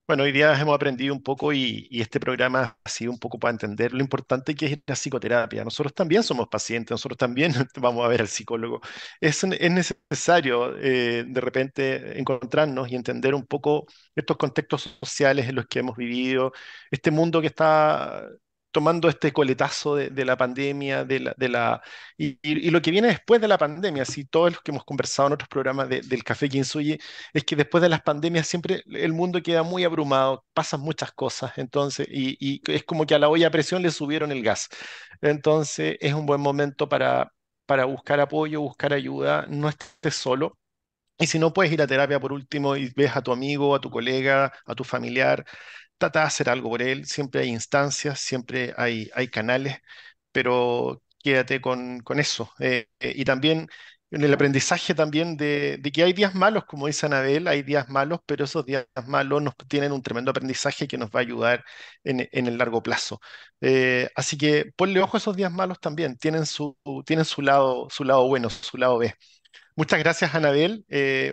Bueno, 0.07 0.23
hoy 0.23 0.31
día 0.31 0.57
hemos 0.59 0.73
aprendido 0.73 1.13
un 1.13 1.21
poco 1.21 1.51
y, 1.51 1.89
este 1.91 2.19
programa 2.19 2.77
ha 2.81 2.89
sido 2.89 3.11
un 3.11 3.19
poco 3.19 3.37
para 3.39 3.51
entender 3.51 3.91
lo 3.91 3.99
importante 4.01 4.55
que 4.55 4.65
es 4.67 4.79
la 4.85 4.95
psicoterapia. 4.95 5.65
Nosotros 5.65 5.93
también 5.93 6.23
somos 6.23 6.47
pacientes, 6.47 6.91
nosotros 6.91 7.17
también 7.17 7.51
vamos 7.77 8.05
a 8.05 8.07
ver 8.07 8.21
al 8.21 8.29
psicólogo. 8.29 8.79
Es, 9.19 9.43
es 9.43 9.71
necesario 9.71 10.77
eh, 10.77 11.25
de 11.27 11.41
repente 11.41 12.17
encontrarnos 12.19 12.89
y 12.89 12.95
entender 12.95 13.35
un 13.35 13.45
poco 13.45 13.85
estos 14.15 14.37
contextos 14.37 14.97
sociales 15.01 15.49
en 15.49 15.55
los 15.55 15.67
que 15.67 15.79
hemos 15.79 15.97
vivido, 15.97 16.53
este 16.89 17.11
mundo 17.11 17.41
que 17.41 17.47
está 17.47 18.29
tomando 18.77 19.09
este 19.09 19.33
coletazo 19.33 19.95
de, 19.95 20.23
la 20.23 20.37
pandemia, 20.37 21.03
de 21.03 21.19
la, 21.19 21.33
de 21.35 21.49
la 21.49 21.81
y, 22.15 22.69
lo 22.69 22.79
que 22.79 22.91
viene 22.91 23.07
después 23.07 23.41
de 23.41 23.47
la 23.47 23.57
pandemia, 23.57 24.03
así 24.03 24.25
todos 24.25 24.51
los 24.51 24.61
que 24.61 24.69
hemos 24.69 24.83
conversado 24.85 25.29
en 25.29 25.33
otros 25.33 25.49
programas 25.49 25.89
del 25.89 26.23
Café 26.23 26.47
Kinsuyi, 26.47 26.99
es 27.33 27.43
que 27.43 27.55
después 27.55 27.81
de 27.81 27.89
las 27.89 28.03
pandemias 28.03 28.45
siempre 28.45 28.83
el 28.85 29.13
mundo 29.13 29.41
queda 29.41 29.63
muy 29.63 29.83
abrumado, 29.83 30.45
pasan 30.53 30.81
muchas 30.81 31.11
cosas, 31.11 31.53
entonces, 31.57 32.07
y, 32.07 32.61
es 32.71 32.83
como 32.83 33.07
que 33.07 33.15
a 33.15 33.19
la 33.19 33.29
olla 33.29 33.47
a 33.47 33.51
presión 33.51 33.81
le 33.81 33.89
subieron 33.89 34.31
el 34.31 34.43
gas. 34.43 34.69
Entonces 35.21 35.97
es 35.99 36.13
un 36.13 36.27
buen 36.27 36.41
momento 36.41 36.87
para, 36.87 37.33
para 37.65 37.85
buscar 37.85 38.19
apoyo, 38.19 38.61
buscar 38.61 38.93
ayuda, 38.93 39.47
no 39.49 39.69
estés 39.69 40.15
solo. 40.15 40.55
Y 41.19 41.25
si 41.27 41.39
no 41.39 41.51
puedes 41.53 41.71
ir 41.73 41.81
a 41.81 41.87
terapia 41.87 42.19
por 42.19 42.31
último 42.31 42.75
y 42.75 42.91
ves 42.95 43.15
a 43.15 43.23
tu 43.23 43.31
amigo, 43.31 43.73
a 43.75 43.81
tu 43.81 43.89
colega, 43.89 44.53
a 44.65 44.75
tu 44.75 44.83
familiar, 44.83 45.45
trata 45.97 46.21
de 46.21 46.25
hacer 46.27 46.49
algo 46.49 46.69
por 46.69 46.81
él, 46.81 47.05
siempre 47.05 47.41
hay 47.41 47.49
instancias, 47.49 48.19
siempre 48.19 48.73
hay, 48.77 49.09
hay 49.15 49.27
canales, 49.29 49.77
pero 50.31 51.03
quédate 51.23 51.61
con, 51.61 51.99
con 52.01 52.19
eso. 52.19 52.51
Eh, 52.59 52.87
eh, 52.99 53.13
y 53.15 53.25
también 53.25 53.67
en 54.11 54.23
el 54.23 54.33
aprendizaje 54.33 54.95
también 54.95 55.35
de, 55.37 55.77
de, 55.79 55.91
que 55.91 56.03
hay 56.03 56.13
días 56.13 56.33
malos, 56.33 56.63
como 56.65 56.87
dice 56.87 57.05
Anabel, 57.07 57.47
hay 57.47 57.61
días 57.63 57.89
malos, 57.89 58.19
pero 58.25 58.45
esos 58.45 58.65
días 58.65 58.85
malos 59.07 59.41
nos 59.41 59.55
tienen 59.67 59.91
un 59.91 60.01
tremendo 60.01 60.31
aprendizaje 60.31 60.87
que 60.87 60.97
nos 60.97 61.09
va 61.09 61.19
a 61.19 61.23
ayudar 61.23 61.65
en, 62.03 62.27
en 62.31 62.47
el 62.47 62.57
largo 62.57 62.81
plazo. 62.81 63.19
Eh, 63.61 64.09
así 64.15 64.37
que 64.37 64.71
ponle 64.77 65.01
ojo 65.01 65.17
a 65.17 65.19
esos 65.19 65.35
días 65.35 65.51
malos 65.51 65.79
también, 65.81 66.17
tienen 66.17 66.45
su, 66.45 66.77
tienen 67.05 67.25
su 67.25 67.41
lado, 67.41 67.89
su 67.89 68.03
lado 68.05 68.27
bueno, 68.27 68.49
su 68.49 68.77
lado 68.77 68.97
B. 68.97 69.13
Muchas 69.75 69.99
gracias, 69.99 70.35
Anabel. 70.35 70.85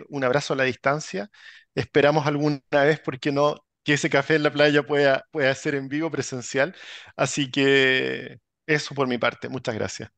un 0.09 0.23
abrazo 0.23 0.53
a 0.53 0.57
la 0.57 0.63
distancia. 0.63 1.29
Esperamos 1.75 2.25
alguna 2.27 2.61
vez, 2.71 2.99
porque 3.01 3.31
no, 3.31 3.64
que 3.85 3.93
ese 3.93 4.09
café 4.09 4.35
en 4.35 4.43
la 4.43 4.51
playa 4.51 4.83
pueda, 4.83 5.25
pueda 5.31 5.53
ser 5.53 5.75
en 5.75 5.87
vivo, 5.87 6.09
presencial. 6.11 6.75
Así 7.15 7.51
que 7.51 8.39
eso 8.65 8.95
por 8.95 9.07
mi 9.07 9.17
parte. 9.19 9.47
Muchas 9.47 9.75
gracias. 9.75 10.09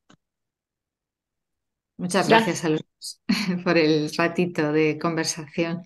Muchas 1.97 2.29
gracias 2.29 2.63
a 2.63 2.69
los 2.69 2.81
por 3.63 3.77
el 3.77 4.09
ratito 4.15 4.71
de 4.71 4.97
conversación. 4.97 5.83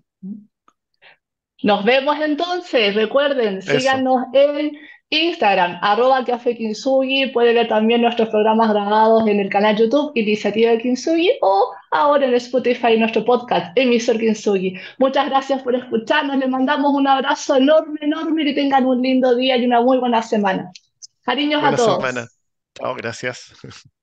Nos 1.63 1.83
vemos 1.83 2.17
entonces. 2.21 2.93
Recuerden, 2.93 3.61
síganos 3.63 4.25
en 4.33 4.77
Instagram, 5.11 5.77
arroba 5.81 6.23
Café 6.23 6.55
Kinsugi. 6.55 7.27
Puede 7.27 7.53
ver 7.53 7.67
también 7.67 8.01
nuestros 8.01 8.29
programas 8.29 8.69
grabados 8.69 9.27
en 9.27 9.41
el 9.41 9.49
canal 9.49 9.75
YouTube 9.75 10.13
Iniciativa 10.15 10.77
Kinsugi 10.77 11.33
o 11.41 11.73
ahora 11.91 12.25
en 12.25 12.33
Spotify 12.35 12.97
nuestro 12.97 13.25
podcast 13.25 13.77
Emisor 13.77 14.17
Kinsugi. 14.17 14.79
Muchas 14.99 15.29
gracias 15.29 15.61
por 15.63 15.75
escucharnos. 15.75 16.37
Les 16.37 16.49
mandamos 16.49 16.93
un 16.93 17.07
abrazo 17.07 17.57
enorme, 17.57 17.99
enorme. 18.01 18.45
Que 18.45 18.53
tengan 18.53 18.85
un 18.85 19.01
lindo 19.01 19.35
día 19.35 19.57
y 19.57 19.65
una 19.65 19.81
muy 19.81 19.97
buena 19.97 20.21
semana. 20.21 20.71
Cariños 21.23 21.61
a 21.61 21.75
todos. 21.75 21.97
Semana. 21.97 22.27
Chao, 22.73 22.95
gracias. 22.95 23.53